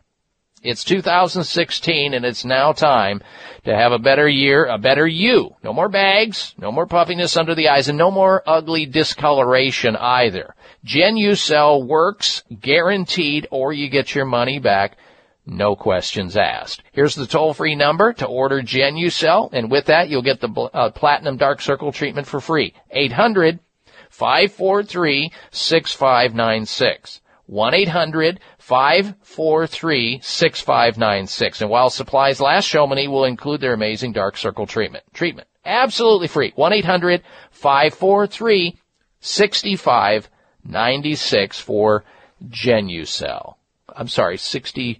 [0.64, 3.22] It's 2016 and it's now time
[3.66, 5.56] to have a better year, a better you.
[5.64, 10.56] No more bags, no more puffiness under the eyes, and no more ugly discoloration either.
[10.86, 14.98] Genucell works, guaranteed, or you get your money back.
[15.46, 16.84] No questions asked.
[16.92, 21.38] Here's the toll-free number to order Genucell, and with that, you'll get the uh, Platinum
[21.38, 22.76] Dark Circle treatment for free.
[22.92, 23.60] 800
[24.10, 27.22] 543 6596.
[27.48, 31.62] 1 800 543 6596.
[31.62, 35.04] And while supplies last, Chamonix will include their amazing Dark Circle treatment.
[35.14, 35.48] Treatment.
[35.66, 36.54] Absolutely free.
[36.56, 38.78] 1 800 543
[39.20, 42.04] 6596 for
[42.48, 43.56] Genucell.
[43.90, 44.96] I'm sorry, 60.
[44.96, 45.00] Uh,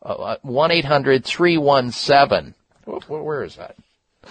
[0.00, 2.54] one eight hundred three one seven.
[3.06, 3.76] Where is that?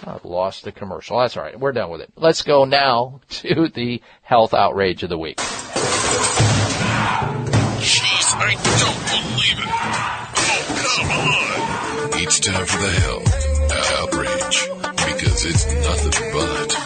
[0.06, 1.18] I've lost the commercial.
[1.18, 1.58] That's all right.
[1.58, 2.10] We're done with it.
[2.16, 5.38] Let's go now to the health outrage of the week.
[7.80, 9.68] Jeez, I don't believe it.
[10.36, 12.22] Oh, come on.
[12.22, 13.26] It's time for the health
[13.98, 14.68] outrage
[15.14, 16.76] because it's nothing but.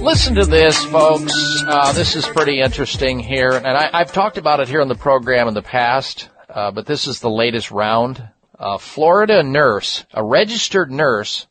[0.00, 1.32] Listen to this, folks.
[1.66, 4.94] Uh, this is pretty interesting here, and I, I've talked about it here on the
[4.94, 8.28] program in the past uh, but this is the latest round.
[8.54, 11.46] A Florida nurse, a registered nurse,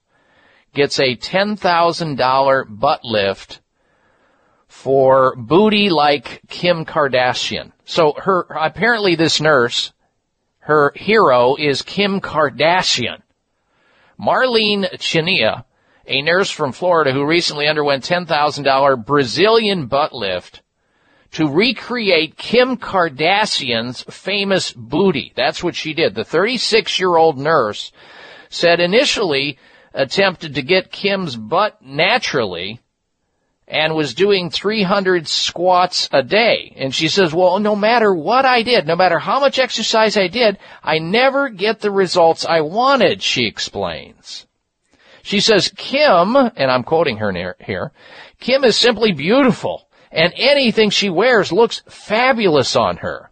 [0.74, 3.61] gets a $10,000 butt lift
[4.68, 7.72] for booty like Kim Kardashian.
[7.86, 9.92] So her, apparently this nurse,
[10.60, 13.22] her hero is Kim Kardashian.
[14.19, 15.66] Marlene Chania,
[16.06, 20.61] a nurse from Florida who recently underwent $10,000 Brazilian butt lift
[21.32, 25.32] to recreate Kim Kardashian's famous booty.
[25.35, 26.16] That's what she did.
[26.16, 27.91] The 36 year old nurse
[28.49, 29.58] said initially
[29.93, 32.80] attempted to get Kim's butt naturally
[33.67, 36.74] and was doing 300 squats a day.
[36.75, 40.27] And she says, well, no matter what I did, no matter how much exercise I
[40.27, 44.48] did, I never get the results I wanted, she explains.
[45.22, 47.91] She says, Kim, and I'm quoting her here,
[48.40, 53.31] Kim is simply beautiful and anything she wears looks fabulous on her.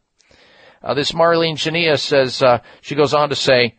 [0.83, 3.75] Uh, this Marlene Chania says, uh, she goes on to say,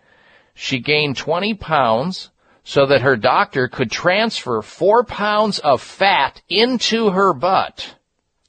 [0.54, 2.30] she gained 20 pounds
[2.64, 7.94] so that her doctor could transfer four pounds of fat into her butt.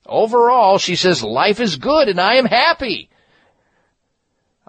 [0.06, 3.10] Overall, she says, life is good and I am happy.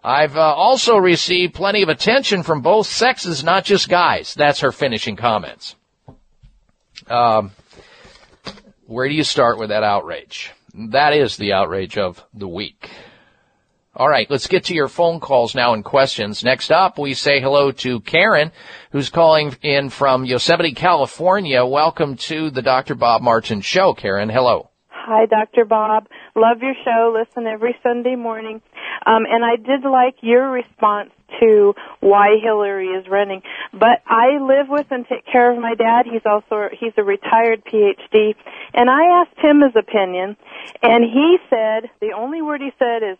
[0.02, 4.34] I've uh, also received plenty of attention from both sexes, not just guys.
[4.34, 5.76] That's her finishing comments.
[7.08, 7.50] Um,
[8.90, 10.50] where do you start with that outrage?
[10.74, 12.90] That is the outrage of the week.
[13.94, 16.42] All right, let's get to your phone calls now and questions.
[16.42, 18.50] Next up, we say hello to Karen,
[18.90, 21.64] who's calling in from Yosemite, California.
[21.64, 22.96] Welcome to the Dr.
[22.96, 24.28] Bob Martin Show, Karen.
[24.28, 24.69] Hello.
[25.10, 25.64] Hi, Dr.
[25.64, 26.06] Bob.
[26.36, 27.12] Love your show.
[27.18, 28.62] Listen every Sunday morning.
[29.04, 33.42] Um, and I did like your response to why Hillary is running.
[33.72, 36.06] But I live with and take care of my dad.
[36.06, 38.36] He's also he's a retired PhD,
[38.72, 40.36] and I asked him his opinion,
[40.80, 43.18] and he said the only word he said is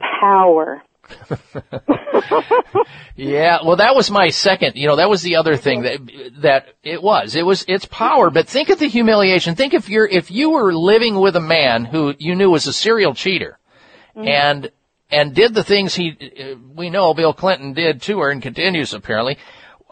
[0.00, 0.82] power.
[3.20, 4.76] Yeah, well, that was my second.
[4.76, 6.00] You know, that was the other thing that
[6.38, 7.34] that it was.
[7.34, 9.54] It was it's power, but think of the humiliation.
[9.56, 12.72] Think if you're if you were living with a man who you knew was a
[12.72, 13.58] serial cheater,
[14.16, 14.26] mm-hmm.
[14.26, 14.70] and
[15.10, 19.36] and did the things he we know Bill Clinton did to her and continues apparently.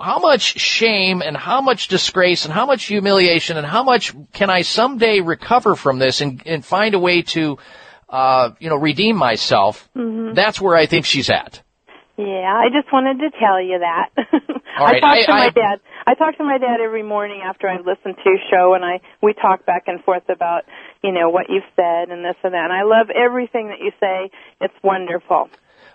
[0.01, 4.49] How much shame and how much disgrace and how much humiliation and how much can
[4.49, 7.59] I someday recover from this and, and find a way to,
[8.09, 9.89] uh, you know, redeem myself?
[9.97, 10.35] Mhm.
[10.35, 11.63] That's where I think she's at.
[12.17, 14.09] Yeah, I just wanted to tell you that.
[14.77, 15.81] I talk I- to my I- dad.
[16.07, 19.01] I talk to my dad every morning after I listen to your show, and I
[19.23, 20.63] we talk back and forth about
[21.03, 22.65] you know what you've said and this and that.
[22.65, 24.31] And I love everything that you say.
[24.61, 25.51] It's wonderful.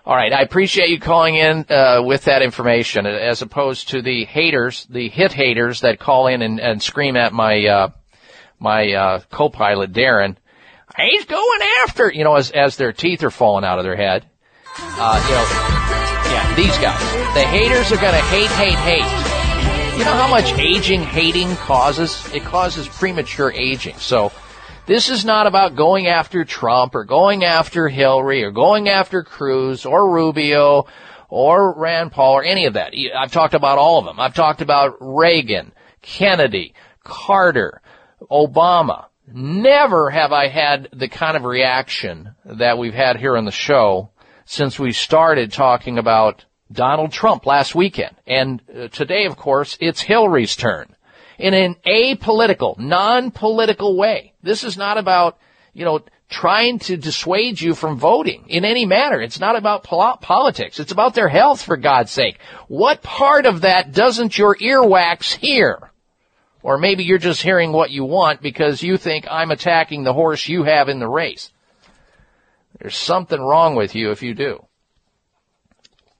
[0.06, 4.24] All right, I appreciate you calling in uh, with that information, as opposed to the
[4.26, 7.88] haters, the hit haters that call in and, and scream at my uh,
[8.60, 10.36] my uh, co-pilot Darren.
[10.96, 14.26] He's going after you know as as their teeth are falling out of their head.
[14.76, 17.00] Uh, you know, yeah, these guys.
[17.34, 19.98] The haters are going to hate, hate, hate.
[19.98, 22.28] You know how much aging hating causes?
[22.34, 23.96] It causes premature aging.
[23.98, 24.32] So
[24.86, 29.86] this is not about going after Trump or going after Hillary or going after Cruz
[29.86, 30.86] or Rubio
[31.28, 32.92] or Rand Paul or any of that.
[33.16, 34.18] I've talked about all of them.
[34.18, 36.74] I've talked about Reagan, Kennedy,
[37.04, 37.80] Carter,
[38.30, 39.06] Obama.
[39.26, 44.10] Never have I had the kind of reaction that we've had here on the show
[44.44, 48.14] since we started talking about Donald Trump last weekend.
[48.26, 50.94] And uh, today, of course, it's Hillary's turn
[51.38, 54.34] in an apolitical, non-political way.
[54.42, 55.38] This is not about,
[55.72, 59.20] you know, trying to dissuade you from voting in any manner.
[59.20, 60.78] It's not about politics.
[60.78, 62.38] It's about their health, for God's sake.
[62.68, 65.90] What part of that doesn't your earwax hear?
[66.64, 70.48] Or maybe you're just hearing what you want because you think I'm attacking the horse
[70.48, 71.52] you have in the race.
[72.80, 74.64] There's something wrong with you if you do.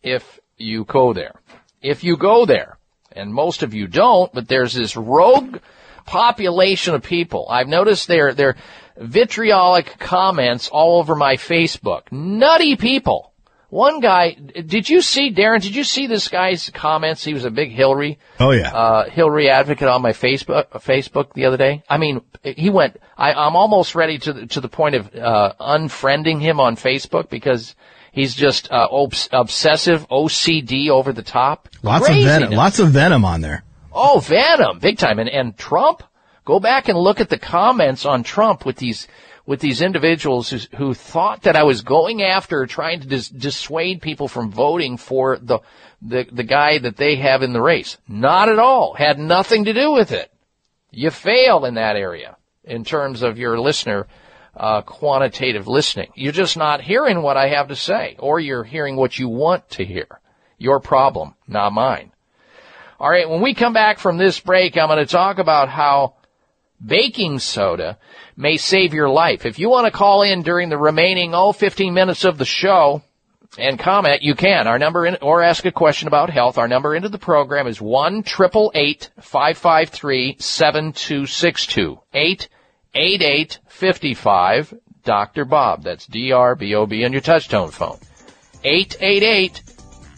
[0.02, 1.40] If you go there.
[1.80, 2.76] If you go there,
[3.12, 5.60] and most of you don't, but there's this rogue
[6.04, 7.46] population of people.
[7.48, 8.56] I've noticed their, their
[8.98, 12.12] vitriolic comments all over my Facebook.
[12.12, 13.32] Nutty people.
[13.74, 17.24] One guy, did you see, Darren, did you see this guy's comments?
[17.24, 18.72] He was a big Hillary, Oh yeah.
[18.72, 21.82] uh, Hillary advocate on my Facebook, Facebook the other day.
[21.90, 25.54] I mean, he went, I, I'm almost ready to the, to the point of, uh,
[25.58, 27.74] unfriending him on Facebook because
[28.12, 31.68] he's just, uh, obs- obsessive OCD over the top.
[31.82, 32.52] Lots of venom.
[32.52, 33.64] Lots of venom on there.
[33.92, 35.18] Oh, Venom, big time.
[35.18, 36.04] And, and Trump,
[36.44, 39.08] go back and look at the comments on Trump with these,
[39.46, 44.00] with these individuals who, who thought that I was going after trying to dis- dissuade
[44.00, 45.60] people from voting for the,
[46.00, 47.98] the, the guy that they have in the race.
[48.08, 48.94] Not at all.
[48.94, 50.32] Had nothing to do with it.
[50.90, 54.06] You fail in that area in terms of your listener,
[54.56, 56.10] uh, quantitative listening.
[56.14, 59.68] You're just not hearing what I have to say or you're hearing what you want
[59.70, 60.06] to hear.
[60.56, 62.12] Your problem, not mine.
[62.98, 66.14] All right, when we come back from this break, I'm going to talk about how
[66.84, 67.98] baking soda
[68.36, 69.46] may save your life.
[69.46, 73.02] If you want to call in during the remaining, oh, 15 minutes of the show
[73.58, 74.66] and comment, you can.
[74.66, 76.58] Our number in, or ask a question about health.
[76.58, 85.44] Our number into the program is 1 553 7262 888 55 Dr.
[85.44, 85.82] Bob.
[85.82, 87.98] That's D-R-B-O-B on your touchtone phone.
[88.64, 89.62] 888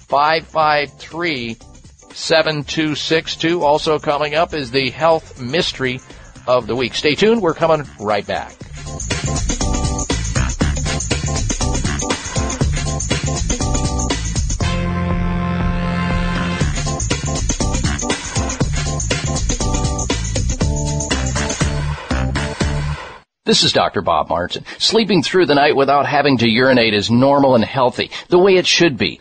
[0.09, 1.57] 553
[2.12, 3.62] 7262.
[3.62, 6.01] Also coming up is the health mystery
[6.47, 6.94] of the week.
[6.94, 7.42] Stay tuned.
[7.42, 8.55] We're coming right back.
[23.47, 24.02] This is Dr.
[24.02, 24.65] Bob Martin.
[24.78, 28.66] Sleeping through the night without having to urinate is normal and healthy, the way it
[28.66, 29.20] should be.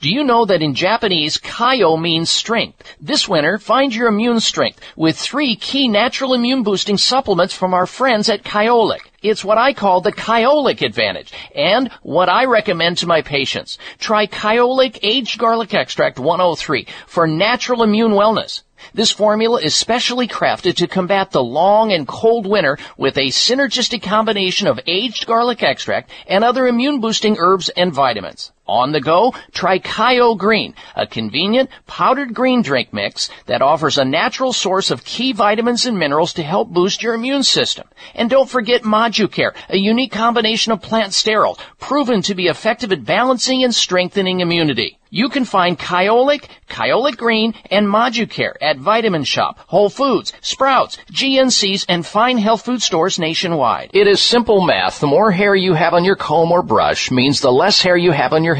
[0.00, 2.82] Do you know that in Japanese, Kyo means strength?
[3.00, 7.86] This winter, find your immune strength with three key natural immune boosting supplements from our
[7.86, 9.00] friends at Kyolic.
[9.22, 13.78] It's what I call the Kyolic advantage and what I recommend to my patients.
[13.98, 18.62] Try Kyolic Aged Garlic Extract 103 for natural immune wellness.
[18.94, 24.02] This formula is specially crafted to combat the long and cold winter with a synergistic
[24.02, 28.50] combination of aged garlic extract and other immune boosting herbs and vitamins.
[28.72, 34.04] On the go, try Kyo Green, a convenient powdered green drink mix that offers a
[34.06, 37.86] natural source of key vitamins and minerals to help boost your immune system.
[38.14, 43.04] And don't forget Moducare, a unique combination of plant sterols, proven to be effective at
[43.04, 44.98] balancing and strengthening immunity.
[45.14, 51.84] You can find Kyolic, Kyolic Green, and Moducare at Vitamin Shoppe, Whole Foods, Sprouts, GNCs,
[51.86, 53.90] and fine health food stores nationwide.
[53.92, 55.00] It is simple math.
[55.00, 58.12] The more hair you have on your comb or brush means the less hair you
[58.12, 58.54] have on your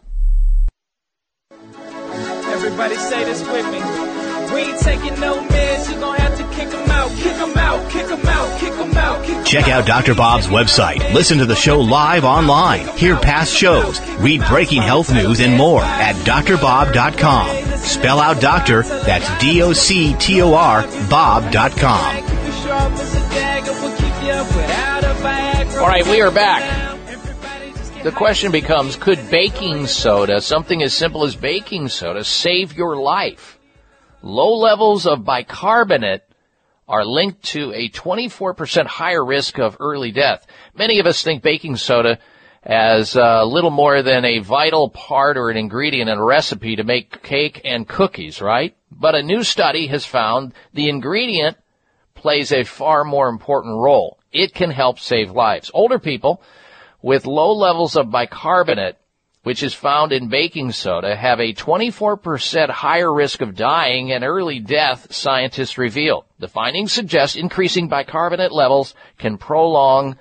[2.51, 3.78] Everybody say this with me.
[4.59, 7.89] We ain't taking no meds, you gon' have to kick 'em out, kick 'em out,
[7.89, 10.13] kick 'em out, kick 'em out, kick 'em Check out Dr.
[10.13, 11.13] Bob's website.
[11.13, 12.85] Listen to the show live online.
[12.97, 14.01] Hear past shows.
[14.19, 17.47] Read breaking health news and more at drbob.com.
[17.77, 22.15] Spell out doctor, that's D-O-C-T-O-R, bob.com.
[25.79, 26.97] All right, we are back.
[28.03, 33.58] The question becomes, could baking soda, something as simple as baking soda, save your life?
[34.22, 36.23] Low levels of bicarbonate
[36.88, 40.45] are linked to a 24% higher risk of early death.
[40.75, 42.19] Many of us think baking soda
[42.64, 46.83] as uh, little more than a vital part or an ingredient in a recipe to
[46.83, 48.75] make cake and cookies, right?
[48.91, 51.57] But a new study has found the ingredient
[52.14, 54.19] plays a far more important role.
[54.31, 55.72] It can help save lives.
[55.73, 56.41] Older people
[57.01, 58.98] with low levels of bicarbonate
[59.43, 64.59] which is found in baking soda, have a 24% higher risk of dying and early
[64.59, 66.25] death, scientists revealed.
[66.39, 70.17] The findings suggest increasing bicarbonate levels can prolong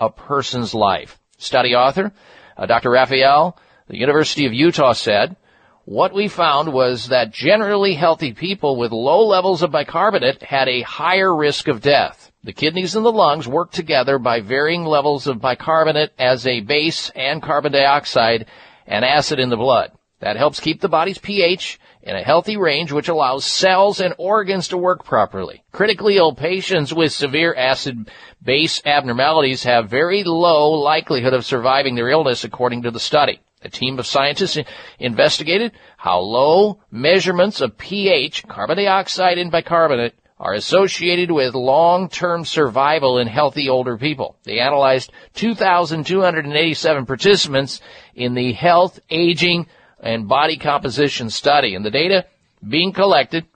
[0.00, 1.18] a person's life.
[1.38, 2.12] Study author,
[2.56, 2.90] uh, Dr.
[2.90, 3.56] Raphael,
[3.86, 5.36] the University of Utah said,
[5.84, 10.82] what we found was that generally healthy people with low levels of bicarbonate had a
[10.82, 12.27] higher risk of death.
[12.44, 17.10] The kidneys and the lungs work together by varying levels of bicarbonate as a base
[17.10, 18.46] and carbon dioxide
[18.86, 19.90] and acid in the blood.
[20.20, 24.68] That helps keep the body's pH in a healthy range, which allows cells and organs
[24.68, 25.64] to work properly.
[25.72, 28.10] Critically ill patients with severe acid
[28.42, 33.40] base abnormalities have very low likelihood of surviving their illness, according to the study.
[33.62, 34.58] A team of scientists
[35.00, 43.18] investigated how low measurements of pH, carbon dioxide and bicarbonate are associated with long-term survival
[43.18, 44.36] in healthy older people.
[44.44, 47.80] They analyzed 2,287 participants
[48.14, 49.66] in the health, aging,
[50.00, 52.26] and body composition study, and the data
[52.66, 53.46] being collected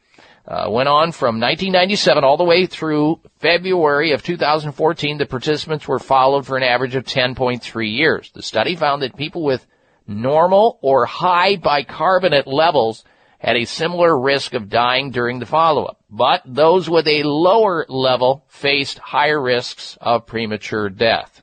[0.46, 5.18] uh, went on from 1997 all the way through February of 2014.
[5.18, 8.30] The participants were followed for an average of 10.3 years.
[8.34, 9.64] The study found that people with
[10.06, 13.04] normal or high bicarbonate levels
[13.42, 15.98] had a similar risk of dying during the follow-up.
[16.08, 21.42] But those with a lower level faced higher risks of premature death.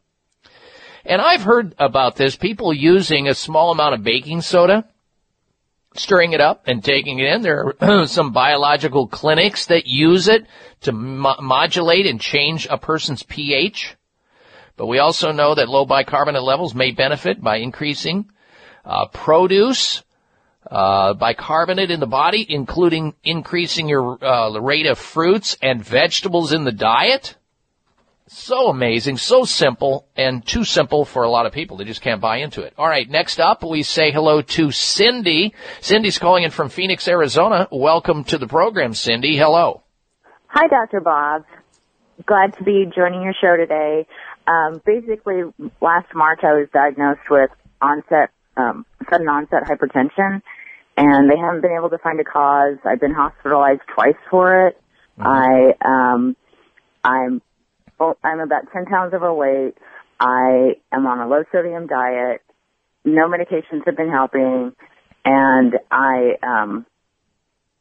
[1.03, 4.87] And I've heard about this, people using a small amount of baking soda,
[5.93, 7.41] stirring it up and taking it in.
[7.41, 10.45] There are some biological clinics that use it
[10.81, 13.97] to mo- modulate and change a person's pH.
[14.77, 18.31] But we also know that low bicarbonate levels may benefit by increasing
[18.85, 20.01] uh, produce,
[20.69, 26.63] uh, bicarbonate in the body, including increasing your uh, rate of fruits and vegetables in
[26.63, 27.35] the diet.
[28.31, 31.77] So amazing, so simple, and too simple for a lot of people.
[31.77, 32.73] They just can't buy into it.
[32.77, 35.55] All right, next up, we say hello to Cindy.
[35.81, 37.67] Cindy's calling in from Phoenix, Arizona.
[37.71, 39.35] Welcome to the program, Cindy.
[39.35, 39.81] Hello.
[40.45, 40.99] Hi, Dr.
[41.01, 41.43] Bob.
[42.27, 44.05] Glad to be joining your show today.
[44.45, 45.41] Um, basically,
[45.81, 47.49] last March I was diagnosed with
[47.81, 48.29] onset,
[48.59, 50.41] um, sudden onset hypertension,
[50.97, 52.77] and they haven't been able to find a cause.
[52.85, 54.81] I've been hospitalized twice for it.
[55.19, 56.35] I, um,
[57.03, 57.41] I'm,
[57.99, 59.75] oh, I'm about 10 pounds overweight.
[60.19, 62.41] I am on a low sodium diet.
[63.05, 64.73] No medications have been helping,
[65.23, 66.85] and I, um,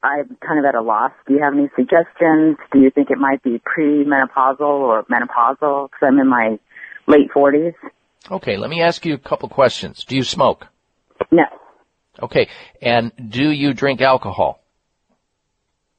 [0.03, 1.11] I'm kind of at a loss.
[1.27, 2.57] Do you have any suggestions?
[2.73, 5.89] Do you think it might be premenopausal or menopausal?
[5.91, 6.59] Because I'm in my
[7.09, 7.75] late 40s.
[8.31, 10.05] Okay, let me ask you a couple questions.
[10.05, 10.67] Do you smoke?
[11.31, 11.45] No.
[12.21, 12.49] Okay,
[12.83, 14.61] and do you drink alcohol?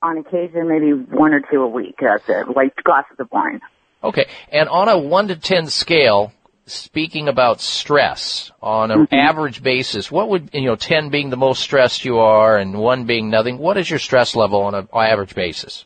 [0.01, 1.95] On occasion, maybe one or two a week.
[2.01, 2.55] Uh, That's it.
[2.55, 3.61] Like glasses of wine.
[4.03, 6.31] Okay, and on a 1 to 10 scale,
[6.65, 9.15] speaking about stress, on an mm-hmm.
[9.15, 13.05] average basis, what would, you know, 10 being the most stressed you are and 1
[13.05, 15.85] being nothing, what is your stress level on an average basis?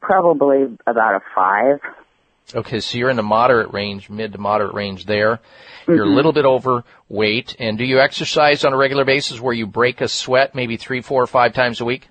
[0.00, 1.80] Probably about a five.
[2.54, 5.40] Okay, so you're in the moderate range, mid to moderate range there.
[5.86, 6.14] You're a Mhm.
[6.14, 10.08] little bit overweight, and do you exercise on a regular basis where you break a
[10.08, 12.08] sweat maybe three, four, or five times a week?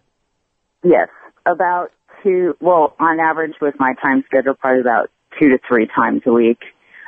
[0.84, 1.10] Yes,
[1.46, 1.92] about
[2.24, 2.56] two.
[2.60, 5.10] Well, on average, with my time schedule, probably about
[5.40, 6.60] two to three times a week.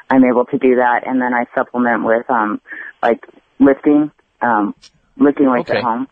[0.09, 2.61] I'm able to do that, and then I supplement with um
[3.01, 3.25] like
[3.59, 4.11] lifting,
[4.41, 4.75] um
[5.17, 5.79] lifting weights Okay.
[5.79, 6.07] at home.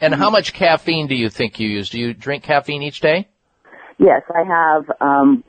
[0.00, 1.90] And how much caffeine do you think you use?
[1.90, 3.28] Do you drink caffeine each day?
[3.98, 5.44] Yes, I have um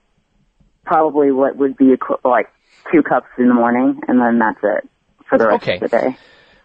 [0.86, 2.48] probably what would be like
[2.92, 4.90] two cups in the morning, and then that's it
[5.28, 5.76] for the rest Okay.
[5.76, 6.18] of the day.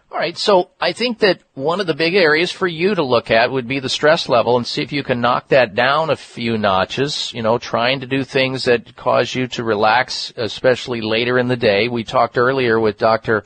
[0.09, 3.29] All right, so I think that one of the big areas for you to look
[3.29, 6.15] at would be the stress level and see if you can knock that down a
[6.15, 11.37] few notches, you know, trying to do things that cause you to relax, especially later
[11.37, 11.89] in the day.
[11.89, 13.43] We talked earlier with Dr.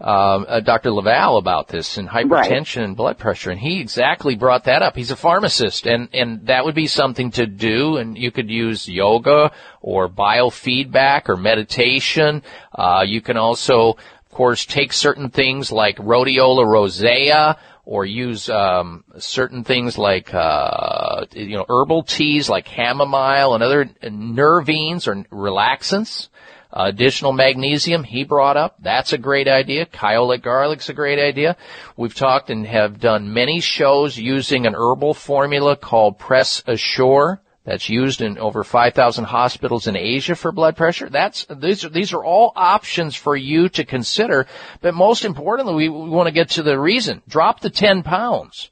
[0.00, 0.92] Um, uh, Dr.
[0.92, 4.96] LaValle about this and hypertension and blood pressure, and he exactly brought that up.
[4.96, 7.98] He's a pharmacist, and and that would be something to do.
[7.98, 12.42] And you could use yoga or biofeedback or meditation.
[12.74, 19.04] Uh, you can also, of course, take certain things like rhodiola rosea or use um,
[19.18, 26.28] certain things like uh, you know herbal teas like chamomile and other nervines or relaxants.
[26.72, 28.76] Additional magnesium he brought up.
[28.78, 29.86] That's a great idea.
[29.86, 31.56] Kyolic garlic's a great idea.
[31.96, 37.42] We've talked and have done many shows using an herbal formula called Press Assure.
[37.64, 41.10] That's used in over 5,000 hospitals in Asia for blood pressure.
[41.10, 44.46] That's, these are, these are all options for you to consider.
[44.80, 47.20] But most importantly, we, we want to get to the reason.
[47.28, 48.70] Drop the 10 pounds.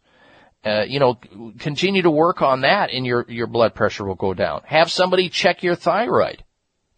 [0.65, 1.19] Uh, you know,
[1.59, 4.63] continue to work on that and your, your blood pressure will go down.
[4.65, 6.43] Have somebody check your thyroid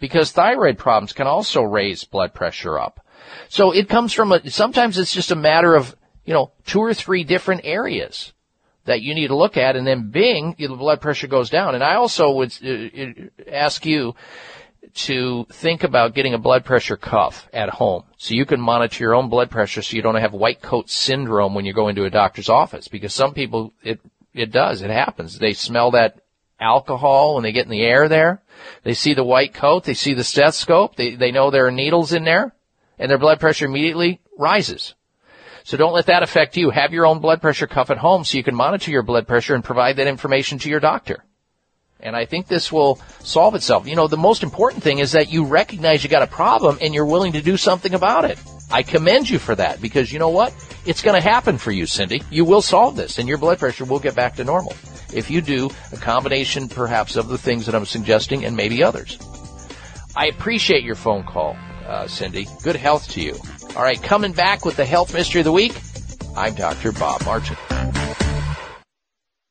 [0.01, 3.05] because thyroid problems can also raise blood pressure up.
[3.49, 6.95] So it comes from a, sometimes it's just a matter of, you know, two or
[6.95, 8.33] three different areas
[8.87, 11.75] that you need to look at and then bing, your blood pressure goes down.
[11.75, 14.15] And I also would uh, ask you
[14.95, 19.15] to think about getting a blood pressure cuff at home so you can monitor your
[19.15, 22.11] own blood pressure so you don't have white coat syndrome when you go into a
[22.11, 24.01] doctor's office because some people it
[24.35, 26.21] it does it happens they smell that
[26.59, 28.43] alcohol when they get in the air there
[28.83, 32.13] they see the white coat they see the stethoscope they they know there are needles
[32.13, 32.55] in there
[32.99, 34.95] and their blood pressure immediately rises
[35.65, 38.37] so don't let that affect you have your own blood pressure cuff at home so
[38.37, 41.25] you can monitor your blood pressure and provide that information to your doctor
[42.03, 43.87] and I think this will solve itself.
[43.87, 46.95] You know, the most important thing is that you recognize you got a problem and
[46.95, 48.39] you're willing to do something about it.
[48.71, 50.55] I commend you for that because you know what?
[50.87, 52.23] It's going to happen for you, Cindy.
[52.31, 54.75] You will solve this and your blood pressure will get back to normal.
[55.13, 59.19] If you do a combination perhaps of the things that I'm suggesting and maybe others.
[60.17, 61.57] I appreciate your phone call,
[61.87, 62.47] uh, Cindy.
[62.63, 63.39] Good health to you.
[63.77, 65.81] All right, coming back with the health mystery of the week.
[66.37, 66.93] I'm Dr.
[66.93, 67.57] Bob Martin.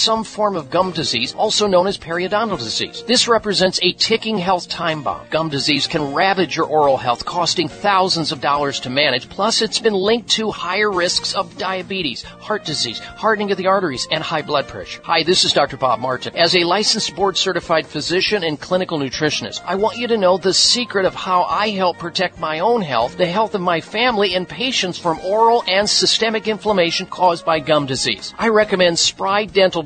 [0.00, 3.04] some form of gum disease, also known as periodontal disease.
[3.06, 5.26] This represents a ticking health time bomb.
[5.30, 9.28] Gum disease can ravage your oral health, costing thousands of dollars to manage.
[9.28, 14.08] Plus, it's been linked to higher risks of diabetes, heart disease, hardening of the arteries,
[14.10, 15.00] and high blood pressure.
[15.04, 15.76] Hi, this is Dr.
[15.76, 16.34] Bob Martin.
[16.36, 20.54] As a licensed board certified physician and clinical nutritionist, I want you to know the
[20.54, 24.48] secret of how I help protect my own health, the health of my family, and
[24.48, 28.34] patients from oral and systemic inflammation caused by gum disease.
[28.38, 29.82] I recommend Spry Dental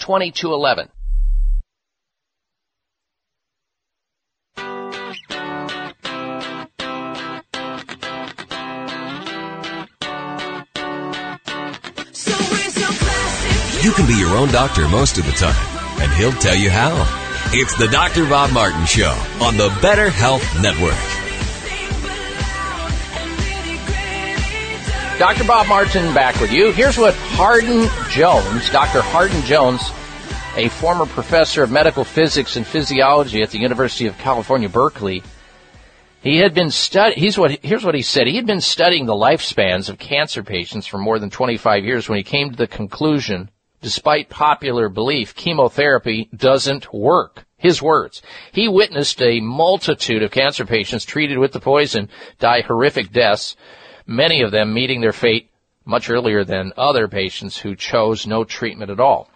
[0.00, 0.88] 855-888-2211.
[13.82, 15.56] You can be your own doctor most of the time,
[16.00, 17.06] and he'll tell you how.
[17.52, 18.28] It's the Dr.
[18.28, 20.94] Bob Martin Show on the Better Health Network.
[25.18, 25.44] Dr.
[25.44, 26.72] Bob Martin back with you.
[26.72, 29.02] Here's what Hardin Jones, Dr.
[29.02, 29.92] Hardin Jones,
[30.56, 35.22] a former professor of medical physics and physiology at the University of California, Berkeley,
[36.20, 37.14] he had been study.
[37.14, 37.52] He's what.
[37.62, 38.26] Here's what he said.
[38.26, 42.18] He had been studying the lifespans of cancer patients for more than 25 years when
[42.18, 43.48] he came to the conclusion,
[43.80, 47.46] despite popular belief, chemotherapy doesn't work.
[47.56, 48.22] His words.
[48.50, 52.08] He witnessed a multitude of cancer patients treated with the poison
[52.40, 53.54] die horrific deaths,
[54.04, 55.49] many of them meeting their fate
[55.90, 59.28] much earlier than other patients who chose no treatment at all.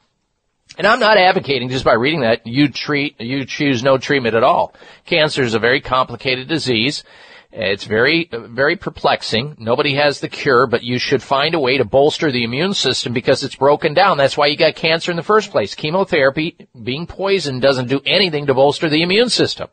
[0.79, 4.43] And I'm not advocating just by reading that you treat, you choose no treatment at
[4.43, 4.75] all.
[5.05, 7.05] Cancer is a very complicated disease.
[7.53, 9.57] It's very, very perplexing.
[9.61, 13.13] Nobody has the cure, but you should find a way to bolster the immune system
[13.13, 14.17] because it's broken down.
[14.17, 15.77] That's why you got cancer in the first place.
[15.77, 19.69] Chemotherapy, being poisoned, doesn't do anything to bolster the immune system.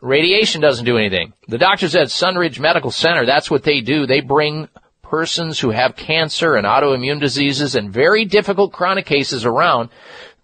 [0.00, 1.32] Radiation doesn't do anything.
[1.46, 4.06] The doctors at Sunridge Medical Center, that's what they do.
[4.06, 4.68] They bring
[5.08, 9.88] persons who have cancer and autoimmune diseases and very difficult chronic cases around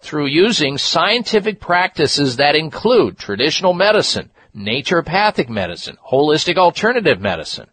[0.00, 7.68] through using scientific practices that include traditional medicine, naturopathic medicine, holistic alternative medicine.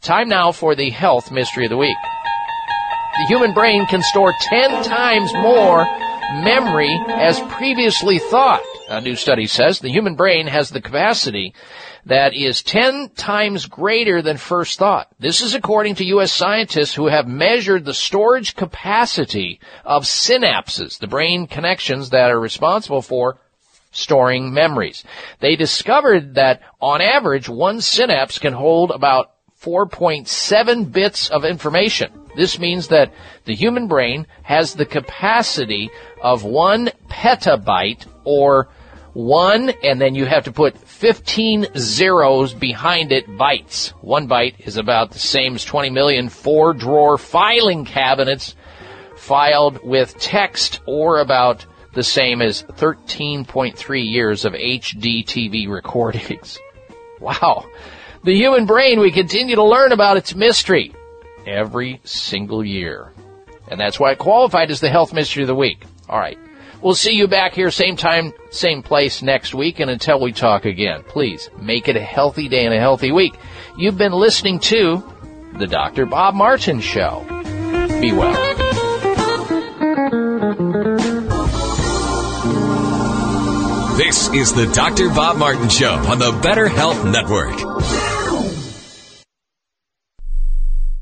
[0.00, 1.96] Time now for the health mystery of the week.
[3.22, 5.84] The human brain can store 10 times more
[6.42, 8.64] memory as previously thought.
[8.88, 11.54] A new study says the human brain has the capacity
[12.06, 15.06] that is 10 times greater than first thought.
[15.20, 16.32] This is according to U.S.
[16.32, 23.02] scientists who have measured the storage capacity of synapses, the brain connections that are responsible
[23.02, 23.38] for
[23.92, 25.04] storing memories.
[25.38, 29.30] They discovered that on average, one synapse can hold about
[29.62, 32.12] 4.7 bits of information.
[32.34, 33.12] This means that
[33.44, 38.68] the human brain has the capacity of one petabyte or
[39.12, 43.90] one, and then you have to put 15 zeros behind it bytes.
[44.00, 48.56] One byte is about the same as 20 million four drawer filing cabinets
[49.16, 56.58] filed with text or about the same as 13.3 years of HD TV recordings.
[57.20, 57.66] Wow.
[58.24, 60.94] The human brain, we continue to learn about its mystery
[61.44, 63.12] every single year.
[63.66, 65.84] And that's why it qualified as the health mystery of the week.
[66.08, 66.38] All right.
[66.80, 69.80] We'll see you back here same time, same place next week.
[69.80, 73.34] And until we talk again, please make it a healthy day and a healthy week.
[73.76, 75.02] You've been listening to
[75.58, 76.06] the Dr.
[76.06, 77.24] Bob Martin Show.
[78.00, 78.32] Be well.
[83.96, 85.08] This is the Dr.
[85.08, 88.11] Bob Martin Show on the Better Health Network.